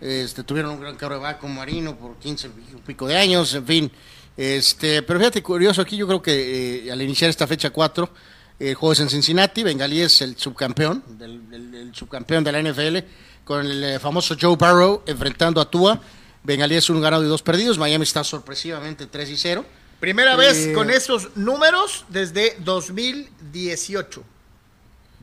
[0.00, 3.66] Este, tuvieron un gran carro con Marino por 15 y un pico de años, en
[3.66, 3.92] fin.
[4.36, 8.08] Este, pero fíjate, curioso aquí, yo creo que eh, al iniciar esta fecha 4,
[8.60, 12.62] el juego es en Cincinnati, Bengalí es el subcampeón, del, el, el subcampeón de la
[12.62, 12.98] NFL,
[13.50, 16.00] con el eh, famoso Joe Barrow enfrentando a Tua.
[16.44, 19.64] Bengalí es un ganado y dos perdidos, Miami está sorpresivamente 3 y 0.
[19.98, 24.22] Primera Eh, vez con esos números desde 2018.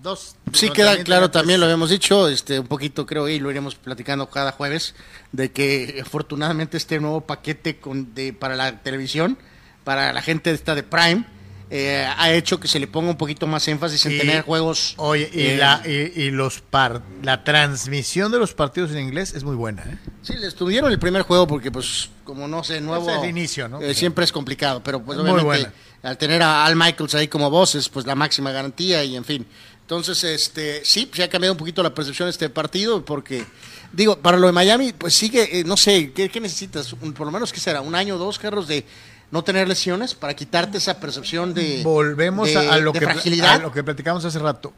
[0.04, 0.36] Dos.
[0.52, 4.30] Sí queda claro, también lo habíamos dicho, este, un poquito creo, y lo iremos platicando
[4.30, 4.94] cada jueves,
[5.32, 9.38] de que afortunadamente este nuevo paquete con, de, para la televisión,
[9.86, 11.26] para la gente esta de Prime,
[11.70, 14.94] eh, ha hecho que se le ponga un poquito más énfasis en Y- tener juegos.
[14.98, 19.34] Oye, y, eh, la, y, y los par, la transmisión de los partidos en inglés
[19.36, 19.84] es muy buena.
[19.84, 19.98] ¿eh?
[20.22, 23.10] Sí, le estuvieron el primer juego porque, pues, como no sé, nuevo.
[23.10, 23.82] Es el inicio, ¿no?
[23.82, 25.74] eh, siempre es complicado, pero pues muy obviamente buena.
[26.04, 29.46] al tener a Al Michaels ahí como voces, pues la máxima garantía y en fin.
[29.82, 33.46] Entonces, este, sí, se ha cambiado un poquito la percepción de este partido porque,
[33.94, 36.92] digo, para lo de Miami, pues sigue, eh, no sé, ¿qué, qué necesitas?
[36.94, 37.80] Un- por lo menos, ¿qué será?
[37.80, 38.84] ¿Un año o dos, Carlos, de
[39.32, 41.82] no tener lesiones para quitarte esa percepción de.
[41.84, 43.56] Volvemos de- a, lo de que, fragilidad?
[43.56, 44.74] a lo que platicamos hace rato.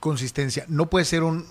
[0.00, 0.64] Consistencia.
[0.68, 1.46] No puede ser un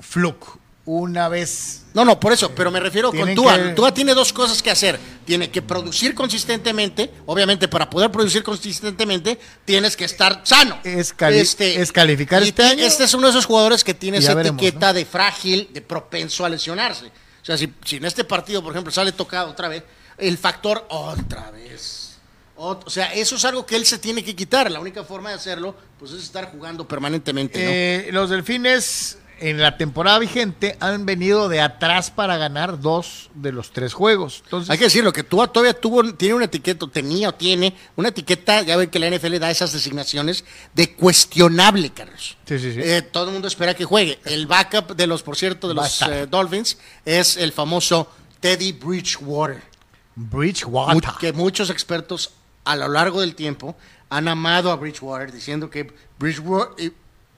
[0.00, 0.58] fluke.
[0.84, 1.84] Una vez.
[1.94, 3.56] No, no, por eso, pero me refiero con Tua.
[3.56, 4.98] que- Tua tiene dos cosas que hacer.
[5.24, 7.08] Tiene que producir consistentemente.
[7.26, 10.80] Obviamente, para poder producir consistentemente, tienes que estar sano.
[10.82, 12.82] Es cali- es calificar este año.
[12.84, 16.44] Este es uno de esos jugadores que tiene esa veremos, etiqueta de frágil, de propenso
[16.44, 17.06] a lesionarse.
[17.06, 19.84] O sea, si, si en este partido, por ejemplo, sale tocado otra vez,
[20.18, 22.18] el factor otra vez.
[22.56, 24.70] O sea, eso es algo que él se tiene que quitar.
[24.70, 27.58] La única forma de hacerlo, pues, es estar jugando permanentemente.
[27.58, 27.70] ¿no?
[27.70, 33.50] Eh, los delfines en la temporada vigente han venido de atrás para ganar dos de
[33.50, 34.42] los tres juegos.
[34.44, 38.10] Entonces, Hay que decirlo, que Tua todavía tuvo, tiene una etiqueta, tenía o tiene una
[38.10, 42.36] etiqueta, ya ven que la NFL da esas designaciones, de cuestionable, Carlos.
[42.46, 42.80] Sí, sí, sí.
[42.80, 44.20] Eh, todo el mundo espera que juegue.
[44.24, 48.08] El backup de los, por cierto, de los eh, Dolphins es el famoso
[48.38, 49.71] Teddy Bridgewater.
[50.16, 51.10] Bridgewater.
[51.20, 52.32] Que muchos expertos
[52.64, 53.76] a lo largo del tiempo
[54.08, 56.92] han amado a Bridgewater, diciendo que Bridgewater eh,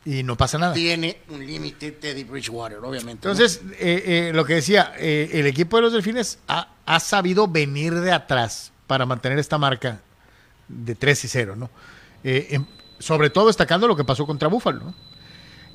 [0.04, 0.74] Y no pasa nada.
[0.74, 3.26] tiene un límite, Teddy Bridgewater, obviamente.
[3.28, 3.32] ¿no?
[3.32, 7.46] Entonces, eh, eh, lo que decía, eh, el equipo de los delfines ha, ha sabido
[7.48, 10.00] venir de atrás para mantener esta marca
[10.68, 11.70] de 3 y 0, ¿no?
[12.22, 12.66] Eh, em-
[12.98, 14.94] sobre todo destacando lo que pasó contra Buffalo, ¿no?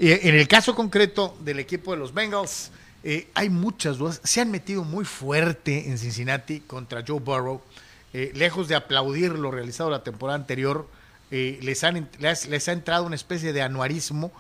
[0.02, 2.72] En el caso concreto del equipo de los Bengals,
[3.04, 4.22] eh, hay muchas dudas.
[4.24, 7.62] Se han metido muy fuerte en Cincinnati contra Joe Burrow.
[8.14, 10.88] Eh, lejos de aplaudir lo realizado la temporada anterior,
[11.32, 14.32] eh, les, han, les, les ha entrado una especie de anuarismo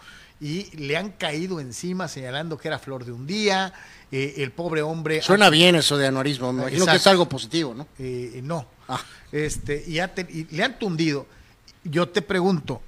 [0.41, 3.73] y le han caído encima señalando que era flor de un día.
[4.11, 5.21] eh, el pobre hombre.
[5.21, 7.87] Suena bien eso de anuarismo, me imagino que es algo positivo, ¿no?
[7.99, 8.65] Eh, no.
[8.87, 9.01] Ah.
[9.31, 11.27] Este, y, ha y le han tundido.
[11.83, 12.81] Yo te pregunto,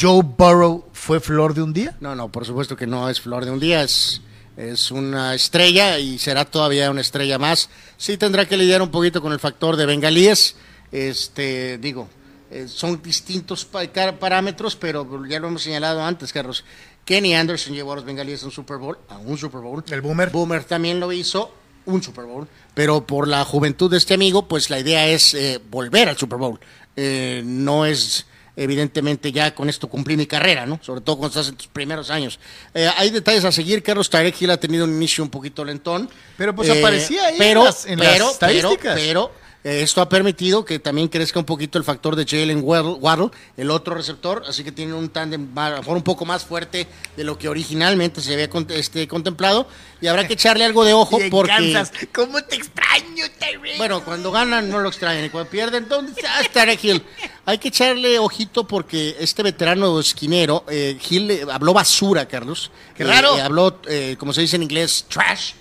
[0.00, 1.96] ¿Joe Burrow fue flor de un día?
[2.00, 4.22] No, no, por supuesto que no es flor de un día, es,
[4.58, 7.70] es una estrella y será todavía una estrella más.
[7.96, 10.56] Sí tendrá que lidiar un poquito con el factor de bengalíes,
[10.90, 12.08] este, digo,
[12.50, 16.64] eh, son distintos parámetros, pero ya lo hemos señalado antes, Carlos.
[17.04, 19.84] Kenny Anderson llevó a los bengalíes a un Super Bowl, a un Super Bowl.
[19.90, 20.30] El Boomer.
[20.30, 21.54] Boomer también lo hizo,
[21.86, 22.48] un Super Bowl.
[22.74, 26.38] Pero por la juventud de este amigo, pues la idea es eh, volver al Super
[26.38, 26.58] Bowl.
[26.96, 28.26] Eh, no es
[28.58, 30.80] evidentemente ya con esto cumplí mi carrera, ¿no?
[30.82, 32.40] Sobre todo cuando estás en tus primeros años.
[32.74, 33.82] Eh, hay detalles a seguir.
[33.82, 36.10] Carlos Tarek Hill ha tenido un inicio un poquito lentón.
[36.36, 38.94] Pero pues aparecía ahí pero, en las, en las pero, estadísticas.
[38.96, 43.30] pero, eh, esto ha permitido que también crezca un poquito el factor de Jalen Waddle,
[43.56, 45.48] el otro receptor, así que tiene un tándem
[45.86, 46.86] un poco más fuerte
[47.16, 49.66] de lo que originalmente se había este, contemplado
[50.00, 53.78] y habrá que echarle algo de ojo Y porque Kansas, ¿Cómo te extraño, Tyreek?
[53.78, 57.02] bueno, cuando ganan no lo extrañan y cuando pierden, ¿dónde está Tarek Hill?
[57.44, 62.70] Hay que echarle ojito porque este veterano esquinero, eh, Hill eh, habló basura, Carlos.
[62.94, 63.36] ¡Qué Eh, raro!
[63.36, 65.52] eh, habló, eh, como se dice en inglés, trash,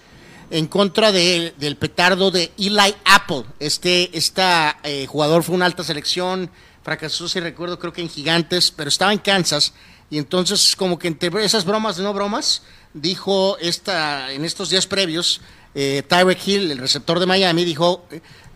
[0.50, 3.44] en contra de- del petardo de Eli Apple.
[3.60, 6.50] Este esta, eh, jugador fue una alta selección,
[6.84, 9.74] fracasó, si recuerdo, creo que en Gigantes, pero estaba en Kansas.
[10.10, 12.62] Y entonces, como que entre esas bromas de no bromas,
[12.94, 15.42] dijo esta, en estos días previos,
[15.76, 18.06] eh, Tyreek Hill, el receptor de Miami, dijo,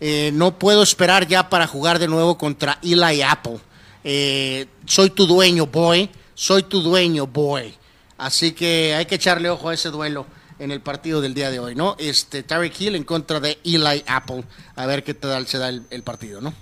[0.00, 3.58] eh, no puedo esperar ya para jugar de nuevo contra Eli Apple.
[4.02, 6.08] Eh, soy tu dueño, boy.
[6.34, 7.74] Soy tu dueño, boy.
[8.16, 10.26] Así que hay que echarle ojo a ese duelo
[10.62, 11.96] en el partido del día de hoy, ¿no?
[11.98, 14.44] Este Tyreek Hill en contra de Eli Apple.
[14.76, 16.54] A ver qué tal se da el, el partido, ¿no?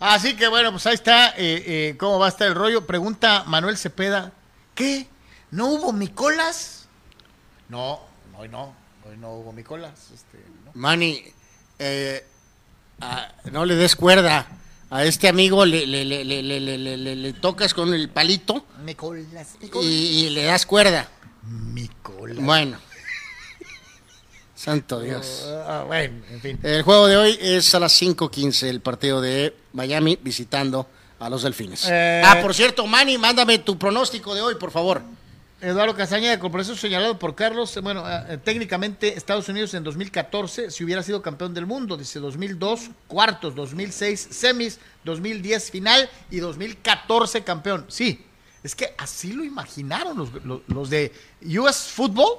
[0.00, 2.86] Así que bueno, pues ahí está eh, eh, cómo va a estar el rollo.
[2.86, 4.32] Pregunta Manuel Cepeda,
[4.74, 5.06] ¿qué?
[5.50, 6.88] ¿No hubo Micolas?
[7.68, 8.00] No,
[8.36, 8.74] hoy no,
[9.06, 10.10] hoy no hubo Micolas.
[10.12, 10.72] Este, no.
[10.74, 11.22] Manny,
[11.78, 12.26] eh,
[13.52, 14.46] no le des cuerda.
[14.90, 19.86] A este amigo le, tocas con el palito Micolas, y, Micolas.
[19.86, 21.08] y le das cuerda.
[21.44, 22.44] Micolas.
[22.44, 22.91] Bueno.
[24.62, 25.44] Santo Dios.
[25.66, 26.58] Ah, bueno, en fin.
[26.62, 30.86] El juego de hoy es a las 5.15, el partido de Miami visitando
[31.18, 31.84] a los Delfines.
[31.90, 32.22] Eh.
[32.24, 35.02] Ah, por cierto, Manny, mándame tu pronóstico de hoy, por favor.
[35.60, 40.70] Eduardo Casaña, con proceso señalado por Carlos, eh, bueno, eh, técnicamente Estados Unidos en 2014,
[40.70, 47.42] si hubiera sido campeón del mundo, dice 2002, cuartos, 2006, semis, 2010, final y 2014
[47.42, 47.84] campeón.
[47.88, 48.24] Sí,
[48.62, 51.12] es que así lo imaginaron los, los- los de
[51.58, 52.38] US Football,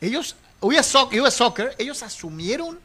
[0.00, 2.78] ellos, US, Soc- US Soccer, ellos asumieron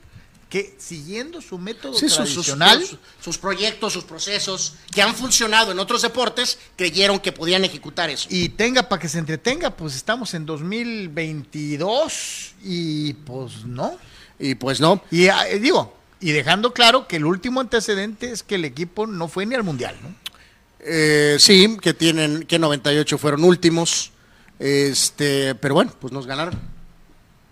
[0.49, 5.71] que siguiendo su método Sí, sus- tradicional, sus- sus proyectos, sus procesos que han funcionado
[5.71, 8.27] en otros deportes, creyeron que podían ejecutar eso.
[8.31, 13.97] y tenga para que se entretenga, pues estamos en 2022 y pues no.
[14.39, 15.03] Y pues no.
[15.11, 19.05] Y ah, eh, digo, y dejando claro que el último antecedente es que el equipo
[19.05, 20.15] no fue ni al mundial, ¿no?
[20.81, 24.11] Eh, sí, que tienen, que 98 fueron últimos.
[24.57, 26.57] Este, pero bueno, pues nos ganaron.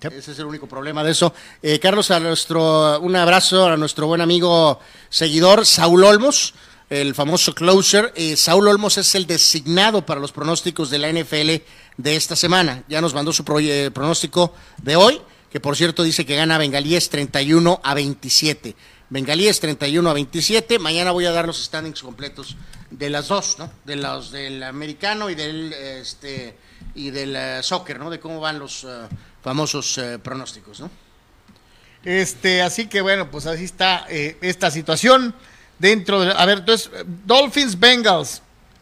[0.02, 1.34] Ese es el único problema de eso.
[1.62, 4.80] Eh, Carlos, a nuestro, un abrazo a nuestro buen amigo
[5.10, 6.54] seguidor, Saúl Olmos,
[6.90, 8.14] el famoso closer.
[8.16, 11.64] Eh, Saúl Olmos es el designado para los pronósticos de la NFL
[11.98, 12.84] de esta semana.
[12.88, 13.58] Ya nos mandó su pro-
[13.94, 15.20] pronóstico de hoy,
[15.52, 18.76] que por cierto dice que gana Bengalíes 31 a 27.
[19.10, 20.80] Bengalíes 31 a 27.
[20.80, 22.56] Mañana voy a dar los standings completos
[22.92, 23.72] de las dos, ¿no?
[23.86, 26.56] De los del americano y del este
[26.94, 28.10] y del eh, soccer, ¿no?
[28.10, 28.88] De cómo van los eh,
[29.48, 30.92] famosos eh, pronósticos, ¿no?
[32.04, 35.34] Este, así que bueno, pues así está eh, esta situación
[35.80, 36.34] dentro de...
[36.36, 36.92] A ver, entonces,
[37.26, 38.42] Dolphins Bengals,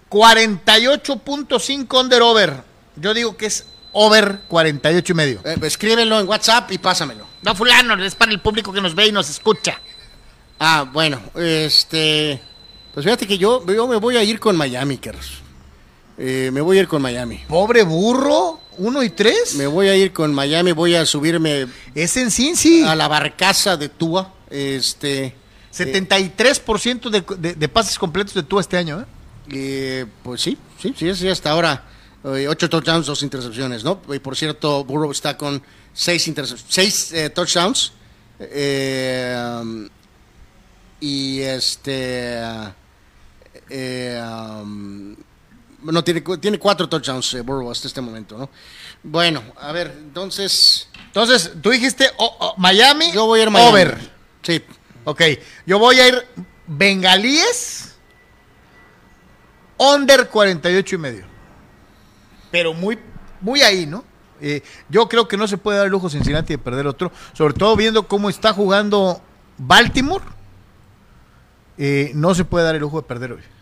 [0.10, 2.64] 48.5 under over.
[2.96, 5.40] Yo digo que es over 48 y medio.
[5.46, 7.28] Eh, escríbelo en WhatsApp y pásamelo.
[7.44, 9.80] No, fulano, es para el público que nos ve y nos escucha.
[10.58, 12.42] Ah, bueno, este.
[12.92, 15.44] Pues fíjate que yo, yo me voy a ir con Miami, Carlos.
[16.18, 17.44] Eh, me voy a ir con Miami.
[17.48, 19.56] Pobre burro, 1 y 3.
[19.56, 22.84] Me voy a ir con Miami, voy a subirme Es en Cincy.
[22.84, 24.34] a la barcaza de Tua.
[24.50, 25.36] Este.
[25.74, 29.06] 73% de, de, de pases completos de tú este año, ¿eh?
[29.52, 31.84] Eh, pues sí, sí, sí, sí, hasta ahora.
[32.24, 34.00] eh, ocho touchdowns, dos intercepciones, ¿no?
[34.14, 35.62] Y por cierto, Burrow está con
[35.94, 36.32] seis,
[36.70, 37.92] seis eh, touchdowns.
[38.40, 39.88] eh, um,
[41.02, 42.40] y este.
[43.70, 45.16] eh, um,
[45.92, 48.50] no, tiene, tiene cuatro touchdowns eh, Burrow hasta este momento, ¿no?
[49.04, 50.90] Bueno, a ver, entonces.
[51.08, 53.12] Entonces, tú dijiste oh, oh, Miami.
[53.12, 53.70] Yo voy a ir Miami.
[53.72, 54.12] Over.
[54.42, 54.64] Sí.
[55.04, 55.22] Ok,
[55.66, 56.28] yo voy a ir
[56.68, 57.96] Bengalíes.
[59.78, 61.26] Under 48 y medio.
[62.50, 62.98] Pero muy,
[63.42, 64.04] muy ahí, ¿no?
[64.42, 67.12] Eh, yo creo que no se puede dar el lujo Cincinnati de perder otro.
[67.34, 69.22] Sobre todo viendo cómo está jugando
[69.58, 70.24] Baltimore.
[71.78, 73.55] eh, no se puede dar el lujo de perder hoy.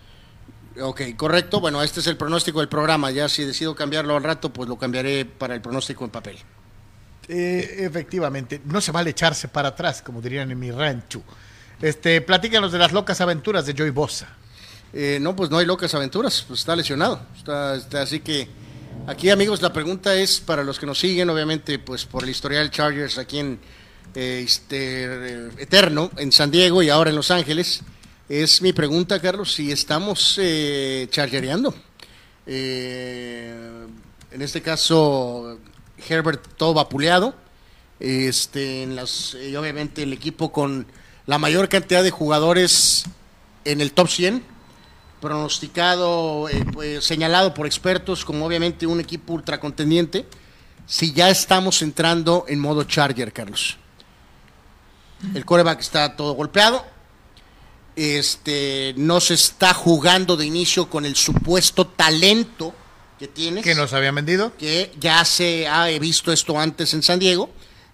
[0.81, 1.59] Ok, correcto.
[1.59, 3.11] Bueno, este es el pronóstico del programa.
[3.11, 6.37] Ya si decido cambiarlo al rato, pues lo cambiaré para el pronóstico en papel.
[7.27, 11.21] Eh, efectivamente, no se vale echarse para atrás, como dirían en mi rancho.
[11.81, 14.29] Este, platícanos de las locas aventuras de Joy Bosa.
[14.93, 17.21] Eh, no, pues no hay locas aventuras, pues está lesionado.
[17.37, 18.47] Está, está- así que
[19.07, 22.69] aquí, amigos, la pregunta es para los que nos siguen, obviamente, pues por el historial
[22.71, 23.59] Chargers aquí en
[24.15, 27.81] eh, este, eh, Eterno, en San Diego y ahora en Los Ángeles.
[28.29, 31.75] Es mi pregunta, Carlos, si estamos eh, chargereando.
[32.45, 33.85] Eh,
[34.31, 35.59] en este caso,
[36.07, 37.35] Herbert todo vapuleado.
[37.99, 40.87] Este, en las, y obviamente el equipo con
[41.25, 43.03] la mayor cantidad de jugadores
[43.65, 44.43] en el top 100
[45.19, 50.25] pronosticado, eh, pues, señalado por expertos como obviamente un equipo ultra contendiente,
[50.85, 53.77] si ya estamos entrando en modo Charger, Carlos.
[55.33, 56.85] El coreback está todo golpeado,
[57.95, 62.73] este, no se está jugando de inicio con el supuesto talento
[63.19, 64.51] que tienes Que nos habían vendido.
[64.57, 67.49] que ya se ha visto esto antes en San Diego.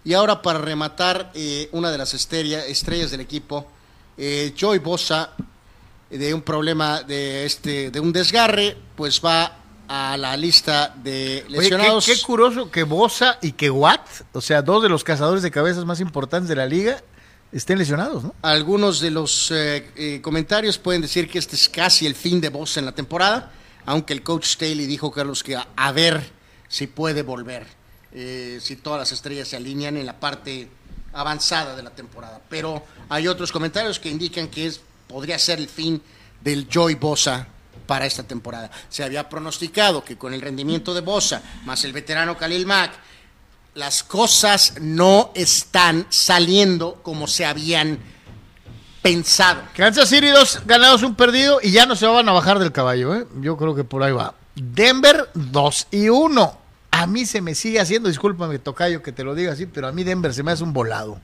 [0.05, 3.67] Y ahora para rematar, eh, una de las estrella- estrellas del equipo,
[4.17, 5.31] eh, Joey Bosa,
[6.09, 9.57] de un problema de este, de un desgarre, pues va
[9.87, 12.05] a la lista de Oye, qué, lesionados.
[12.05, 15.83] qué curioso que Bosa y que Watt, o sea, dos de los cazadores de cabezas
[15.85, 17.03] más importantes de la liga,
[17.51, 18.35] estén lesionados, ¿no?
[18.41, 22.49] Algunos de los eh, eh, comentarios pueden decir que este es casi el fin de
[22.49, 23.51] Bosa en la temporada,
[23.85, 26.29] aunque el coach Staley dijo, Carlos, que a, ver
[26.67, 27.65] si puede volver,
[28.13, 30.69] eh, si todas las estrellas se alinean en la parte
[31.13, 32.41] avanzada de la temporada.
[32.49, 36.01] Pero hay otros comentarios que indican que es, podría ser el fin
[36.41, 37.47] del Joy Bosa
[37.87, 38.69] para esta temporada.
[38.89, 42.91] Se había pronosticado que con el rendimiento de Bosa, más el veterano Khalil Mack,
[43.79, 47.97] las cosas no están saliendo como se habían
[49.01, 49.61] pensado.
[49.75, 53.15] Kansas City dos ganados, un perdido y ya no se van a bajar del caballo,
[53.15, 53.25] ¿eh?
[53.41, 54.35] Yo creo que por ahí va.
[54.55, 56.59] Denver 2 y 1.
[56.91, 59.91] A mí se me sigue haciendo, discúlpame, Tocayo, que te lo diga así, pero a
[59.93, 61.21] mí Denver se me hace un volado.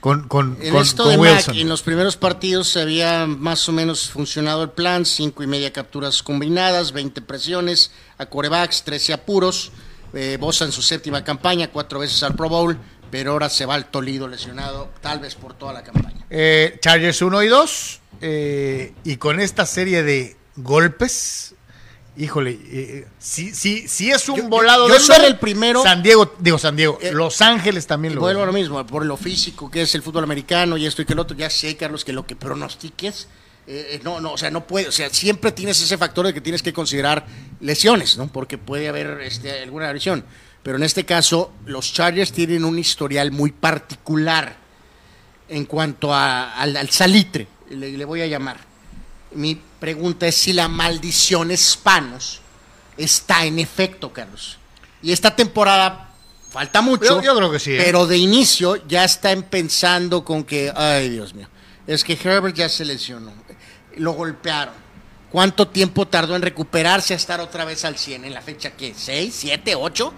[0.00, 1.54] Con, con, En con- esto de Wilson.
[1.54, 5.46] Mack, en los primeros partidos se había más o menos funcionado el plan, cinco y
[5.46, 9.70] media capturas combinadas, 20 presiones a corebacks, 13 apuros,
[10.14, 12.76] eh, Bosa en su séptima campaña, cuatro veces al Pro Bowl,
[13.10, 16.24] pero ahora se va al Tolido lesionado, tal vez por toda la campaña.
[16.30, 18.00] Eh, Chargers 1 y 2.
[18.22, 21.54] eh, y con esta serie de golpes,
[22.16, 26.02] híjole, eh, si, si, si es un Yo- volado yo Denver, soy el primero- San
[26.02, 29.16] Diego, digo San Diego, Eh, Los Ángeles también lo vuelvo a lo mismo, por lo
[29.16, 32.04] físico que es el fútbol americano y esto y que el otro, ya sé, Carlos,
[32.04, 33.28] que lo que pronostiques,
[33.72, 36.40] eh, no, no, o sea, no puede, o sea, siempre tienes ese factor de que
[36.40, 37.24] tienes que considerar
[37.60, 38.26] lesiones, ¿no?
[38.26, 40.24] Porque puede haber este, alguna lesión.
[40.62, 44.56] Pero en este caso, los Chargers tienen un historial muy particular
[45.48, 48.58] en cuanto a- al, al salitre, le, le voy a llamar.
[49.32, 52.40] Mi pregunta es si la maldición Spanos
[52.96, 54.58] está en efecto, Carlos.
[55.02, 56.10] Y esta temporada
[56.50, 57.04] falta mucho.
[57.04, 57.82] Yo- yo creo que sí, ¿eh?
[57.84, 61.48] Pero de inicio ya están pensando con que, ay Dios mío,
[61.86, 63.32] es que Herbert ya se lesionó,
[63.96, 64.74] lo golpearon.
[65.30, 68.24] ¿Cuánto tiempo tardó en recuperarse a estar otra vez al 100?
[68.24, 68.94] ¿En la fecha qué?
[68.94, 70.12] ¿6, 7, 8?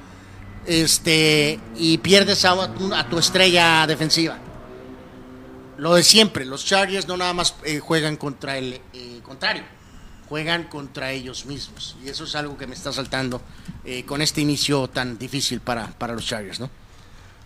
[0.67, 4.39] Este, y pierdes a, tu- a tu estrella defensiva.
[5.77, 9.65] Lo de siempre, los Chargers no nada más eh, juegan contra el eh, contrario,
[10.29, 11.97] juegan contra ellos mismos.
[12.05, 13.43] Y eso es algo que me está saltando
[13.85, 16.71] eh, con este inicio tan difícil para, para los Chargers, ¿no?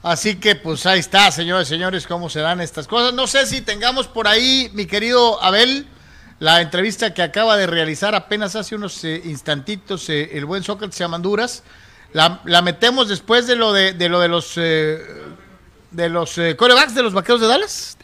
[0.03, 3.15] Así que pues ahí está, señores, señores, cómo se dan estas cosas.
[3.15, 5.89] No sé si tengamos por ahí, mi querido Abel,
[6.39, 11.01] la entrevista que acaba de realizar apenas hace unos eh, instantitos eh, el buen Sócrates
[11.01, 11.63] Amanduras.
[12.13, 15.01] La, la metemos después de lo de, lo de los eh,
[15.91, 17.97] de los eh, corebacks de los vaqueros de Dallas.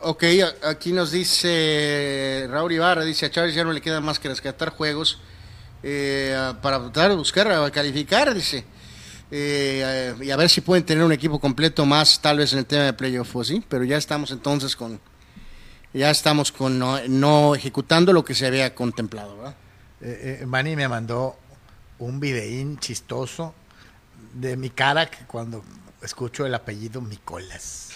[0.00, 0.24] Ok,
[0.62, 4.28] a- aquí nos dice Raúl Ibarra, dice a Chávez ya no le queda más que
[4.28, 5.20] rescatar juegos
[5.84, 8.64] eh, para tratar de buscar, a calificar, dice.
[9.30, 12.82] Y a ver si pueden tener un equipo completo más, tal vez en el tema
[12.84, 13.64] de playoff, ¿o ¿sí?
[13.66, 15.00] Pero ya estamos entonces con,
[15.94, 19.56] ya estamos con no, no ejecutando lo que se había contemplado, ¿verdad?
[20.00, 21.36] Eh, eh, Manny me mandó
[21.98, 23.54] un videín chistoso
[24.34, 25.62] de mi cara que cuando
[26.02, 27.91] escucho el apellido Micolas.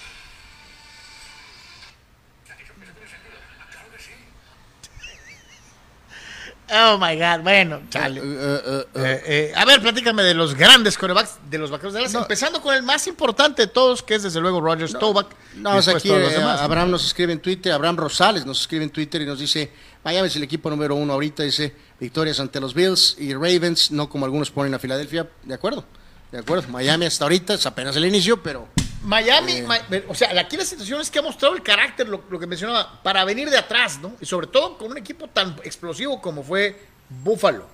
[6.69, 8.21] Oh my God, bueno, chale.
[8.21, 11.93] Eh, eh, eh, Eh, eh, a ver, platícame de los grandes corebacks de los vaqueros
[11.95, 15.29] de Dallas, empezando con el más importante de todos, que es desde luego Roger Staubach.
[15.55, 16.61] No, después aquí todos los demás.
[16.61, 19.71] Abraham nos escribe en Twitter, Abraham Rosales nos escribe en Twitter y nos dice,
[20.03, 24.09] Miami es el equipo número uno ahorita, dice, victorias ante los Bills y Ravens, no
[24.09, 25.85] como algunos ponen a Filadelfia, de acuerdo,
[26.33, 28.67] de acuerdo, Miami hasta ahorita es apenas el inicio, pero
[29.07, 29.63] Miami, Eh.
[29.63, 29.79] Ma-
[30.09, 33.03] o sea, aquí la situación es que ha mostrado el carácter, lo, lo que mencionaba,
[33.03, 34.15] para venir de atrás, ¿no?
[34.21, 36.79] Y sobre todo con un equipo tan explosivo como fue
[37.09, 37.67] Buffalo.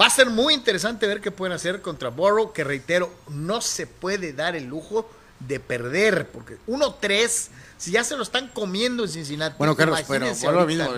[0.00, 3.86] Va a ser muy interesante ver qué pueden hacer contra Burrow, que reitero, no se
[3.86, 7.48] puede dar el lujo de perder, porque 1-3,
[7.78, 9.54] si ya se lo están comiendo en Cincinnati.
[9.56, 10.26] Bueno, Carlos, pero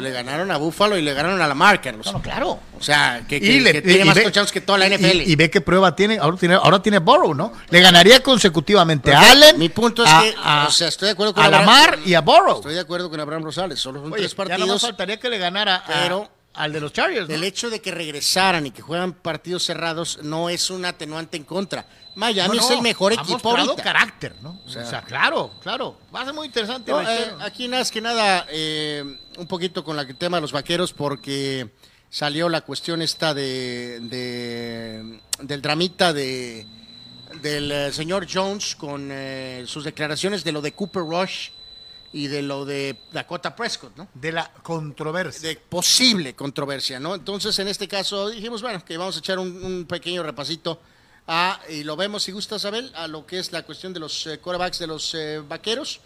[0.01, 2.07] le ganaron a Búfalo y le ganaron a la Mar, Carlos.
[2.07, 2.59] No, no, claro.
[2.79, 4.89] O sea, que, Y que- le- que tiene y más ve- touchdowns que toda la
[4.89, 5.23] y- NFL.
[5.31, 6.19] Y, ve qué prueba tiene.
[6.19, 7.53] Ahora tiene, ahora tiene Burrow, ¿no?
[7.69, 9.59] Le ganaría consecutivamente a Allen.
[9.59, 11.99] Mi punto es a- que, a, o sea, estoy de acuerdo con a Abraham- Lamar
[12.05, 12.57] y a Burrow.
[12.57, 14.83] Estoy de acuerdo con Abraham Rosales, solo son Oye, tres ya no partidos.
[14.83, 17.29] faltaría que le ganara a- pero- al de los Chargers.
[17.29, 17.35] ¿no?
[17.35, 21.45] El hecho de que regresaran y que juegan partidos cerrados no es un atenuante en
[21.45, 21.87] contra.
[22.17, 23.83] Miami No, es no, el mejor ha equipo ahorita.
[23.83, 24.61] carácter, ¿no?
[24.67, 25.97] O sea, claro, claro.
[26.15, 26.91] Va a ser muy interesante.
[26.93, 29.05] Eh, aquí nada más que nada, eh,
[29.39, 31.71] un poquito con el tema de los vaqueros, porque
[32.11, 36.67] salió la cuestión esta de, de- del dramita de
[37.43, 41.51] del eh, señor Jones con eh, sus declaraciones de lo de Cooper Rush
[42.13, 44.09] y de lo de Dakota Prescott, ¿no?
[44.15, 45.49] de la controversia.
[45.49, 47.15] de posible controversia, ¿no?
[47.15, 50.81] Entonces, en este caso, dijimos, bueno, que vamos a echar un, un pequeño repasito
[51.27, 54.27] a, y lo vemos, si gusta, Abel, a lo que es la cuestión de los
[54.27, 56.01] eh, quarterbacks de los eh, vaqueros,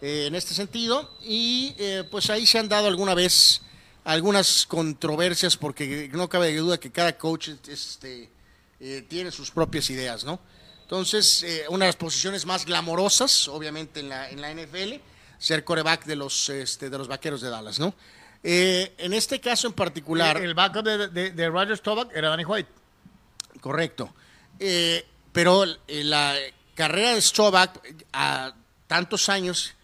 [0.00, 3.62] eh, en este sentido, y eh, pues ahí se han dado alguna vez
[4.04, 8.30] algunas controversias, porque no cabe duda que cada coach este,
[8.78, 10.38] eh, tiene sus propias ideas, ¿no?
[10.82, 14.94] Entonces, una de las posiciones más glamorosas, obviamente, en la, en la NFL,
[15.38, 17.94] ser coreback de los, este, de los vaqueros de Dallas, ¿no?
[18.42, 22.28] Eh, en este caso en particular, El, el backup de, de, de Roger Staubach era
[22.28, 22.68] Danny White.
[23.60, 24.12] correcto,
[24.60, 26.34] Eh, pero eh, la
[26.74, 27.80] carrera de Stroback
[28.12, 28.52] a
[28.88, 29.74] tantos años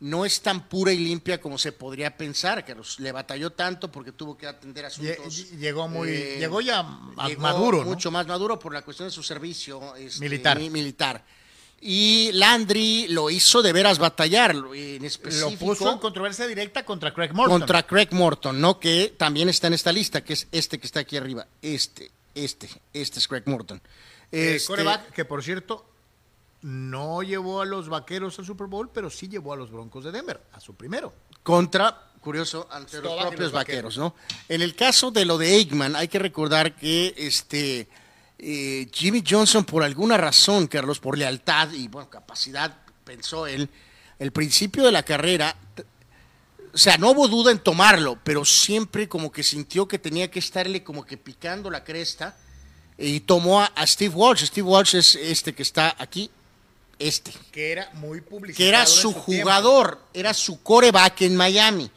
[0.00, 3.90] no es tan pura y limpia como se podría pensar, que los- le batalló tanto
[3.92, 5.26] porque tuvo que atender asuntos.
[5.52, 6.82] Lle- Llegó muy, eh, llegó ya
[7.26, 7.84] llegó maduro, ¿no?
[7.84, 10.58] mucho más maduro por la cuestión de su servicio este, Militar.
[10.58, 11.22] mi- militar.
[11.82, 17.14] Y Landry lo hizo de veras batallar, en Lo específico puso en controversia directa contra
[17.14, 17.58] Craig Morton.
[17.58, 18.78] contra Craig Morton, ¿no?
[18.78, 21.46] Que también está en esta lista, que es este que está aquí arriba.
[21.62, 23.80] Este, este, este es Craig Morton.
[24.30, 25.86] Este, quarterback, que por cierto,
[26.60, 30.12] no llevó a los vaqueros al Super Bowl, pero sí llevó a los Broncos de
[30.12, 31.14] Denver, a su primero.
[31.42, 34.14] contra, curioso, ante los propios los vaqueros, ¿no?
[34.50, 37.88] En el caso de lo de Aikman, hay que recordar que este
[38.42, 43.68] eh, Jimmy Johnson, por alguna razón, Carlos, por lealtad y bueno, capacidad, pensó él,
[44.18, 45.54] el principio de la carrera,
[46.72, 50.38] o sea, no hubo duda en tomarlo, pero siempre como que sintió que tenía que
[50.38, 52.36] estarle como que picando la cresta
[52.96, 54.46] y tomó a, a Steve Walsh.
[54.46, 56.30] Steve Walsh es este que está aquí,
[56.98, 58.56] este Que era muy publicitado.
[58.56, 59.20] que era su tiempo.
[59.22, 61.90] jugador, era su coreback en Miami.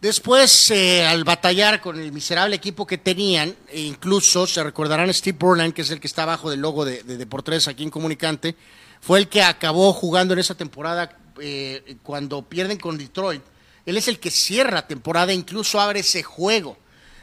[0.00, 5.36] Después, eh, al batallar con el miserable equipo que tenían, e incluso se recordarán Steve
[5.38, 8.56] Burnham, que es el que está abajo del logo de, de Deportes aquí en Comunicante,
[9.00, 13.42] fue el que acabó jugando en esa temporada eh, cuando pierden con Detroit.
[13.84, 16.78] Él es el que cierra la temporada, incluso abre ese juego.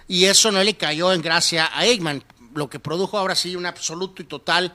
[0.08, 2.24] Y eso no le cayó en gracia a Eggman,
[2.54, 4.74] lo que produjo ahora sí un absoluto y total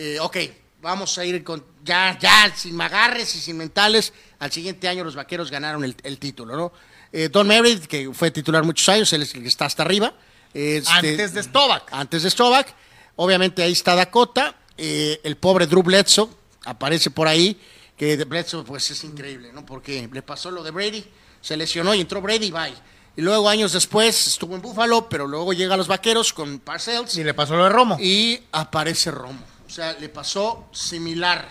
[0.00, 0.36] eh, ok,
[0.80, 4.12] vamos a ir con, ya, ya, sin magarres y sin mentales.
[4.38, 6.72] Al siguiente año los vaqueros ganaron el, el título, ¿no?
[7.12, 10.12] Eh, Don Merritt, que fue titular muchos años, él es el que está hasta arriba.
[10.52, 11.84] Este, Antes de Staubach.
[11.90, 12.74] Antes de Stroback.
[13.16, 14.54] Obviamente ahí está Dakota.
[14.76, 16.28] eh, el pobre Drew Bledsoe
[16.64, 17.58] aparece por ahí.
[17.96, 19.66] Que de Bledsoe, pues es increíble, ¿no?
[19.66, 21.04] Porque le pasó lo de Brady,
[21.40, 22.72] se lesionó y entró Brady, bye.
[23.16, 27.16] Y luego años después estuvo en Buffalo, pero luego llega a los vaqueros con Parcells
[27.16, 27.96] Y le pasó lo de Romo.
[28.00, 29.40] y aparece Romo.
[29.66, 31.48] O sea, le pasó similar,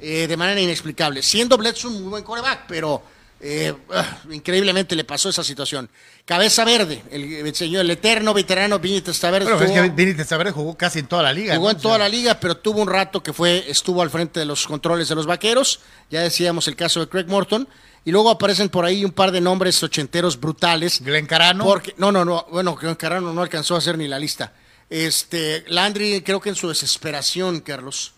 [0.00, 1.22] eh, de manera inexplicable.
[1.22, 3.00] Siendo Bledsoe un muy buen coreback, pero
[3.46, 5.90] eh, ah, increíblemente le pasó esa situación.
[6.24, 9.44] Cabeza Verde, el, el señor, el eterno veterano Vinny Testaverde.
[9.44, 11.54] Pero es estuvo- que Vinny Testaverde jugó casi en toda la liga.
[11.56, 11.72] Jugó ¿no?
[11.72, 14.40] en toda O sea, la liga, pero tuvo un rato que fue, estuvo al frente
[14.40, 15.80] de los controles de los vaqueros.
[16.10, 17.68] Ya decíamos el caso de Craig Morton.
[18.06, 21.02] Y luego aparecen por ahí un par de nombres ochenteros brutales.
[21.02, 21.64] Glenn Carano.
[21.64, 22.46] Porque, no, no, no.
[22.50, 24.54] Bueno, que Carano no alcanzó a hacer ni la lista.
[24.88, 28.13] Este, Landry, creo que en su desesperación, Carlos,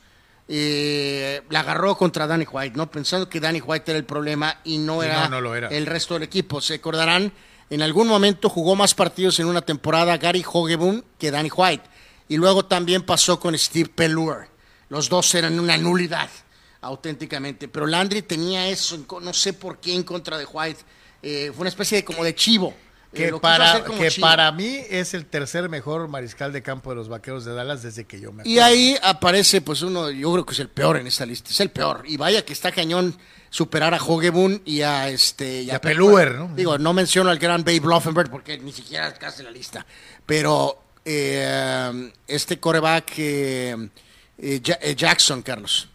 [0.49, 2.91] eh, la agarró contra Danny White, ¿no?
[2.91, 5.69] Pensando que Danny White era el problema y no era, no, no lo era.
[5.69, 6.61] el resto del equipo.
[6.61, 7.33] Se acordarán,
[7.69, 11.85] en algún momento jugó más partidos en una temporada Gary Hogeboom que Danny White.
[12.29, 14.49] Y luego también pasó con Steve Pelluer.
[14.89, 16.31] Los dos eran una nulidad,
[16.81, 17.69] auténticamente.
[17.69, 20.81] Pero Landry tenía eso, no sé por qué, en contra de White.
[21.23, 22.75] Eh, fue una especie de como de chivo.
[23.15, 27.09] Que lo para, que para mí es el tercer mejor mariscal de campo de los
[27.09, 28.51] vaqueros de Dallas desde que yo me acuerdo.
[28.51, 31.61] Y ahí aparece, pues uno, yo creo que es el peor en esta lista, es
[31.61, 32.03] el peor.
[32.07, 33.17] Y vaya que está cañón
[33.49, 36.55] superar a Hogebun y a este Y a Peluer, ¿no?
[36.55, 39.87] Digo, no menciono al gran Babe Bluffenberg porque ni siquiera casi la lista.
[40.27, 43.89] Pero eh, este coreback eh,
[44.39, 45.89] eh, eh, Jackson, Carlos,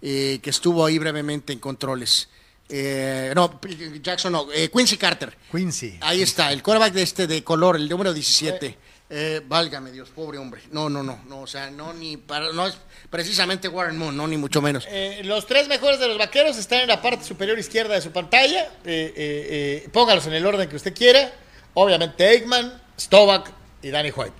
[0.00, 2.28] que estuvo ahí brevemente en controles.
[2.68, 3.60] Eh, no,
[4.02, 5.36] Jackson no, eh, Quincy Carter.
[5.50, 5.98] Quincy.
[6.00, 8.76] Ahí está, el coreback de este de color, el número 17.
[9.10, 10.60] Eh, válgame Dios, pobre hombre.
[10.70, 12.76] No, no, no, no, o sea, no ni para, no es
[13.08, 14.86] precisamente Warren Moon, no ni mucho menos.
[14.90, 18.10] Eh, los tres mejores de los vaqueros están en la parte superior izquierda de su
[18.10, 18.64] pantalla.
[18.84, 21.32] Eh, eh, eh, póngalos en el orden que usted quiera.
[21.72, 23.50] Obviamente Eggman, Stovak
[23.82, 24.36] y Danny White.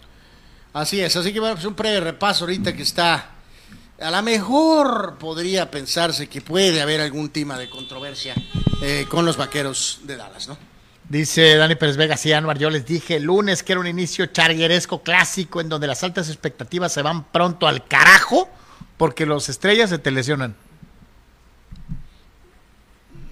[0.74, 3.37] Así es, así que bueno, pues un breve repaso ahorita que está.
[4.00, 8.34] A lo mejor podría pensarse que puede haber algún tema de controversia
[8.80, 10.56] eh, con los vaqueros de Dallas, ¿no?
[11.08, 14.26] Dice Dani Pérez Vega, sí, Anuar, yo les dije el lunes que era un inicio
[14.26, 18.48] chargueresco clásico en donde las altas expectativas se van pronto al carajo
[18.98, 20.54] porque los estrellas se te lesionan.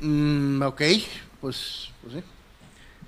[0.00, 0.82] Mm, ok,
[1.40, 2.22] pues, pues sí.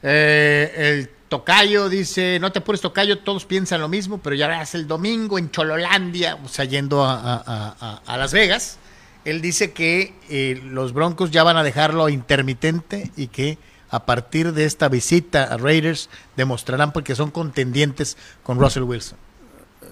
[0.02, 4.74] Eh, el Tocayo dice, no te apures Tocayo, todos piensan lo mismo, pero ya verás
[4.74, 7.42] el domingo en Chololandia, o sea, yendo a, a-
[7.80, 8.78] a- a Las Vegas.
[9.24, 13.59] Él dice que eh, los Broncos ya van a dejarlo intermitente y que
[13.90, 19.18] a partir de esta visita a Raiders demostrarán porque son contendientes con Russell Wilson.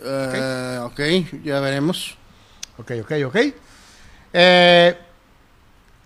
[0.04, 1.00] Eh, ok,
[1.44, 2.16] ya veremos.
[2.78, 3.36] Ok, ok, ok.
[4.32, 4.98] Eh,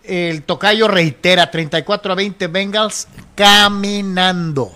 [0.04, 4.72] el Tocayo reitera 34 a 20 Bengals caminando.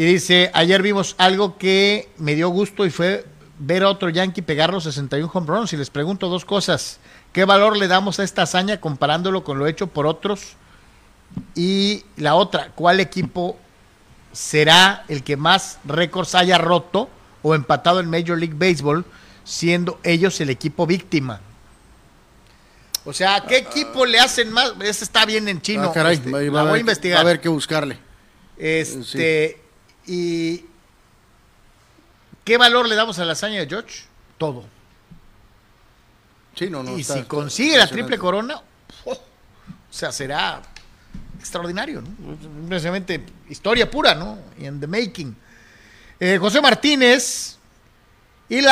[0.00, 3.26] Y dice, ayer vimos algo que me dio gusto y fue
[3.58, 5.74] ver a otro Yankee pegar los 61 home runs.
[5.74, 7.00] Y les pregunto dos cosas.
[7.34, 10.54] ¿Qué valor le damos a esta hazaña comparándolo con lo hecho por otros?
[11.54, 13.58] Y la otra, ¿cuál equipo
[14.32, 17.10] será el que más récords haya roto
[17.42, 19.04] o empatado en Major League Baseball,
[19.44, 21.42] siendo ellos el equipo víctima?
[23.04, 24.72] O sea, ¿qué equipo le hacen más?
[24.80, 25.90] Ese está bien en chino.
[25.90, 27.20] Ah, caray, este, va- la a voy a investigar.
[27.20, 27.98] a ver qué buscarle.
[28.56, 29.59] Este,
[30.06, 30.64] y
[32.44, 34.04] ¿qué valor le damos a la hazaña de George?
[34.38, 34.64] Todo.
[36.56, 36.96] Sí, no, no.
[36.96, 38.60] y está- si consigue la triple corona,
[39.04, 39.12] ¡oh!
[39.12, 39.18] o
[39.90, 40.60] sea, será
[41.38, 42.08] extraordinario, ¿no?
[42.68, 44.38] Precisamente historia pura, ¿no?
[44.58, 45.34] In the making.
[46.18, 47.56] Eh, José Martínez,
[48.48, 48.66] Eli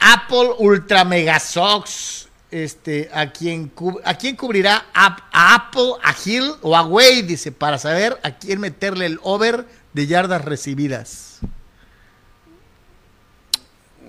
[0.00, 6.14] Apple Ultra Mega Sox, este, a quién, cu- a quién cubrirá a, a Apple, a
[6.24, 11.38] Hill o a Wade, dice, para saber a quién meterle el over de yardas recibidas.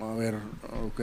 [0.00, 0.34] A ver,
[0.84, 1.00] ok.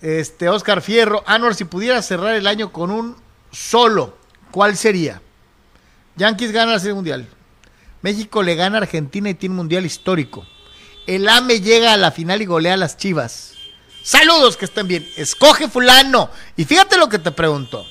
[0.00, 3.16] Este, Oscar Fierro, Anor, si pudiera cerrar el año con un
[3.50, 4.16] solo,
[4.52, 5.20] ¿cuál sería?
[6.16, 7.26] Yankees gana la Serie Mundial.
[8.02, 10.46] México le gana a Argentina y tiene un mundial histórico.
[11.06, 13.54] El AME llega a la final y golea a las Chivas.
[14.02, 15.08] Saludos, que estén bien.
[15.16, 16.30] Escoge fulano.
[16.56, 17.84] Y fíjate lo que te pregunto.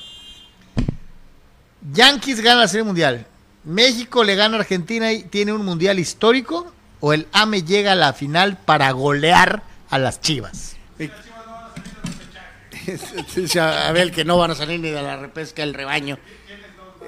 [1.92, 3.26] Yankees gana la Serie Mundial.
[3.68, 6.72] México le gana a Argentina y tiene un mundial histórico.
[7.00, 10.76] O el AME llega a la final para golear a las Chivas.
[13.36, 16.18] Dice Abel que no van a salir ni de la repesca del rebaño.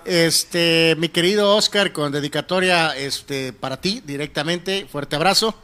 [0.04, 5.54] Este, mi querido Oscar, con dedicatoria este, para ti directamente, fuerte abrazo.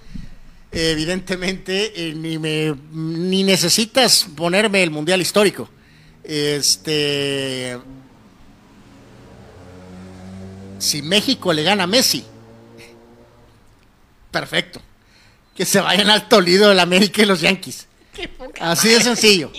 [0.73, 5.69] Evidentemente, eh, ni, me, ni necesitas ponerme el mundial histórico.
[6.25, 7.79] Este,
[10.79, 12.25] si México le gana a Messi,
[14.31, 14.81] perfecto.
[15.55, 17.87] Que se vayan al Toledo del América y los Yankees.
[18.61, 19.51] Así de sencillo.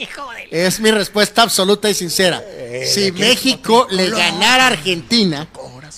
[0.52, 2.44] Es mi respuesta absoluta y sincera.
[2.85, 5.48] Si México le ganara a Argentina,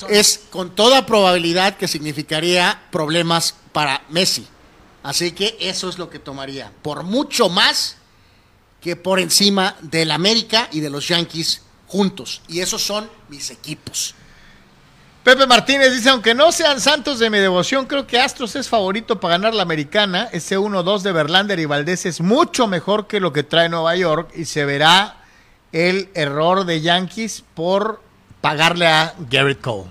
[0.10, 4.48] es con toda probabilidad que significaría problemas para Messi.
[5.04, 6.72] Así que eso es lo que tomaría.
[6.82, 7.98] Por mucho más
[8.82, 12.42] que por encima del América y de los Yankees juntos.
[12.48, 14.16] Y esos son mis equipos.
[15.24, 19.20] Pepe Martínez dice, aunque no sean santos de mi devoción, creo que Astros es favorito
[19.20, 20.30] para ganar la americana.
[20.32, 24.32] Ese 1-2 de Verlander y Valdés es mucho mejor que lo que trae Nueva York
[24.36, 25.18] y se verá
[25.72, 28.02] el error de Yankees por
[28.42, 29.90] pagarle a Garrett Cole.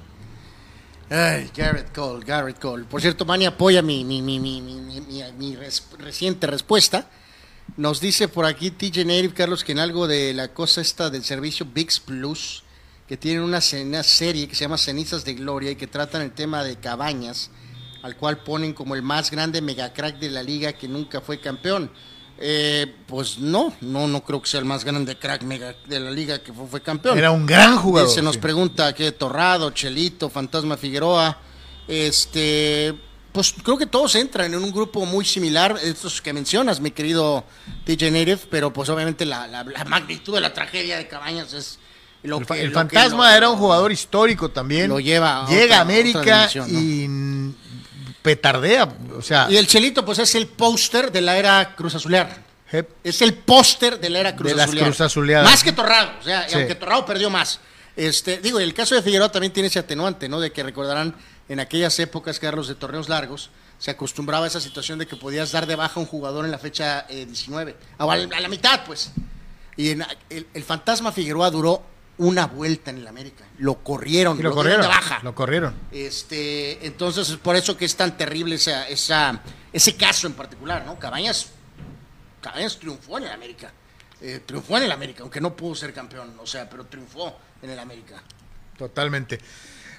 [1.10, 2.84] Ay, Garrett Cole, Garrett Cole.
[2.84, 7.06] Por cierto, Manny apoya mi, mi, mi, mi, res- reciente respuesta.
[7.76, 11.22] Nos dice por aquí TJ Native, Carlos, que en algo de la cosa esta del
[11.22, 12.64] servicio VIX Plus,
[13.08, 16.62] que tienen una, serie que se llama Cenizas de Gloria y que tratan el tema
[16.62, 17.50] de Cabañas,
[18.02, 21.90] al cual ponen como el más grande megacrack de la liga que nunca fue campeón.
[22.40, 26.10] Eh, pues no, no, no creo que sea el más grande crack mega de la
[26.12, 27.18] liga que fue, fue campeón.
[27.18, 28.08] Era un gran jugador.
[28.10, 28.40] Se nos sí.
[28.40, 31.36] pregunta qué Torrado, Chelito, Fantasma Figueroa.
[31.88, 32.94] Este,
[33.32, 37.42] pues creo que todos entran en un grupo muy similar, estos que mencionas, mi querido
[37.86, 41.78] DJ Native, pero pues obviamente la, la- la magnitud de la tragedia de Cabañas es
[42.24, 44.88] lo El, fa- que el lo fantasma que era un jugador histórico también.
[44.88, 47.08] Lo lleva a Llega otra- a América y
[48.22, 48.88] petardea.
[49.16, 52.46] O sea, Y el Chelito pues es el póster de la era Cruz Azulear.
[53.02, 54.70] Es el póster de la era Cruz De las.
[54.70, 55.50] Cruz Azuleadas.
[55.50, 56.56] Más que Torrado, o sea, y Sí.
[56.56, 57.60] aunque Torrado perdió más.
[57.96, 60.38] Este, digo, el caso de Figueroa también tiene ese atenuante, ¿no?
[60.38, 61.14] De que recordarán
[61.48, 65.50] en aquellas épocas, Carlos, de torneos largos, se acostumbraba a esa situación de que podías
[65.52, 69.12] dar de baja a un jugador en la fecha 19, a, la mitad, pues.
[69.76, 70.04] Y el,
[70.52, 71.82] el, fantasma Figueroa duró
[72.18, 73.44] una vuelta en el América.
[73.58, 75.20] Lo corrieron, lo, corrieron de baja.
[75.22, 75.74] Lo corrieron.
[75.92, 79.40] Este, entonces es por eso que es tan terrible esa, esa,
[79.72, 80.98] ese caso en particular, ¿no?
[80.98, 81.46] Cabañas,
[82.40, 83.72] Cabañas triunfó en el América.
[84.20, 87.70] Eh, triunfó en el América, aunque no pudo ser campeón, o sea, pero triunfó en
[87.70, 88.20] el América.
[88.76, 89.38] Totalmente.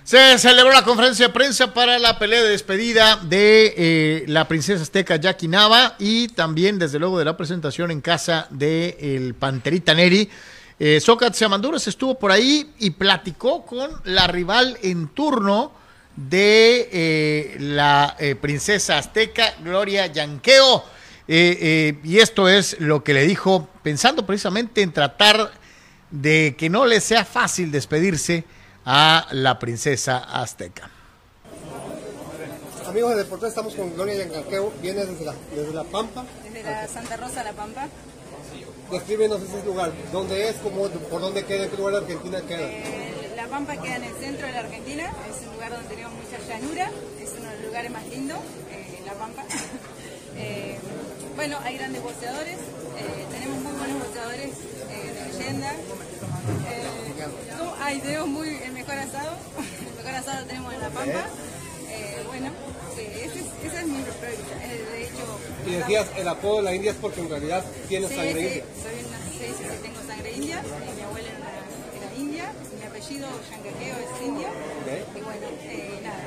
[0.04, 4.82] Se celebró la conferencia de prensa para la pelea de despedida de eh, la princesa
[4.82, 9.94] azteca Jackie Nava y también, desde luego, de la presentación en casa del el Panterita
[9.94, 10.30] Neri.
[10.82, 15.74] Eh, Sócrates Amanduras estuvo por ahí y platicó con la rival en turno
[16.16, 20.86] de eh, la eh, princesa azteca Gloria Yanqueo.
[21.28, 25.52] y esto es lo que le dijo, pensando precisamente en tratar
[26.12, 28.46] de que no le sea fácil despedirse
[28.86, 30.90] a la princesa azteca.
[32.88, 36.26] Amigos de Deportes, estamos con Gloria Yanqueo, viene desde la, desde la Pampa.
[36.44, 37.88] Desde la Santa Rosa, La Pampa.
[38.92, 39.92] Descríbenos ese lugar.
[40.12, 40.56] ¿Dónde es?
[40.58, 41.66] Cómo, ¿Por dónde queda?
[41.66, 42.68] ¿En qué lugar de Argentina queda?
[42.68, 45.12] Eh, la Pampa queda en el centro de la Argentina.
[45.30, 46.92] Es un lugar donde tenemos mucha llanura.
[47.22, 48.40] Es uno de los lugares más lindos,
[48.72, 49.44] eh, La Pampa.
[50.42, 50.78] Eh,
[51.36, 52.56] bueno, hay grandes boxeadores.
[53.30, 54.52] tenemos muy buenos boxeadores
[54.88, 55.74] de leyenda.
[57.82, 59.32] hay tenemos muy, el mejor asado.
[59.90, 61.26] El mejor asado tenemos en La Pampa.
[62.28, 62.52] bueno,
[62.96, 64.14] ese es, esa es mi hecho...
[65.66, 68.64] Y decías, el apodo de la India es porque en realidad tienes sangre sí, india.
[68.82, 70.64] Soy una, sí, sí, tengo sangre india,
[70.96, 74.50] mi abuela era, era india, mi apellido Yangaqueo es india,
[75.16, 76.24] y bueno, eh, nada.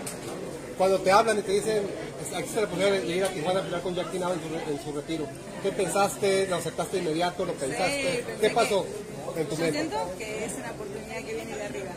[0.78, 1.82] Cuando te hablan y te dicen,
[2.34, 4.72] aquí está la posibilidad de ir a Tijuana a pelear con Jackie Nava en su,
[4.72, 5.26] en su retiro,
[5.62, 6.46] ¿qué pensaste?
[6.46, 7.44] ¿Lo aceptaste inmediato?
[7.44, 8.24] ¿Lo pensaste?
[8.40, 8.86] ¿Qué pasó
[9.36, 9.66] en tu mente?
[9.66, 11.90] Yo siento que es una oportunidad que viene de arriba,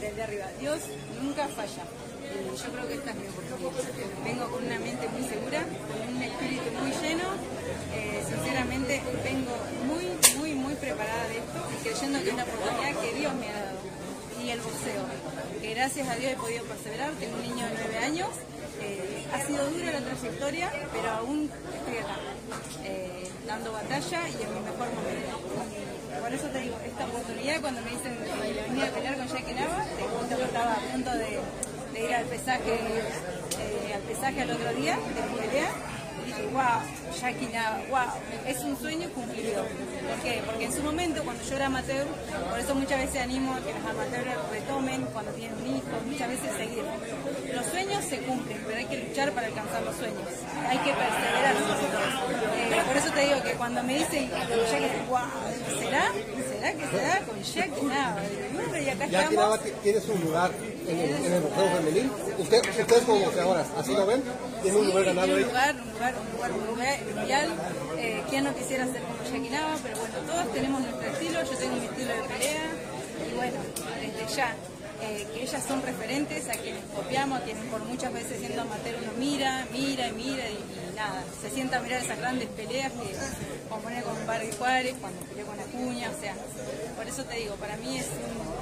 [0.00, 0.46] desde arriba.
[0.60, 0.80] Dios
[1.22, 1.84] nunca falla
[2.28, 4.24] yo creo que esta es mi oportunidad.
[4.24, 5.64] Vengo con una mente muy segura,
[8.58, 9.54] sinceramente, vengo
[9.86, 13.48] muy, muy, muy preparada de esto y creyendo que es una oportunidad que Dios me
[13.50, 13.78] ha dado.
[14.42, 15.02] Y el boxeo,
[15.60, 17.12] que gracias a Dios he podido perseverar.
[17.12, 18.28] Tengo un niño de nueve años.
[18.80, 22.16] Eh, ha sido dura la trayectoria, pero aún estoy acá,
[22.84, 26.20] eh, dando batalla y en mi mejor momento.
[26.20, 29.54] por eso te digo, esta oportunidad, cuando me dicen que venía a pelear con Jackie
[29.54, 31.40] Nava, te que estaba a punto de
[32.00, 35.70] ir al pesaje, eh, al pesaje al otro día de mi pelea.
[36.22, 36.82] Y dije, wow,
[37.20, 37.48] Jackie
[37.90, 38.00] wow,
[38.46, 39.62] es un sueño cumplido.
[39.62, 40.42] ¿Por qué?
[40.44, 42.06] Porque en su momento, cuando yo era amateur,
[42.50, 46.28] por eso muchas veces animo a que los amateurs retomen cuando tienen un hijo, muchas
[46.28, 46.84] veces seguir.
[47.54, 50.28] Los sueños se cumplen, pero hay que luchar para alcanzar los sueños.
[50.68, 51.54] Hay que perseverar
[52.68, 54.30] eh, por eso te digo que cuando me dicen,
[55.08, 55.20] wow,
[55.78, 56.12] ¿será?
[56.48, 58.22] ¿Será que será con Jackie Nava?
[58.80, 60.50] Y acá Nava tienes un lugar
[60.86, 62.10] en el, en el boxeo femenil.
[62.38, 64.22] Usted, ustedes como boxeadoras, ¿así lo ven?
[64.62, 65.42] Tiene un lugar ganado ahí.
[65.42, 67.48] Un lugar, un lugar, un lugar mundial.
[67.98, 69.76] Eh, ¿Quién no quisiera ser como Nava?
[69.82, 71.42] Pero bueno, todos tenemos nuestro estilo.
[71.44, 72.66] Yo tengo mi estilo de pelea.
[73.30, 73.58] Y bueno,
[74.00, 74.54] desde ya.
[75.00, 78.96] Eh, que ellas son referentes a quienes copiamos, a quienes por muchas veces siendo amateur
[79.00, 80.58] uno mira, mira y mira y,
[80.96, 83.14] nada, se sienta a mirar esas grandes peleas que
[83.68, 86.34] como poner con Barry Juárez, cuando peleó con Acuña, o sea,
[86.96, 88.58] por eso te digo, para mí es un,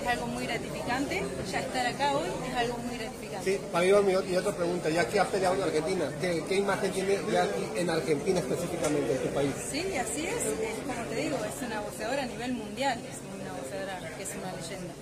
[0.00, 1.22] es algo muy gratificante.
[1.50, 3.25] Ya estar acá hoy es algo muy gratificante.
[3.46, 7.14] Sí, para mí mi, otra pregunta, ya que has peleado en Argentina, ¿qué, imagen tiene
[7.14, 9.52] aquí en Argentina específicamente, en tu país?
[9.70, 10.42] Sí, así es,
[10.84, 14.50] como te digo, es una boxeadora a nivel mundial, es una boxeadora que es una
[14.50, 14.94] leyenda.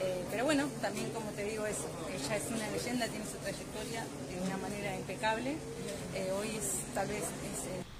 [0.00, 1.76] Eh, pero bueno, también como te digo, es,
[2.08, 5.50] ella es una leyenda, tiene su trayectoria de una manera impecable.
[6.14, 7.91] Eh, hoy es tal vez es,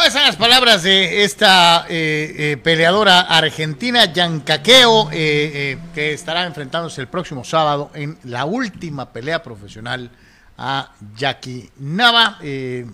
[0.00, 7.00] esas son las palabras de esta eh, eh, peleadora argentina, Yancaqueo, eh, que estará enfrentándose
[7.00, 10.10] el próximo sábado en la última pelea profesional
[10.56, 12.38] a Jackie Nava.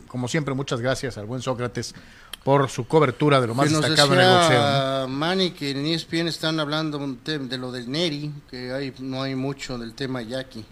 [0.08, 1.94] como siempre, muchas gracias al buen Sócrates
[2.42, 5.08] por su cobertura de lo más destacado en el boxeo.
[5.08, 9.78] Manny, que en ESPN están hablando de lo del Neri, que hay, no hay mucho
[9.78, 10.64] del tema Jackie.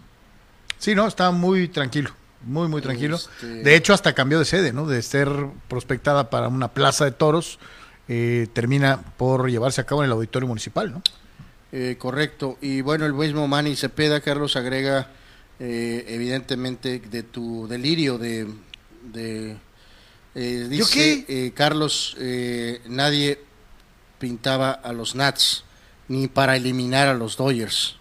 [0.77, 2.11] Sí, no, está muy tranquilo
[2.47, 3.17] muy, muy tranquilo.
[3.17, 4.87] Este, de hecho, hasta cambió de sede, ¿no?
[4.87, 5.29] De ser
[5.67, 7.59] prospectada para una plaza de toros,
[8.07, 11.03] eh, termina por llevarse a cabo en el auditorio municipal, ¿no?
[11.71, 12.57] Eh, correcto.
[12.61, 15.09] Y bueno, el mismo Manny Cepeda, Carlos, agrega
[15.59, 18.47] eh, evidentemente de tu delirio de...
[19.03, 19.57] de
[20.33, 22.15] dice Carlos,
[22.87, 23.39] nadie
[24.19, 25.63] pintaba a los Nats
[26.07, 27.95] ni para eliminar a los Dodgers.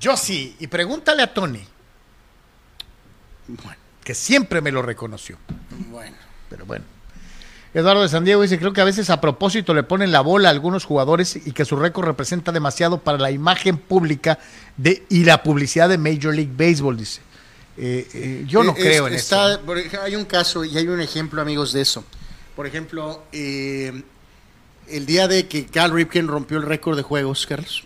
[0.00, 1.66] Yo sí, y pregúntale a Tony.
[3.48, 3.76] Bueno.
[4.04, 5.36] Que siempre me lo reconoció.
[5.90, 6.16] Bueno.
[6.48, 6.84] Pero bueno.
[7.74, 10.48] Eduardo de San Diego dice, creo que a veces a propósito le ponen la bola
[10.48, 14.38] a algunos jugadores y que su récord representa demasiado para la imagen pública
[14.78, 17.20] de, y la publicidad de Major League Baseball, dice.
[17.76, 20.00] Eh, eh, yo no Eh, creo en está- eso.
[20.02, 22.02] hay un caso y hay un ejemplo, amigos, de eso.
[22.54, 24.02] Por ejemplo, eh,
[24.88, 27.84] el día de que Cal Ripken rompió el récord de juegos, Carlos,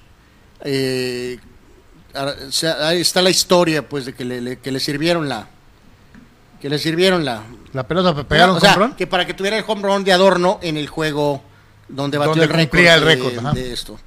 [0.63, 4.81] eh, ahora, o sea, ahí está la historia, pues, de que le, le- que le
[4.81, 5.49] sirvieron la...
[6.61, 7.43] Que le sirvieron la...
[7.73, 8.95] La pelota pe- pegaron o sea, home run.
[8.97, 11.43] que para que tuviera el home run de adorno en el juego
[11.89, 13.53] donde batió Donde el récord, de- récord, ajá.
[13.53, 13.99] de esto.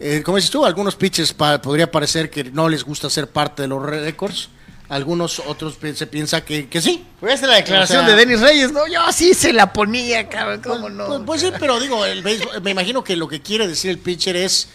[0.00, 3.62] Eh, como dices tú, algunos pitches pa- podría parecer que no les gusta ser parte
[3.62, 4.48] de los récords.
[4.88, 7.04] Algunos otros pi- se piensa que, que sí.
[7.20, 8.86] Hacer la declaración O sea, de Denis Reyes, ¿no?
[8.86, 11.06] Yo sí se la ponía, cabrón, ¿cómo no?
[11.08, 13.98] Pues, pues sí, pero digo, el béisbol- me imagino que lo que quiere decir el
[13.98, 14.68] pitcher es,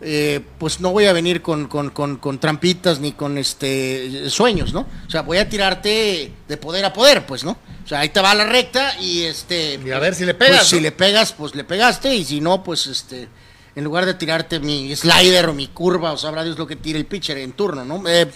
[0.00, 4.72] eh, pues no voy a venir con, con- con- con trampitas ni con este sueños,
[4.72, 4.86] ¿no?
[5.06, 7.58] O sea, voy a tirarte de poder a poder, pues, ¿no?
[7.84, 9.80] O sea, ahí te va la recta y este...
[9.84, 12.40] Y a ver si le pegas, pues, si le pegas, pues le pegaste y si
[12.40, 13.28] no, pues este...
[13.76, 16.98] En lugar de tirarte mi slider o mi curva, o sabrá Dios lo que tira
[16.98, 18.06] el pitcher en turno, ¿no?
[18.08, 18.28] Eh,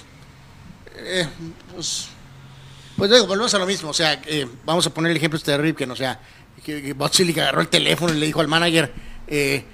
[0.97, 1.27] eh,
[1.75, 2.07] pues,
[2.97, 3.91] pues digo, volvemos a lo mismo.
[3.91, 5.91] O sea, eh, vamos a poner el ejemplo este de Ripken.
[5.91, 6.21] O sea,
[6.65, 8.93] que, que agarró el teléfono y le dijo al manager:
[9.27, 9.65] eh,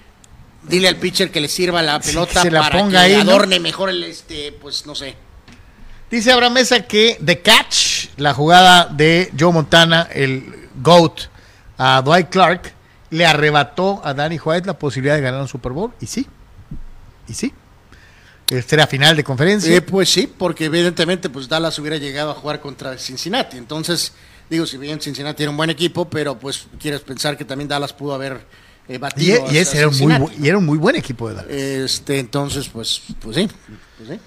[0.62, 3.15] Dile al pitcher que le sirva la Sí, pelota que se la para ponga que
[3.15, 3.32] ahí, ¿no?
[3.32, 5.16] adorne mejor el, este, pues no sé.
[6.11, 11.20] Dice Abraham Mesa que The Catch, la jugada de Joe Montana, el GOAT,
[11.78, 12.74] a Dwight Clark,
[13.11, 15.93] le arrebató a Danny White la posibilidad de ganar un Super Bowl.
[16.01, 16.27] Y sí,
[17.28, 17.53] y sí.
[18.51, 19.73] Esta era final de conferencia.
[19.74, 23.57] Eh, pues sí, porque evidentemente pues Dallas hubiera llegado a jugar contra Cincinnati.
[23.57, 24.12] Entonces,
[24.51, 27.93] digo, si bien Cincinnati era un buen equipo, pero pues quieres pensar que también Dallas
[27.93, 28.45] pudo haber
[28.90, 29.44] eh, y, batido.
[29.50, 31.34] y a- ese a era un muy, bu- y era un muy buen equipo de
[31.36, 31.50] Dallas.
[31.52, 33.48] Este, entonces, pues, pues sí.
[33.98, 34.18] Pues sí.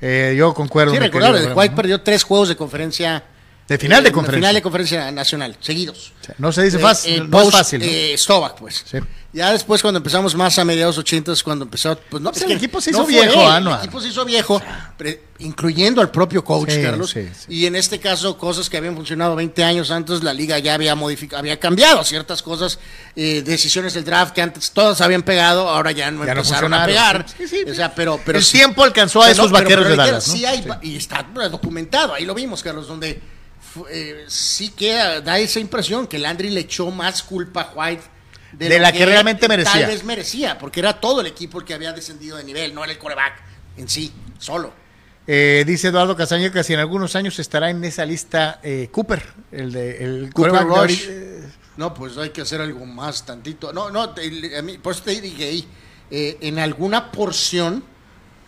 [0.00, 0.92] Eh, yo concuerdo.
[0.92, 3.24] Sí, recordar, el White perdió tres juegos de conferencia.
[3.72, 4.40] De final de eh, conferencia.
[4.40, 6.12] Final de conferencia nacional, seguidos.
[6.38, 7.80] No se dice Eh, fácil, eh, no es fácil.
[7.80, 7.86] ¿no?
[7.86, 8.84] eh, Stovak, pues.
[8.90, 8.98] Sí.
[9.34, 11.98] Ya después, cuando empezamos más a mediados 80, cuando empezó.
[12.10, 14.60] Pues no, es el equipo se hizo viejo, él, El equipo se hizo viejo,
[14.98, 17.14] pre- incluyendo al propio coach, Sí, Carlos.
[17.48, 20.94] Y en este caso, cosas que habían funcionado 20 años antes, la liga ya había
[20.94, 22.78] modificado, había cambiado ciertas cosas,
[23.16, 26.84] eh, decisiones del draft que antes todas habían pegado, ahora ya no Ya empezaron a
[26.84, 27.24] pegar.
[27.70, 30.24] O sea, pero, pero el tiempo alcanzó a esos vaqueros de Dallas.
[30.24, 33.18] sí hay- y está documentado, ahí lo vimos, Carlos, donde
[33.90, 38.02] eh, sí queda, da esa impresión que Landry le echó más culpa a White
[38.52, 39.72] De la que realmente merecía.
[39.72, 42.82] Tal vez merecía, porque era todo el equipo el que había descendido de nivel, no
[42.84, 43.34] era el coreback
[43.76, 44.72] en sí, solo.
[45.26, 49.22] Eh, dice Eduardo Castaño que si en algunos años estará en esa lista eh, Cooper,
[49.52, 51.08] el de el Cooper de Rush.
[51.76, 53.72] No, pues hay que hacer algo más tantito.
[53.72, 55.66] No, no, te- a mí- por eso te dije ahí,
[56.10, 57.82] eh, en alguna porción,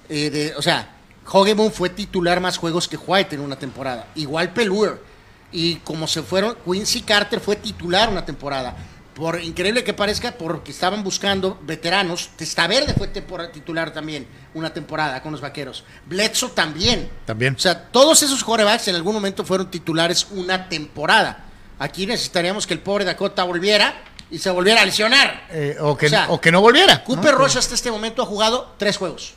[0.09, 0.91] de, o sea,
[1.27, 4.09] Hogemon fue titular más juegos que White en una temporada.
[4.17, 5.03] Igual Pelur.
[5.55, 8.77] Y como se fueron, Quincy Carter fue titular una temporada.
[9.15, 15.31] Por increíble que parezca, porque estaban buscando veteranos, Testaverde fue titular también una temporada con
[15.31, 15.85] los vaqueros.
[16.07, 17.09] Bledsoe también.
[17.25, 17.55] También.
[17.55, 21.45] O sea, todos esos quarterbacks en algún momento fueron titulares una temporada.
[21.79, 24.03] Aquí necesitaríamos que el pobre Dakota volviera
[24.33, 25.47] y se volviera a lesionar.
[25.53, 27.05] eh, o, que, O sea, o que no volviera.
[27.05, 27.39] Cooper ¿no?
[27.39, 29.35] Rush hasta este momento ha jugado tres juegos.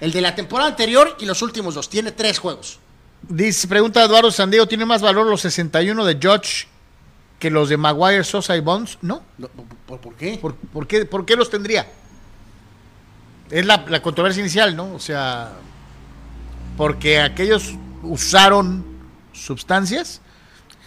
[0.00, 1.88] El de la temporada anterior y los últimos dos.
[1.88, 2.80] Tiene tres juegos.
[3.28, 6.66] Dice, pregunta Eduardo Sandiego, ¿tiene más valor los 61 de Judge
[7.38, 8.98] que los de Maguire, Sosa y Bonds?
[9.00, 9.22] No.
[9.86, 10.38] ¿Por, por qué?
[10.38, 11.88] ¿Por, por qué, por qué los tendría?
[13.50, 14.94] Es la, la controversia inicial, ¿no?
[14.94, 15.52] O sea,
[16.76, 18.84] porque aquellos usaron
[19.32, 20.20] sustancias,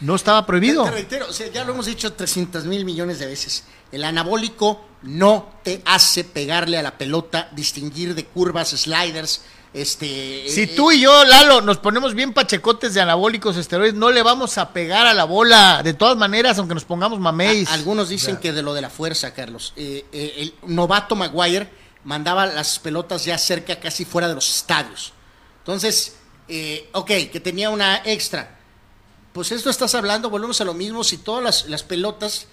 [0.01, 0.83] no estaba prohibido.
[0.83, 3.63] Te reitero, o sea, ya lo hemos dicho 300 mil millones de veces.
[3.91, 9.43] El anabólico no te hace pegarle a la pelota, distinguir de curvas, sliders.
[9.75, 14.09] Este, Si eh, tú y yo, Lalo, nos ponemos bien pachecotes de anabólicos esteroides, no
[14.09, 17.67] le vamos a pegar a la bola de todas maneras, aunque nos pongamos mameis.
[17.69, 19.73] A- algunos dicen que de lo de la fuerza, Carlos.
[19.75, 21.69] Eh, eh, el novato Maguire
[22.05, 25.11] mandaba las pelotas ya cerca, casi fuera de los estadios.
[25.57, 26.15] Entonces,
[26.47, 28.57] eh, ok, que tenía una extra.
[29.33, 32.47] Pues esto estás hablando, volvemos a lo mismo, si todas las, las pelotas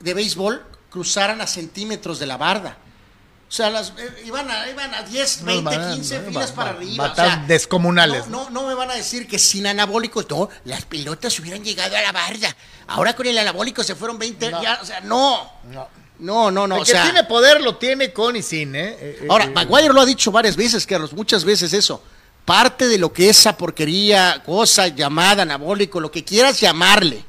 [0.00, 2.78] de béisbol cruzaran a centímetros de la barda.
[3.54, 6.26] O sea, las, eh, iban, a, iban a 10, No, 20, van a- 15 no,
[6.26, 7.06] filas va- para arriba.
[7.06, 8.26] batas o sea, descomunales.
[8.26, 11.96] No, no, no me van a decir que sin anabólicos, no, las pelotas hubieran llegado
[11.96, 12.52] a la barda.
[12.88, 15.52] Ahora con el anabólico se fueron 20, ya, o sea, no.
[16.18, 16.74] No, no, no.
[16.74, 18.88] El o que sea, tiene poder lo tiene con y sin, ¿eh?
[18.98, 22.02] Eh, eh, Ahora, eh, Maguire lo ha dicho varias veces, Carlos, muchas veces eso.
[22.44, 27.24] Parte de lo que esa porquería, cosa llamada anabólico, lo que quieras llamarle,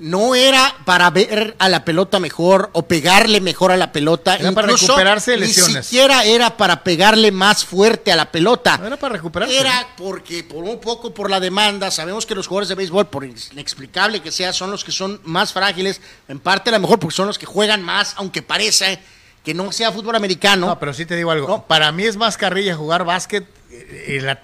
[0.00, 4.36] no era para ver a la pelota mejor o pegarle mejor a la pelota.
[4.36, 5.86] Era para recuperarse de Ni lesiones.
[5.86, 8.78] siquiera era para pegarle más fuerte a la pelota.
[8.78, 9.58] No era para recuperarse.
[9.58, 13.24] Era porque por un poco por la demanda, sabemos que los jugadores de béisbol, por
[13.24, 17.14] inexplicable que sea, son los que son más frágiles, en parte a lo mejor porque
[17.14, 18.98] son los que juegan más, aunque parece
[19.44, 20.66] que no sea fútbol americano.
[20.66, 21.46] No, pero sí te digo algo.
[21.46, 21.66] No.
[21.66, 24.40] Para mí es más carrilla jugar básquet eh, en la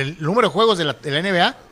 [0.00, 1.67] el número de juegos de la, de la NBA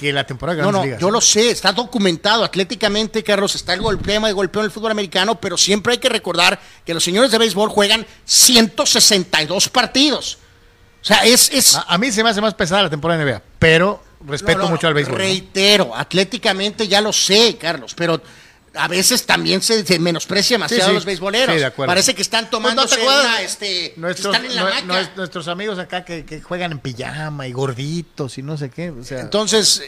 [0.00, 1.00] que la temporada de No, Grandes no, Ligas.
[1.00, 4.92] yo lo sé, está documentado atléticamente, Carlos, está el golpeo y golpeo en el fútbol
[4.92, 10.38] americano, pero siempre hay que recordar que los señores de béisbol juegan 162 partidos.
[11.02, 11.50] O sea, es...
[11.52, 14.58] es A, a mí se me hace más pesada la temporada de NBA, pero respeto
[14.58, 15.12] No, no, mucho al béisbol.
[15.14, 15.18] ¿no?
[15.18, 18.20] Reitero, atléticamente ya lo sé, Carlos, pero
[18.74, 20.90] a veces también se, se menosprecia demasiado Sí, sí.
[20.90, 21.54] a los beisboleros.
[21.54, 21.90] Sí, de acuerdo.
[21.90, 23.40] Parece que están Pues, ¿no tomando te acuerdas?
[23.42, 28.38] este, Nuestros, están en la nuestros amigos acá que, que juegan en pijama y gorditos
[28.38, 28.90] y no sé qué.
[28.90, 29.82] O sea, Entonces,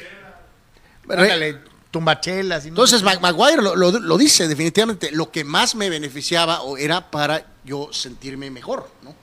[1.09, 1.60] ándale,
[1.90, 2.64] tumbachelas.
[2.64, 3.20] Y no Entonces, sé Ma- qué.
[3.20, 5.10] Maguire lo, lo- lo dice definitivamente.
[5.12, 9.14] Lo que más me beneficiaba o era para yo sentirme mejor, ¿no?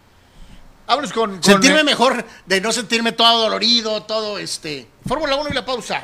[0.88, 4.88] Vámonos con, con, sentirme mejor, de no sentirme todo dolorido, todo este.
[5.08, 6.02] Fórmula 1 y la pausa.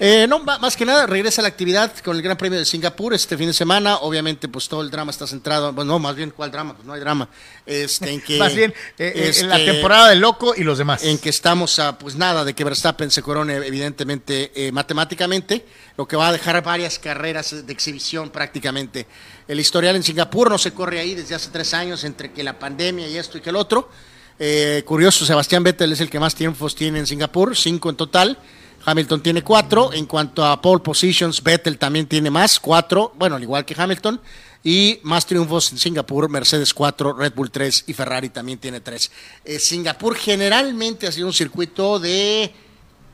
[0.00, 3.14] Eh, no, más que nada, regresa a la actividad con el Gran Premio de Singapur
[3.14, 3.96] este fin de semana.
[3.96, 5.72] Obviamente, pues todo el drama está centrado.
[5.72, 6.74] Bueno, no, más bien, ¿cuál drama?
[6.74, 7.28] Pues no hay drama.
[7.66, 10.78] Este, en que, Más bien, eh, eh, en la este, temporada del loco y los
[10.78, 11.02] demás.
[11.02, 15.66] en que estamos a pues nada de que Verstappen se corone evidentemente eh, matemáticamente,
[15.96, 19.06] lo que va a dejar varias carreras de exhibición prácticamente.
[19.48, 22.58] El historial en Singapur no se corre ahí desde hace tres años entre que la
[22.58, 23.88] pandemia y esto y que el otro.
[24.38, 28.38] Eh, curioso, Sebastián Vettel es el que más triunfos tiene en Singapur, cinco en total.
[28.84, 29.92] Hamilton tiene cuatro.
[29.92, 33.12] En cuanto a pole positions, Vettel también tiene más, cuatro.
[33.16, 34.20] Bueno, al igual que Hamilton.
[34.64, 39.10] Y más triunfos en Singapur, Mercedes 4, Red Bull 3 y Ferrari también tiene 3.
[39.58, 42.52] Singapur generalmente ha sido un circuito de,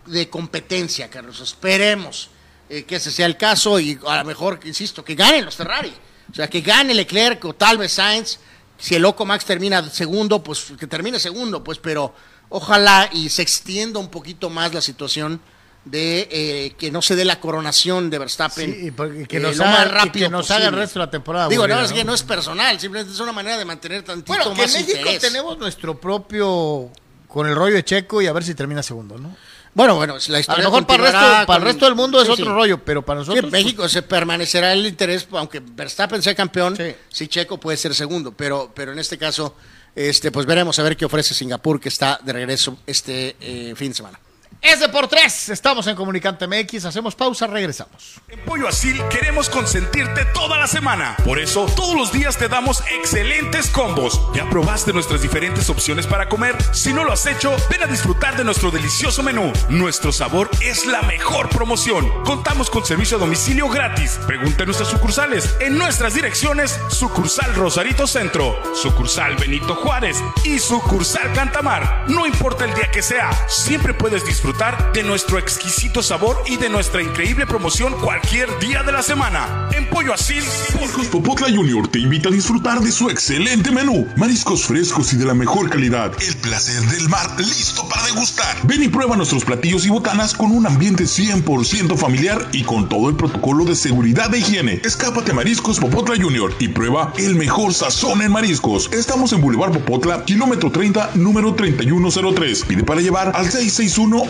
[0.07, 1.41] de competencia, Carlos.
[1.41, 2.31] Esperemos
[2.69, 5.93] eh, que ese sea el caso y a lo mejor, insisto, que ganen los Ferrari.
[6.31, 8.39] O sea, que gane Leclerc o tal vez Sainz.
[8.78, 12.15] Si el loco Max termina segundo, pues que termine segundo, pues, pero
[12.49, 15.41] ojalá y se extienda un poquito más la situación
[15.85, 18.93] de eh, que no se dé la coronación de Verstappen Sí,
[19.23, 21.05] y que eh, nos lo haga- más y rápido que nos haga el resto de
[21.06, 22.15] la temporada Digo, aburrida, no, es que ¿no?
[22.15, 25.20] es personal, simplemente es una manera de mantener tantito Bueno, que en México interés.
[25.20, 26.90] tenemos nuestro propio
[27.28, 29.36] con el rollo de Checo y a ver si termina segundo, ¿no?
[29.74, 32.20] Bueno, bueno, la A historia lo mejor para el, resto, para el resto del mundo
[32.20, 32.51] es Sí, otro sí.
[32.52, 33.44] rollo, pero para Sí, nosotros.
[33.44, 36.94] en México se permanecerá el interés, aunque Verstappen sea campeón, Sí.
[37.11, 37.27] sí.
[37.27, 39.56] Checo puede ser segundo, pero, pero en este caso,
[39.97, 43.89] este, pues veremos a ver qué ofrece Singapur, que está de regreso este eh, fin
[43.89, 44.20] de semana.
[44.65, 45.51] Es de por tres.
[45.51, 46.86] Estamos en Comunicante MX.
[46.86, 48.15] Hacemos pausa, regresamos.
[48.28, 51.16] En Pollo Asil queremos consentirte toda la semana.
[51.23, 54.19] Por eso, todos los días te damos excelentes combos.
[54.35, 56.57] ¿Ya probaste nuestras diferentes opciones para comer?
[56.73, 59.53] Si no lo has hecho, ven a disfrutar de nuestro delicioso menú.
[59.69, 62.11] Nuestro sabor es la mejor promoción.
[62.24, 64.19] Contamos con servicio a domicilio gratis.
[64.27, 65.55] Pregunta en nuestras sucursales.
[65.61, 72.07] En nuestras direcciones, sucursal Rosarito Centro, sucursal Benito Juárez y sucursal Cantamar.
[72.09, 74.53] No importa el día que sea, siempre puedes disfrutar
[74.94, 79.68] de nuestro exquisito sabor y de nuestra increíble promoción cualquier día de la semana.
[79.72, 80.44] En Pollo Asil,
[80.74, 84.06] Mariscos Popotla Junior te invita a disfrutar de su excelente menú.
[84.16, 86.12] Mariscos frescos y de la mejor calidad.
[86.20, 88.56] El placer del mar listo para degustar.
[88.62, 93.09] Ven y prueba nuestros platillos y botanas con un ambiente 100% familiar y con todo
[93.09, 94.81] el protocolo de seguridad e higiene.
[94.85, 98.89] Escápate a Mariscos Popotla Junior y prueba el mejor sazón en mariscos.
[98.93, 102.64] Estamos en Boulevard Popotla, kilómetro 30, número 3103.
[102.66, 103.51] Pide para llevar al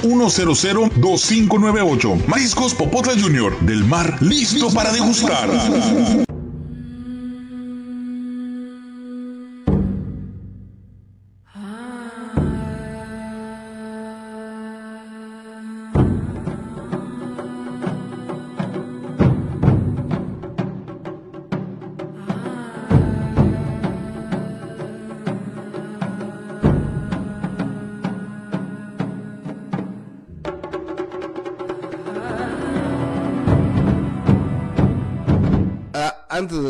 [0.05, 2.26] 661-100-2598.
[2.26, 5.48] Mariscos Popotla Junior, del mar listo para degustar.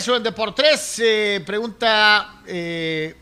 [0.00, 3.14] De regreso en Deportes, eh, pregunta eh,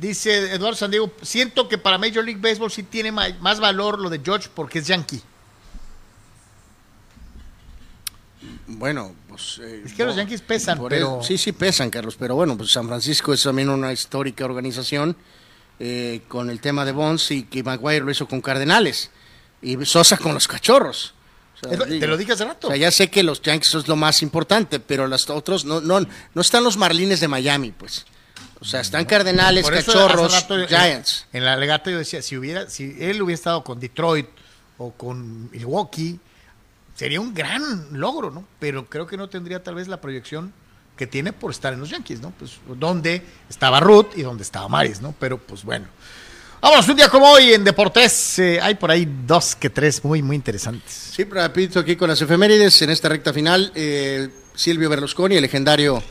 [0.00, 4.20] Dice Eduardo Sandiego, siento que para Major League Baseball sí tiene más valor lo de
[4.24, 5.22] George porque es yankee.
[8.66, 9.60] Bueno, pues...
[9.62, 12.72] eh, Es que los Yankees pesan, por pero- sí, sí pesan, Carlos, pero bueno, pues
[12.72, 15.16] San Francisco es también una histórica organización
[15.78, 19.12] eh, con el tema de Bonds y que Maguire lo hizo con Cardenales
[19.62, 21.14] y Sosa con los Cachorros.
[21.64, 22.68] O sea, te lo dije hace rato.
[22.68, 25.80] O sea, ya sé que los Yankees es lo más importante, pero los otros no,
[25.80, 28.06] no, no están los Marlines de Miami, pues.
[28.60, 31.26] O sea, están Cardenales, Por eso Cachorros, rato, Giants.
[31.32, 34.26] En la legata yo decía, si hubiera, si él hubiera estado con Detroit
[34.78, 36.18] o con Milwaukee,
[36.94, 38.44] sería un gran logro, ¿no?
[38.58, 40.52] Pero creo que no tendría tal vez la proyección
[40.96, 42.32] que tiene por estar en los Yankees, ¿no?
[42.32, 45.14] Pues donde estaba Ruth y donde estaba Maris, ¿no?
[45.18, 45.86] Pero pues bueno.
[46.60, 50.22] Vámonos, un día como hoy en Deportes, eh, hay por ahí dos que tres muy,
[50.22, 50.92] muy interesantes.
[51.14, 53.70] Sí, rapidito aquí con las efemérides en esta recta final.
[53.74, 56.02] eh, Silvio Berlusconi, el legendario.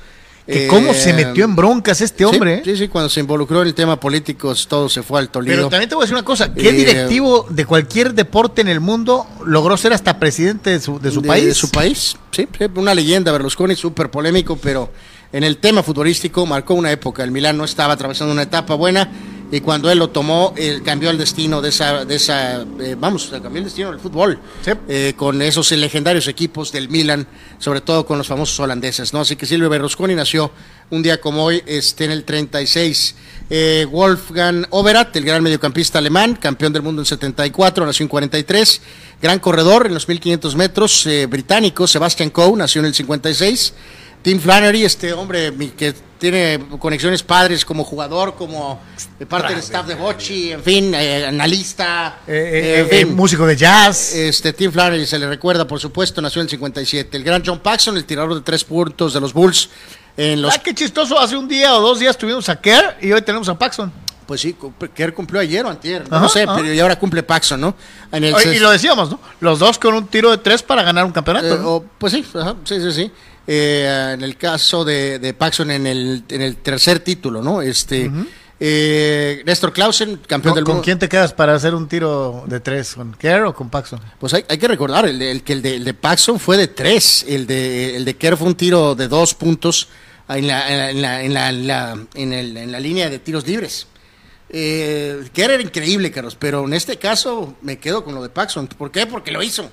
[0.46, 2.62] Que eh, cómo se metió en broncas este hombre, ¿eh?
[2.64, 5.34] Sí, sí, sí, cuando se involucró en el tema político, todo se fue al Pero
[5.34, 5.70] Toledo.
[5.70, 8.80] también te voy a decir una cosa, ¿qué Eh, directivo de cualquier deporte en el
[8.80, 11.44] mundo logró ser hasta presidente de su, de su país?
[11.48, 14.90] De su país, sí, sí, una leyenda, Berlusconi, súper polémico, pero
[15.34, 17.26] en el tema futbolístico marcó una época.
[17.26, 19.10] El Milán no estaba atravesando una etapa buena
[19.52, 23.30] y cuando él lo tomó, eh, cambió el destino de esa, de esa eh, vamos,
[23.32, 24.72] cambió el destino del fútbol, Sí.
[24.90, 27.26] eh, con esos legendarios equipos del Milan,
[27.58, 29.22] sobre todo con los famosos holandeses, ¿no?
[29.22, 30.52] Así que Silvio Berlusconi nació
[30.90, 33.16] un día como hoy, este, en el 36.
[33.50, 38.82] Eh, Wolfgang Overath, el gran mediocampista alemán, campeón del mundo en 74, nació en 43.
[39.22, 43.74] Gran corredor en los 1500 metros, eh, británico, Sebastian Coe, nació en el 56.
[44.28, 48.82] Tim Flannery, este hombre mi- que tiene conexiones padres como jugador, como
[49.18, 53.16] de parte del staff de Bochi, en fin, eh, analista, Eh, eh, en eh, fin.
[53.16, 54.14] músico de jazz.
[54.14, 57.16] Este, Tim Flannery se le recuerda, por supuesto, nació en el 57.
[57.16, 59.70] El gran John Paxson, el tirador de tres puntos de los Bulls.
[60.18, 63.14] En los, Ah, qué chistoso, hace un día o dos días tuvimos a Kerr y
[63.14, 63.94] hoy tenemos a Paxson.
[64.26, 64.58] pues sí,
[64.94, 66.58] Kerr cumplió ayer o antier, Ajá, no sé, ajá.
[66.58, 67.78] pero y ahora cumple Paxson, ¿no?
[68.12, 69.22] En el y lo decíamos, ¿no?
[69.40, 71.48] Los dos con un tiro de tres para ganar un campeonato.
[71.56, 71.76] Eh, ¿no?
[71.76, 73.12] o- pues sí, ajá, sí, sí, sí.
[73.50, 77.62] Eh, en el caso de, de Paxson en el, en el tercer título, ¿no?
[77.62, 78.12] Este,
[78.60, 80.84] eh, Néstor Clausen, campeón ¿Con, del con mundo.
[80.84, 82.96] quién te quedas para hacer un tiro de tres?
[82.96, 84.02] ¿Con Kerr o con Paxson?
[84.20, 86.58] Pues hay, hay que recordar, el, de- el que el de, el de Paxson fue
[86.58, 89.88] de tres, el de, el de Kerr fue un tiro de dos puntos
[90.28, 93.48] en la, en la, en la, en la, en el- en la línea de tiros
[93.48, 93.88] libres.
[94.50, 98.68] Eh, Kerr era increíble, Carlos, pero en este caso me quedo con lo de Paxson.
[98.68, 99.06] ¿Por qué?
[99.06, 99.70] Porque lo hizo.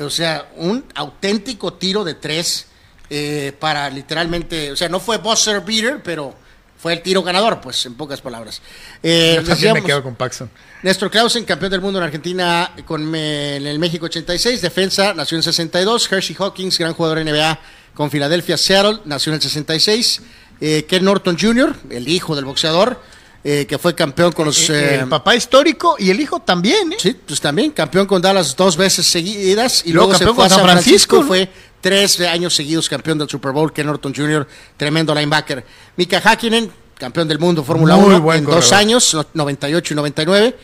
[0.00, 2.66] O sea, un auténtico tiro de tres
[3.10, 6.34] eh, para literalmente, o sea, no fue buzzer beater, pero
[6.78, 8.62] fue el tiro ganador, pues, en pocas palabras.
[9.02, 10.50] Eh, Yo también me quedo con Paxson.
[10.82, 15.42] Néstor Clausen, campeón del mundo en Argentina con en el México 86, defensa, nació en
[15.42, 16.10] 62.
[16.10, 17.58] Hershey Hawkins, gran jugador NBA
[17.94, 20.22] con Filadelfia Seattle, nació en el 66.
[20.62, 23.00] Eh, Ken Norton Jr., el hijo del boxeador,
[23.42, 24.68] eh, que fue campeón con los...
[24.68, 26.96] Eh, eh, el papá histórico y el hijo también, ¿eh?
[26.98, 30.44] Sí, pues también campeón con Dallas dos veces seguidas y Luego luego, se campeón fue
[30.44, 31.26] a con San San Francisco, Francisco, ¿no?
[31.26, 34.46] fue tres años seguidos campeón del Super Bowl, Ken Norton Jr.,
[34.76, 35.64] tremendo linebacker.
[35.96, 39.96] Mika Hakkinen, campeón del mundo Fórmula Muy 1 buen en dos años, no- 98 y
[39.96, 40.56] 99.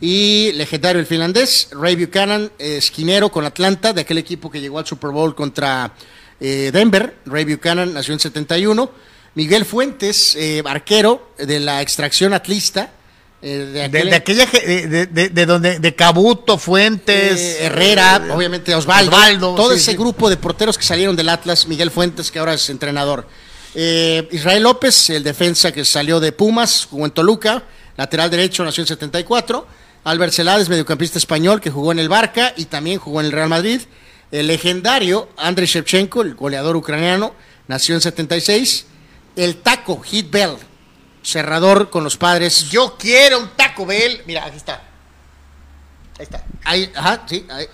[0.00, 4.86] Y legendario el finlandés, Ray Buchanan, esquinero con Atlanta, de aquel equipo que llegó al
[4.86, 5.92] Super Bowl contra
[6.40, 7.18] eh, Denver.
[7.26, 8.90] Ray Buchanan nació en 71.
[9.36, 12.92] Miguel Fuentes, eh, arquero de la extracción atlista.
[13.44, 17.64] Eh, de De, aquel- de aquella, de, de- de- de donde, de Cabuto, Fuentes, eh,
[17.66, 19.96] Herrera, obviamente Osvaldo, Osvaldo, todo sí, ese sí.
[19.98, 23.28] grupo de porteros que salieron del Atlas, Miguel Fuentes, que ahora es entrenador.
[23.74, 27.64] Eh, Israel López, el defensa que salió de Pumas, jugó en Toluca,
[27.96, 29.66] lateral derecho, nació en 74.
[30.04, 33.48] Albert Celades, mediocampista español, que jugó en el Barca y también jugó en el Real
[33.48, 33.80] Madrid.
[34.30, 37.34] El legendario Andrei Shevchenko, el goleador ucraniano,
[37.68, 38.86] nació en 76.
[39.36, 40.56] El Taco, Hit Bell,
[41.24, 42.70] cerrador con los padres.
[42.70, 44.22] Yo quiero un Taco Bell.
[44.26, 44.82] Mira, aquí está.
[46.18, 46.44] Ahí está.
[46.64, 47.46] Ahí, ajá, sí.
[47.50, 47.66] ahí.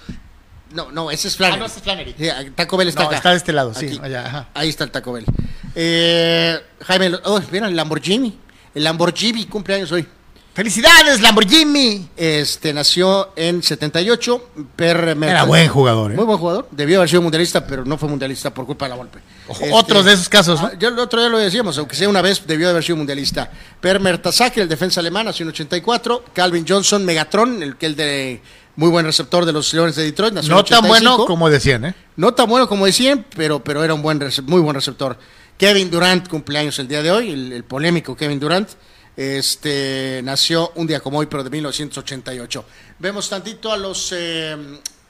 [0.71, 1.57] No, no, ese es Flannery.
[1.57, 2.15] Ah, no, ese es Flannery.
[2.17, 3.17] Sí, Taco Bell está No, acá.
[3.17, 4.49] está de este lado, sí, allá, ajá.
[4.55, 5.27] Ahí está el Taco Bell.
[5.75, 8.39] Eh, Jaime, oh, mira, el Lamborghini.
[8.75, 10.07] El Lamborghini cumpleaños hoy.
[10.61, 12.11] ¡Felicidades, Lamborghini!
[12.19, 14.51] Este nació en 78.
[14.77, 16.17] Per Era buen jugador, ¿eh?
[16.17, 16.69] Muy buen jugador.
[16.71, 19.21] Debió haber sido mundialista, pero no fue mundialista por culpa de la golpe.
[19.73, 20.67] Otros de esos casos, ¿no?
[20.67, 23.51] Ah, Ya el otro día lo decíamos, aunque sea una vez, debió haber sido mundialista.
[23.81, 26.25] Per Mertesacker, el defensa alemán, nació en 84.
[26.35, 28.43] Calvin Johnson, Megatron, el que el de
[28.77, 31.27] muy buen receptor de los Leones de Detroit, nació No en tan bueno 85.
[31.27, 31.95] como decían, ¿eh?
[32.17, 35.17] No tan bueno como decían, pero, pero era un buen muy buen receptor.
[35.57, 38.69] Kevin Durant, cumpleaños el día de hoy, el, el polémico Kevin Durant.
[39.21, 42.65] Este nació un día como hoy, pero de 1988.
[43.01, 44.57] Vemos tantito a los eh,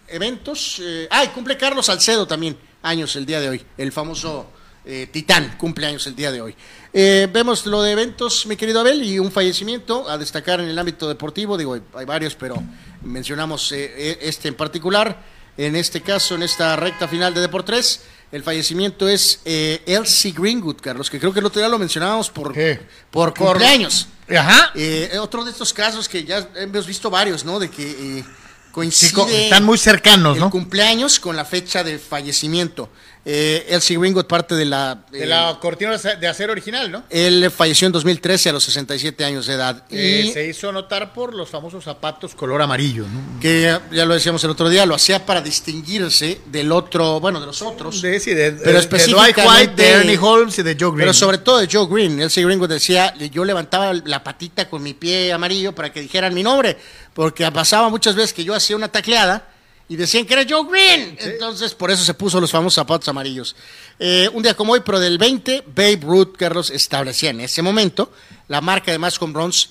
[0.08, 0.82] eventos.
[0.82, 3.64] Eh, ah, y cumple Carlos Salcedo también, años el día de hoy.
[3.78, 4.50] El famoso
[4.84, 6.56] eh, Titán, cumpleaños el día de hoy.
[6.92, 11.08] Vemos lo de eventos, mi querido Abel, y un fallecimiento a destacar en el ámbito
[11.08, 11.56] deportivo.
[11.56, 12.60] Digo, hay, hay varios, pero
[13.02, 15.22] mencionamos eh, este en particular.
[15.56, 18.00] En este caso, en esta recta final de Deportes,
[18.32, 22.30] el fallecimiento es eh, Elsie Greenwood, Carlos, que creo que el otro día lo mencionábamos
[22.30, 22.80] por, ¿Qué?
[23.10, 24.06] por cumpleaños.
[24.28, 24.70] Ajá.
[24.76, 27.58] Eh, otro de estos casos que ya hemos visto varios, ¿no?
[27.58, 27.90] De que
[28.20, 30.50] eh, Sí, coincide co- están muy cercanos, el ¿no?
[30.50, 32.88] cumpleaños con la fecha de fallecimiento.
[33.22, 34.98] Eh, Elsie Greenwood, parte de la...
[35.10, 37.04] De eh, la cortina de acero original, ¿no?
[37.10, 39.84] él falleció en 2013 a los 67 años de edad.
[39.90, 43.38] Eh, y se hizo notar por los famosos zapatos color amarillo, ¿no?
[43.40, 47.40] que ya, ya lo decíamos el otro día, lo hacía para distinguirse del otro, bueno,
[47.40, 48.00] de los otros.
[48.00, 51.00] De, sí, de, Pero de específicamente- Dwight White, de Ernie Holmes y de Joe Green.
[51.00, 52.20] Pero sobre todo de Joe Green.
[52.20, 56.42] Elsie Greenwood decía, yo levantaba la patita con mi pie amarillo para que dijeran mi
[56.42, 56.78] nombre,
[57.12, 59.46] porque pasaba muchas veces que yo hacía una tacleada
[59.90, 61.16] y decían que era Joe Green.
[61.18, 63.56] Entonces, por eso se puso los famosos zapatos amarillos.
[63.98, 68.12] Eh, un día como hoy, pero del 20, Babe Ruth, Carlos, establecía en ese momento
[68.46, 69.70] la marca de más home runs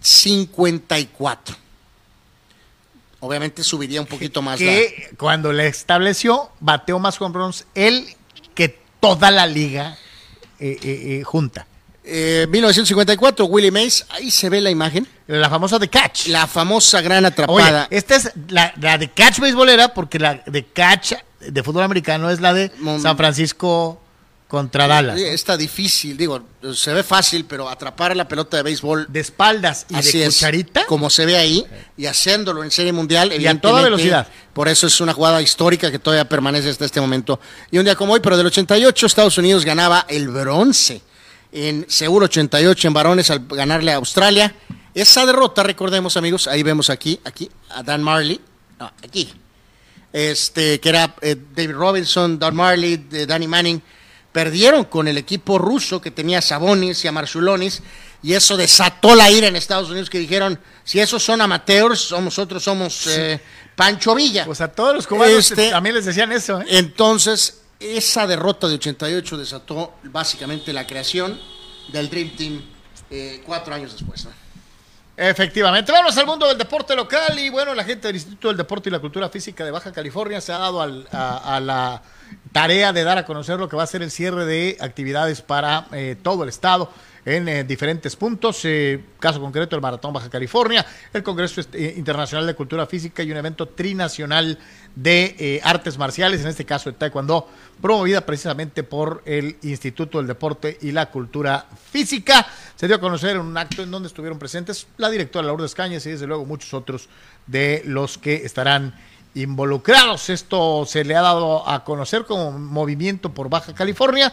[0.00, 1.56] 54.
[3.20, 4.60] Obviamente subiría un poquito más.
[4.60, 8.08] la- que cuando le estableció, bateó más home runs él
[8.54, 9.96] que toda la liga
[10.58, 11.66] eh, eh, junta.
[12.12, 15.06] Eh, 1954, Willie Mays, ahí se ve la imagen.
[15.28, 16.26] La famosa de catch.
[16.26, 17.86] La famosa gran Oye, atrapada.
[17.88, 22.40] esta es la, la de catch beisbolera, porque la de catch de fútbol americano es
[22.40, 24.00] la de San Francisco
[24.48, 25.16] contra Dallas.
[25.16, 26.42] Sí, Está difícil, digo,
[26.74, 30.34] se ve fácil, pero atrapar la pelota de béisbol De espaldas y así de es,
[30.34, 30.86] cucharita.
[30.86, 31.64] como se ve ahí,
[31.96, 34.26] y haciéndolo en serie mundial, Y a toda velocidad.
[34.52, 37.38] Por eso es una jugada histórica que todavía permanece hasta este momento.
[37.70, 41.02] Y un día como hoy, pero del 88, Estados Unidos ganaba el bronce
[41.52, 44.54] en Seúl 88 en varones al ganarle a Australia.
[44.94, 48.40] Esa derrota, recordemos amigos, ahí vemos aquí, aquí, a Dan Marley,
[48.78, 49.32] no, aquí,
[50.12, 53.80] este, que era eh, David Robinson, Don Marley, de Danny Manning,
[54.32, 57.82] perdieron con el equipo ruso que tenía a Sabonis y a Marzulonis,
[58.22, 62.62] y eso desató la ira en Estados Unidos que dijeron, si esos son amateurs, nosotros
[62.62, 63.40] somos eh,
[63.76, 64.44] Pancho Villa.
[64.44, 66.60] Pues a todos los cubanos Este- también les decían eso.
[66.60, 66.66] ¿eh?
[66.68, 71.40] Entonces, esa derrota de 88 desató básicamente la creación
[71.88, 72.62] del Dream Team
[73.10, 74.28] eh, cuatro años después.
[75.16, 78.88] Efectivamente, vamos al mundo del deporte local y bueno, la gente del Instituto del Deporte
[78.88, 82.02] y la Cultura Física de Baja California se ha dado a la
[82.52, 85.88] tarea de dar a conocer lo que va a ser el cierre de actividades para
[85.92, 86.90] eh, todo el estado
[87.24, 92.46] en eh, diferentes puntos, eh, caso concreto el Maratón Baja California, el Congreso eh, Internacional
[92.46, 94.58] de Cultura Física y un evento trinacional
[94.94, 97.48] de eh, artes marciales, en este caso el Taekwondo,
[97.80, 102.46] promovida precisamente por el Instituto del Deporte y la Cultura Física.
[102.76, 106.04] Se dio a conocer en un acto en donde estuvieron presentes la directora Lourdes Cañas
[106.06, 107.08] y desde luego muchos otros
[107.46, 108.94] de los que estarán
[109.34, 110.28] involucrados.
[110.28, 114.32] Esto se le ha dado a conocer como movimiento por Baja California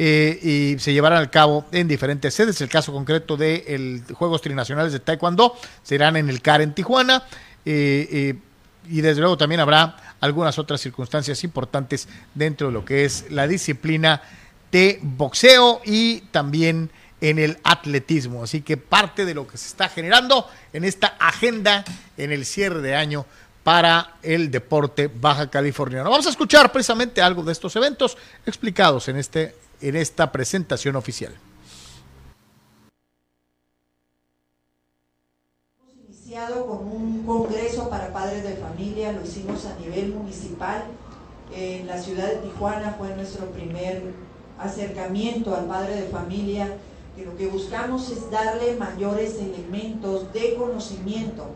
[0.00, 0.38] eh,
[0.76, 2.60] y se llevarán al cabo en diferentes sedes.
[2.60, 7.24] El caso concreto de los Juegos Trinacionales de Taekwondo serán en el CAR en Tijuana.
[7.64, 8.34] eh, eh,
[8.90, 13.46] y desde luego también habrá algunas otras circunstancias importantes dentro de lo que es la
[13.46, 14.22] disciplina
[14.72, 18.44] de boxeo y también en el atletismo.
[18.44, 21.84] Así que parte de lo que se está generando en esta agenda
[22.16, 23.26] en el cierre de año
[23.62, 26.08] para el deporte baja californiano.
[26.08, 28.16] Vamos a escuchar precisamente algo de estos eventos
[28.46, 31.34] explicados en, este, en esta presentación oficial.
[36.28, 40.84] iniciado con un congreso para padres de familia, lo hicimos a nivel municipal.
[41.56, 44.02] En la ciudad de Tijuana fue nuestro primer
[44.58, 46.76] acercamiento al padre de familia,
[47.16, 51.46] que lo que buscamos es darle mayores elementos de conocimiento,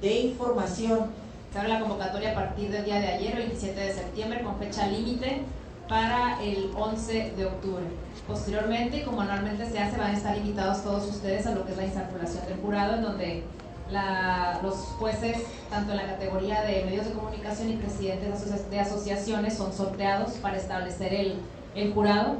[0.00, 1.10] de información.
[1.52, 4.86] Se abre la convocatoria a partir del día de ayer, 27 de septiembre, con fecha
[4.86, 5.42] límite
[5.90, 7.82] para el 11 de octubre.
[8.28, 11.78] Posteriormente, como anualmente se hace, van a estar invitados todos ustedes a lo que es
[11.78, 13.42] la instalación del jurado, en donde
[13.90, 15.38] la- los jueces,
[15.68, 19.72] tanto en la categoría de medios de comunicación y presidentes de, asocia- de asociaciones, son
[19.72, 21.34] sorteados para establecer el,
[21.74, 22.36] el jurado.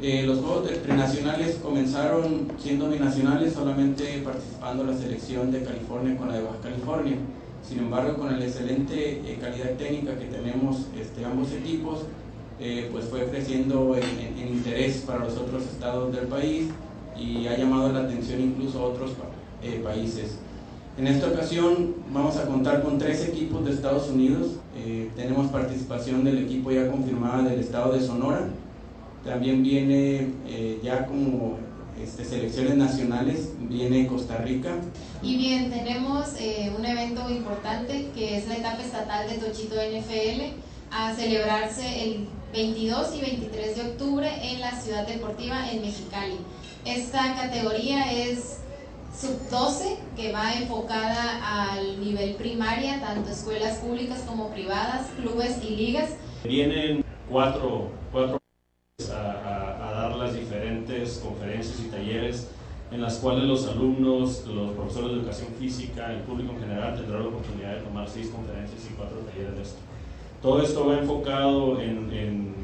[0.00, 6.34] Eh, los Juegos Trinacionales comenzaron siendo binacionales, solamente participando la selección de California con la
[6.34, 7.16] de Baja California.
[7.68, 12.02] Sin embargo, con la excelente eh, calidad técnica que tenemos este, ambos equipos,
[12.60, 16.68] eh, pues fue creciendo en, en- en interés para los otros estados del país
[17.18, 19.12] y ha llamado la atención incluso a otros
[19.62, 20.36] eh, países.
[20.98, 24.52] En esta ocasión vamos a contar con tres equipos de Estados Unidos.
[24.76, 28.48] Eh, tenemos participación del equipo ya confirmada del estado de Sonora.
[29.24, 31.58] También viene eh, ya como
[32.02, 34.70] este, selecciones nacionales, viene Costa Rica.
[35.22, 40.54] Y bien, tenemos eh, un evento importante que es la etapa estatal de Tochito NFL.
[40.92, 46.38] a celebrarse el 22 y 23 de octubre en la Ciudad Deportiva en Mexicali.
[46.84, 48.60] Esta categoría es
[49.18, 56.10] sub-12 que va enfocada al nivel primaria, tanto escuelas públicas como privadas, clubes y ligas.
[56.44, 58.38] Vienen cuatro, cuatro
[59.12, 62.48] a, a dar las diferentes conferencias y talleres
[62.90, 67.18] en las cuales los alumnos, los profesores de educación física, el público en general tendrá
[67.18, 69.78] la oportunidad de tomar seis conferencias y cuatro talleres de esto.
[70.42, 72.54] Todo esto va enfocado en, en,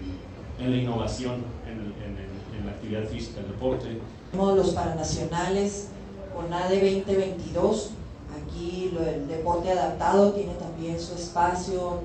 [0.58, 3.98] en la innovación, en, en, la actividad física, el deporte.
[4.32, 5.88] Los paranacionales
[6.34, 7.90] con AD 2022,
[8.40, 12.00] aquí lo, el deporte adaptado tiene también su espacio,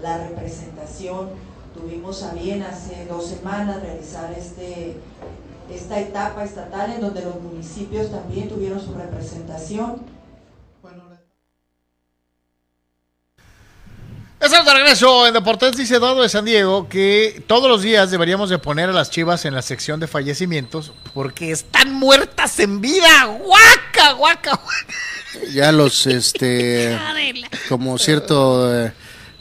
[0.00, 1.28] la representación.
[1.74, 4.96] Tuvimos a bien hace dos semanas realizar este
[5.70, 9.96] esta etapa estatal en donde los municipios también tuvieron su representación.
[14.58, 18.50] Estamos de regreso en Deportes, dice Eduardo de San Diego que todos los días deberíamos
[18.50, 23.26] de poner a las chivas en la sección de fallecimientos porque están muertas en vida.
[23.26, 25.52] ¡Guaca, guaca, guaca!
[25.52, 26.98] Ya los, este,
[27.68, 28.92] como cierto eh,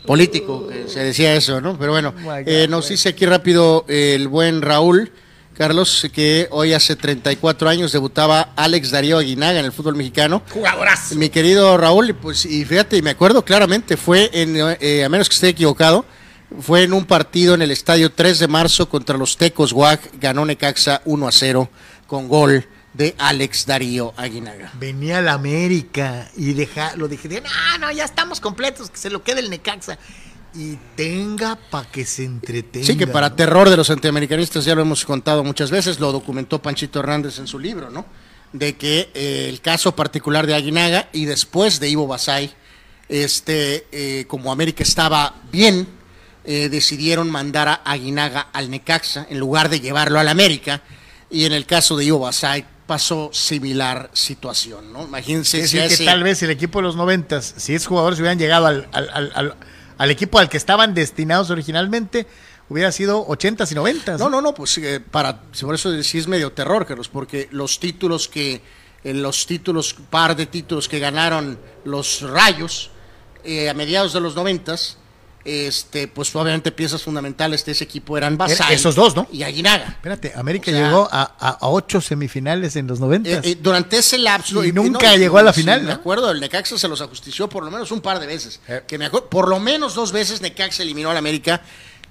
[0.06, 1.80] político que se decía eso, ¿no?
[1.80, 2.14] Pero bueno,
[2.45, 5.11] eh, nos dice aquí rápido el buen Raúl
[5.58, 10.44] Carlos, que hoy hace 34 años debutaba Alex Darío Aguinaga en el fútbol mexicano.
[10.52, 11.16] Jugadorazo.
[11.16, 15.28] Mi querido Raúl, pues, y fíjate, y me acuerdo claramente, fue en, eh, a menos
[15.28, 16.06] que esté equivocado,
[16.62, 20.46] fue en un partido en el estadio 3 de marzo contra los Tecos Guac, ganó
[20.46, 21.70] Necaxa 1 a 0
[22.06, 24.72] con gol de Alex Darío Aguinaga.
[24.80, 29.24] Venía la América y deja, lo dije, no, no, ya estamos completos, que se lo
[29.24, 29.98] quede el Necaxa
[30.58, 32.86] y tenga para que se entretenga.
[32.86, 36.60] Sí, que para terror de los antiamericanistas ya lo hemos contado muchas veces, lo documentó
[36.60, 38.06] Panchito Hernández en su libro, ¿no?
[38.54, 42.52] De que eh, el caso particular de Aguinaga y después de Ivo Basay,
[43.08, 45.88] este, eh, como América estaba bien,
[46.44, 50.82] eh, decidieron mandar a Aguinaga al Necaxa en lugar de llevarlo al América.
[51.30, 55.04] Y en el caso de Ivo Basay pasó similar situación, ¿no?
[55.04, 58.40] Imagínense es decir, que tal vez el equipo de los noventas, si esos jugadores hubieran
[58.40, 59.56] llegado al, al, al al
[60.11, 62.28] equipo al que estaban destinados originalmente,
[62.69, 66.28] hubiera sido 80s y 90 No, no, no, pues eh, para, por eso sí es
[66.28, 68.61] medio terror, Carlos, porque los títulos que,
[69.03, 72.91] en los títulos, par de títulos que ganaron los Rayos
[73.44, 74.76] eh, a mediados de los 90
[75.48, 79.30] este, pues obviamente piezas fundamentales de ese equipo eran Basay Esos dos, ¿no?
[79.32, 79.86] Y Aguinaga.
[79.86, 83.30] Espérate, América llegó a, a, ocho semifinales en los 90.
[83.30, 84.61] Eh, eh, durante ese lapso.
[84.65, 85.84] Y, nunca llegó a la final.
[85.84, 88.60] Me acuerdo, el Necaxa se los ajustició por lo menos un par de veces.
[88.68, 88.84] Eh.
[88.86, 91.61] Que me acuerdo, por lo menos dos veces Necaxa eliminó al América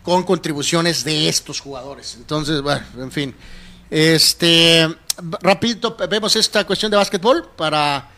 [0.03, 2.15] con contribuciones de estos jugadores.
[2.19, 3.35] Entonces, bueno, en fin.
[3.91, 4.89] Este,
[5.43, 8.16] rapidito, vemos esta cuestión de básquetbol para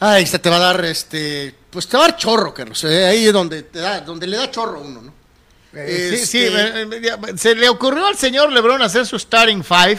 [0.00, 2.82] Ahí está, te va a dar, este, pues te va a dar chorro, Carlos.
[2.84, 5.14] Eh, ahí es donde, te da, donde le da chorro a uno, ¿no?
[5.72, 9.98] Eh, sí, sí, este, se le ocurrió al señor Lebron hacer su starting five,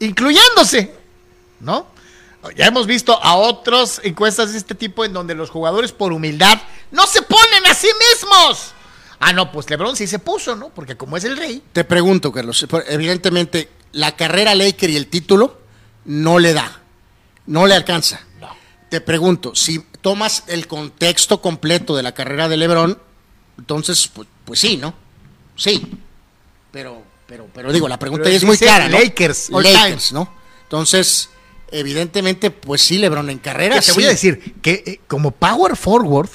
[0.00, 0.94] incluyéndose,
[1.60, 1.94] ¿no?
[2.54, 6.60] Ya hemos visto a otras encuestas de este tipo en donde los jugadores por humildad
[6.92, 8.72] no se ponen a sí mismos.
[9.18, 10.68] Ah, no, pues LeBron sí se puso, ¿no?
[10.68, 11.62] Porque como es el rey.
[11.72, 15.58] Te pregunto, Carlos, evidentemente la carrera Laker y el título
[16.04, 16.82] no le da,
[17.46, 18.25] no le alcanza
[18.96, 22.98] te pregunto, si tomas el contexto completo de la carrera de LeBron,
[23.58, 24.94] entonces, pues, pues sí, ¿no?
[25.54, 25.86] Sí.
[26.72, 28.98] Pero, pero, pero digo, la pregunta es muy clara, ¿no?
[28.98, 30.32] Lakers, Lakers, ¿no?
[30.62, 31.28] Entonces,
[31.70, 33.82] evidentemente, pues sí, LeBron en carrera.
[33.82, 36.30] Te voy a decir que eh, como power forward,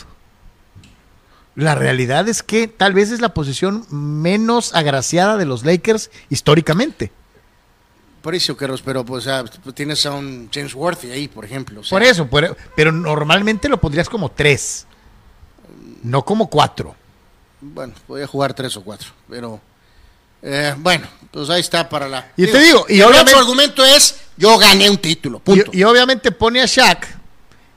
[1.56, 7.12] la realidad es que tal vez es la posición menos agraciada de los Lakers históricamente.
[8.22, 9.28] Por eso, Carlos, pero pues,
[9.74, 11.82] tienes a un James Worthy ahí, por ejemplo.
[11.90, 12.30] por eso,
[12.76, 14.86] pero normalmente lo pondrías como tres,
[16.04, 16.96] no como cuatro.
[17.60, 19.60] Bueno, podría jugar tres o cuatro, pero
[20.42, 22.32] eh, bueno, pues ahí está para la.
[22.36, 25.70] Y te digo, y obviamente, otro argumento es: yo gané un título, punto.
[25.72, 27.08] Y, obviamente pone a Shaq.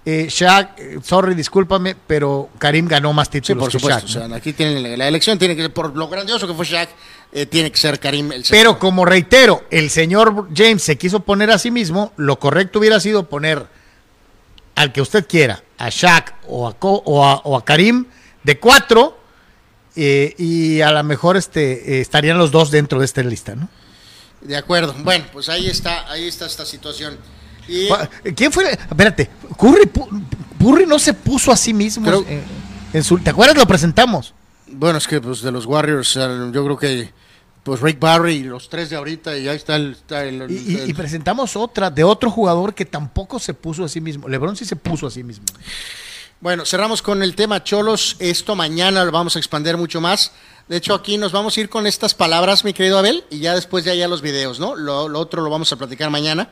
[0.07, 3.65] Eh, Shaq, eh, sorry, discúlpame, pero Karim ganó más títulos.
[3.65, 4.07] Sí, por supuesto.
[4.07, 6.91] O sea, aquí tienen la, elección, tiene que ser por lo grandioso que fue Shaq
[7.37, 11.51] eh, tiene que ser Karim el Pero como reitero, el señor James se quiso poner
[11.51, 13.67] a sí mismo, lo correcto hubiera sido poner
[14.77, 18.07] al que usted quiera, a Shaq o a, o a, Karim,
[18.45, 19.19] de cuatro,
[19.97, 23.69] eh, y a lo mejor este, eh, estarían los dos dentro de esta lista, ¿no?
[24.41, 24.95] De acuerdo.
[25.01, 27.19] Bueno, pues ahí está, ahí está esta situación.
[28.37, 28.71] ¿Quién fue?
[28.71, 29.29] Espérate,
[29.59, 32.25] Curry, no se puso a sí mismo
[32.93, 33.57] en su, ¿Te acuerdas?
[33.57, 34.35] Lo presentamos.
[34.69, 37.24] Bueno, es que pues de los Warriors, yo creo que
[37.65, 39.97] pues Rick Barry y los tres de ahorita y ahí está el...
[40.51, 44.29] y, presentamos otra de otro jugador que tampoco se puso a sí mismo.
[44.29, 45.47] Lebron sí se puso a sí mismo.
[46.41, 48.17] Bueno, cerramos con el tema Cholos.
[48.19, 50.33] Esto mañana lo vamos a expandir mucho más.
[50.69, 53.55] De hecho, aquí nos vamos a ir con estas palabras, mi querido Abel, y ya
[53.55, 54.77] después ya ya los videos, ¿no?
[54.77, 56.51] Lo, lo otro lo vamos a platicar mañana.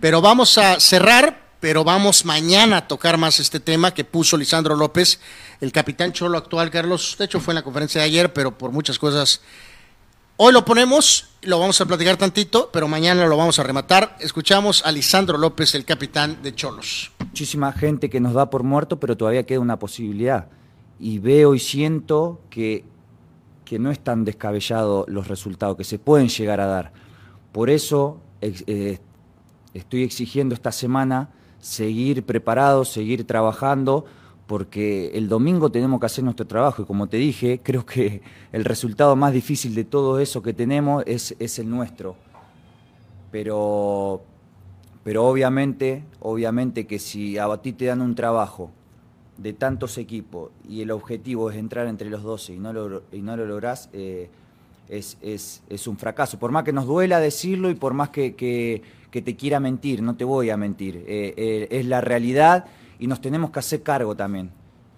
[0.00, 4.76] Pero vamos a cerrar, pero vamos mañana a tocar más este tema que puso Lisandro
[4.76, 5.18] López,
[5.60, 7.16] el capitán Cholo actual, Carlos.
[7.18, 9.40] De hecho, fue en la conferencia de ayer, pero por muchas cosas.
[10.44, 14.16] Hoy lo ponemos, lo vamos a platicar tantito, pero mañana lo vamos a rematar.
[14.18, 17.12] Escuchamos a Lisandro López, el capitán de Cholos.
[17.20, 20.48] muchísima gente que nos da por muerto, pero todavía queda una posibilidad.
[20.98, 22.84] Y veo y siento que,
[23.64, 26.92] que no es tan descabellado los resultados que se pueden llegar a dar.
[27.52, 28.98] Por eso eh,
[29.74, 31.28] estoy exigiendo esta semana
[31.60, 34.06] seguir preparados, seguir trabajando,
[34.52, 38.20] porque el domingo tenemos que hacer nuestro trabajo y como te dije, creo que
[38.52, 42.16] el resultado más difícil de todo eso que tenemos es, es el nuestro.
[43.30, 44.20] Pero
[45.04, 48.70] pero obviamente, obviamente que si a ti te dan un trabajo
[49.38, 53.22] de tantos equipos y el objetivo es entrar entre los 12 y no lo, y
[53.22, 54.28] no lo lográs, eh,
[54.90, 56.38] es, es- un fracaso.
[56.38, 60.02] Por más que nos duela decirlo y por más que, que- que te quiera mentir,
[60.02, 60.96] no te voy a mentir.
[61.08, 62.66] Eh, eh, es la realidad
[63.02, 64.52] y nos tenemos que hacer cargo también.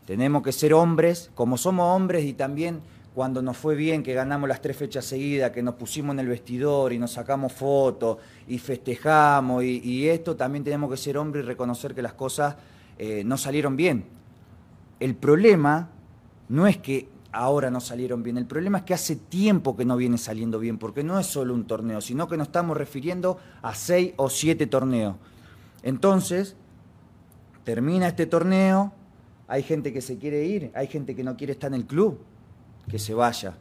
[0.05, 2.83] Tenemos que ser hombres, como somos hombres y también
[3.15, 6.29] cuando nos fue bien, que ganamos las tres fechas seguidas, que nos pusimos en el
[6.29, 11.49] vestidor y nos sacamos fotos y festejamos y, esto, también tenemos que ser hombres y
[11.49, 12.57] reconocer que las cosas
[12.99, 14.05] eh, no salieron bien.
[15.01, 15.89] El problema
[16.51, 19.97] no es que ahora no salieron bien, el problema es que hace tiempo que no
[19.97, 23.75] viene saliendo bien, porque no es solo un torneo, sino que nos estamos refiriendo a
[23.75, 25.17] seis o siete torneos.
[25.83, 26.55] Entonces,
[27.65, 28.93] termina este torneo,
[29.49, 32.19] hay gente que se quiere ir, hay gente que no quiere estar en el club,
[32.89, 33.55] que se vaya.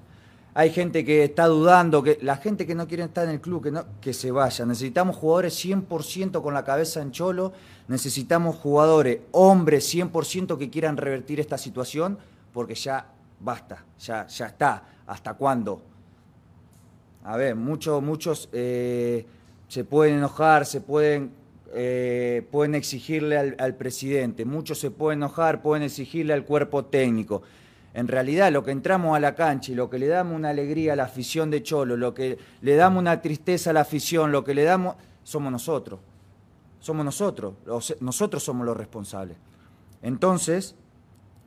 [0.55, 3.63] Hay gente que está dudando, que la gente que no quiere estar en el club,
[3.63, 4.65] que, que se vaya.
[4.65, 7.53] Necesitamos jugadores 100% con la cabeza en cholo,
[7.87, 12.19] necesitamos jugadores, hombres 100% que quieran revertir esta situación,
[12.53, 13.07] porque ya
[13.39, 14.83] basta, ya, ya está.
[15.07, 15.81] ¿Hasta cuándo?
[17.23, 19.25] A ver, muchos, muchos eh,
[19.67, 21.31] se pueden enojar, se pueden,
[21.75, 27.41] eh, pueden exigirle al, presidente, muchos se pueden enojar, pueden exigirle al cuerpo técnico.
[27.95, 30.93] En realidad, lo que entramos a la cancha y lo que le damos una alegría
[30.93, 34.43] a la afición de Cholo, lo que le damos una tristeza a la afición, lo
[34.43, 35.99] que le damos, somos nosotros.
[36.79, 37.55] Somos nosotros.
[38.01, 39.37] nosotros somos los responsables.
[40.03, 40.75] Entonces,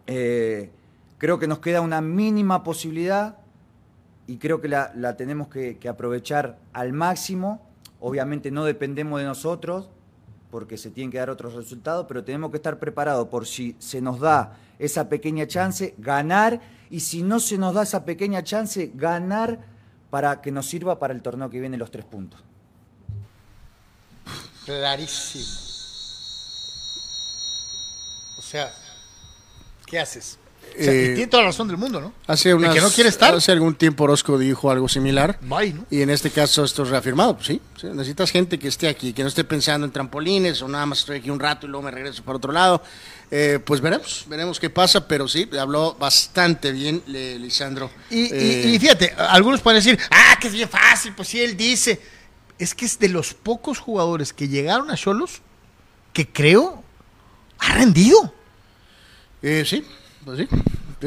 [0.08, 0.70] eh,
[1.18, 3.38] creo que nos queda una mínima posibilidad
[4.26, 7.60] y creo que la, tenemos que aprovechar al máximo.
[8.00, 9.90] Obviamente no dependemos de nosotros
[10.56, 14.00] porque se tienen que dar otros resultados, pero tenemos que estar preparados por si se
[14.00, 18.90] nos da esa pequeña chance, ganar, y si no se nos da esa pequeña chance,
[18.94, 19.58] ganar
[20.08, 22.42] para que nos sirva para el torneo que viene los tres puntos.
[24.64, 25.44] Clarísimo.
[28.38, 28.72] O sea,
[29.84, 30.38] ¿qué haces?
[30.78, 32.12] O sea, Eh, y tiene toda la razón del mundo, ¿no?
[32.26, 33.34] Hace unas- que no quiere estar.
[33.34, 35.38] Hace algún tiempo Orozco dijo algo similar.
[35.40, 35.86] Bye, ¿no?
[35.90, 39.12] Y en este caso esto es reafirmado, pues sí, sí, Necesitas gente que esté aquí,
[39.14, 41.82] que no esté pensando en trampolines o nada más estoy aquí un rato y luego
[41.84, 42.82] me regreso para otro lado.
[43.30, 47.90] Eh, pues veremos, veremos qué pasa, pero sí, habló bastante bien le- Lisandro.
[48.10, 51.40] Y, y- Eh, y fíjate, algunos pueden decir, ah, que es bien fácil, pues sí,
[51.40, 52.00] él dice.
[52.58, 55.40] Es que es de los pocos jugadores que llegaron a Cholos
[56.12, 56.82] que creo
[57.58, 58.32] ha rendido.
[59.42, 59.84] eh, sí,
[60.34, 60.48] sí.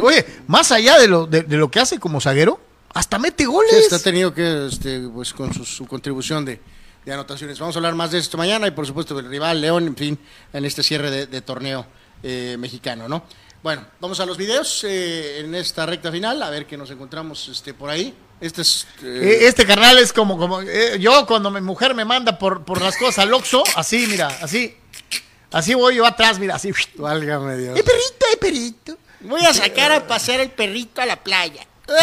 [0.02, 2.60] Oye, más allá de lo, de, de lo que hace como zaguero,
[2.94, 3.74] hasta mete Sí, goles.
[3.74, 6.62] está tenido que, este, pues con su, su contribución de,
[7.06, 7.60] de anotaciones.
[7.60, 10.20] Vamos a hablar más de esto mañana y por supuesto del rival León, en fin,
[10.54, 11.86] en este cierre de, de torneo
[12.24, 13.24] eh, mexicano, ¿no?
[13.62, 17.50] Bueno, vamos a los videos eh, en esta recta final, a ver qué nos encontramos
[17.50, 18.14] este, por ahí.
[18.40, 18.88] Este es...
[19.04, 20.62] eh, Eh, Este carnal es como, como
[20.98, 24.76] yo cuando mi mujer me manda por, por las cosas al Oxxo, así, mira, así.
[25.52, 26.72] Así voy yo atrás, mira, así.
[26.96, 27.78] Válgame Dios.
[27.78, 28.98] ¡Eh, perrito, eh, perrito!
[29.22, 31.66] Voy a sacar a pasear el perrito a la playa.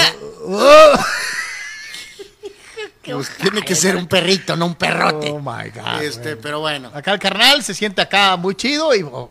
[3.05, 5.31] Pues tiene que ser un perrito, no un perrote.
[5.31, 6.03] Oh my God.
[6.03, 9.31] Este, pero bueno, Acá el carnal se siente acá muy chido y oh,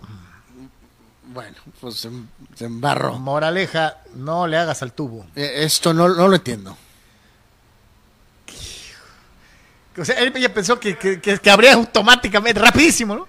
[1.25, 2.09] bueno, pues se,
[2.55, 3.19] se embarró.
[3.19, 5.25] moraleja, no le hagas al tubo.
[5.35, 6.77] Eh, Esto no, no lo entiendo.
[9.97, 13.27] O sea, él ya pensó que, que, que, que habría automáticamente, rapidísimo, ¿no?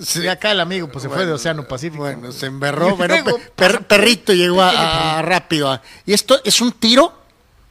[0.00, 0.20] Sí.
[0.22, 2.02] Y acá el amigo, pues se fue de Bueno, Océano Pacífico.
[2.02, 2.90] Bueno, se emberró.
[2.90, 3.16] Y Bueno,
[3.56, 5.70] per- perrito llegó a, a- rápido.
[5.70, 7.20] a- y esto es un tiro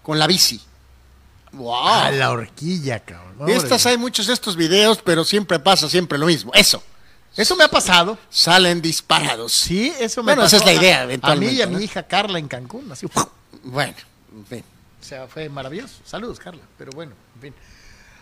[0.04, 0.62] con la bici.
[1.54, 1.76] ¡Wow!
[1.88, 3.50] A la horquilla, cabrón.
[3.50, 6.52] Estas hay muchos de estos videos, pero siempre pasa siempre lo mismo.
[6.54, 6.84] Eso.
[7.36, 8.18] Eso me ha pasado.
[8.30, 9.54] Salen disparados.
[9.54, 10.58] Sí, eso me Bueno, pasó.
[10.58, 11.78] esa es la idea, eventualmente, A mí y a ¿no?
[11.78, 12.92] mi hija Carla en Cancún.
[13.64, 13.94] Bueno,
[14.36, 14.64] en fin.
[15.00, 15.94] O sea, fue maravilloso.
[16.06, 16.62] Saludos, Carla.
[16.78, 17.54] Pero bueno, en fin.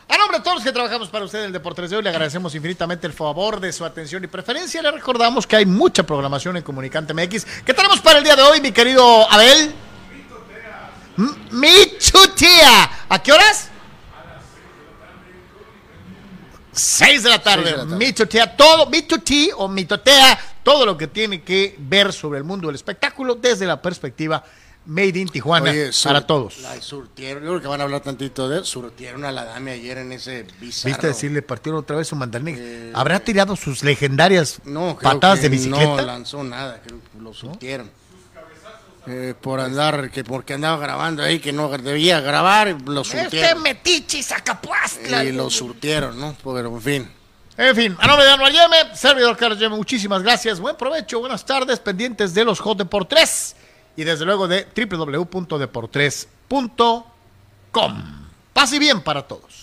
[0.08, 2.10] A nombre de todos los que trabajamos para usted en el Deportes de hoy, le
[2.10, 4.82] agradecemos infinitamente el favor de su atención y preferencia.
[4.82, 7.46] Le recordamos que hay mucha programación en Comunicante MX.
[7.66, 9.74] ¿Qué tenemos para el día de hoy, mi querido Abel?
[11.52, 12.90] Mi chutia.
[13.10, 13.70] ¿A qué horas?
[16.72, 17.86] 6 de la tarde.
[17.86, 22.38] Mi chutia, todo, mi chuti o mi totea, todo lo que tiene que ver sobre
[22.38, 24.44] el mundo del espectáculo desde la perspectiva
[24.88, 26.60] Made in Tijuana Oye, sur- para todos.
[26.60, 29.98] la surtieron, yo creo que van a hablar tantito de surtieron a la dame ayer
[29.98, 30.92] en ese bizarro.
[30.94, 32.92] ¿Viste decirle partieron otra vez su mandarina?
[32.94, 35.86] ¿Habrá tirado sus legendarias No, creo patadas que de bicicleta?
[35.86, 37.90] No lanzó nada, creo que lo surtieron.
[39.08, 43.62] Eh, por andar, que porque andaba grabando ahí, que no debía grabar, lo Este surtieron.
[43.62, 45.24] metiche Zacapuastla.
[45.24, 46.36] Y lo surtieron, ¿no?
[46.44, 47.12] Pero en fin.
[47.58, 50.60] En fin, a nombre de Anual Yeme, servidor Carlos Yeme, muchísimas gracias.
[50.60, 53.56] Buen provecho, buenas tardes, pendientes de los Hot por 3
[53.96, 57.14] y desde luego de www.deportres.com.
[58.54, 59.55] Paz y bien para todos.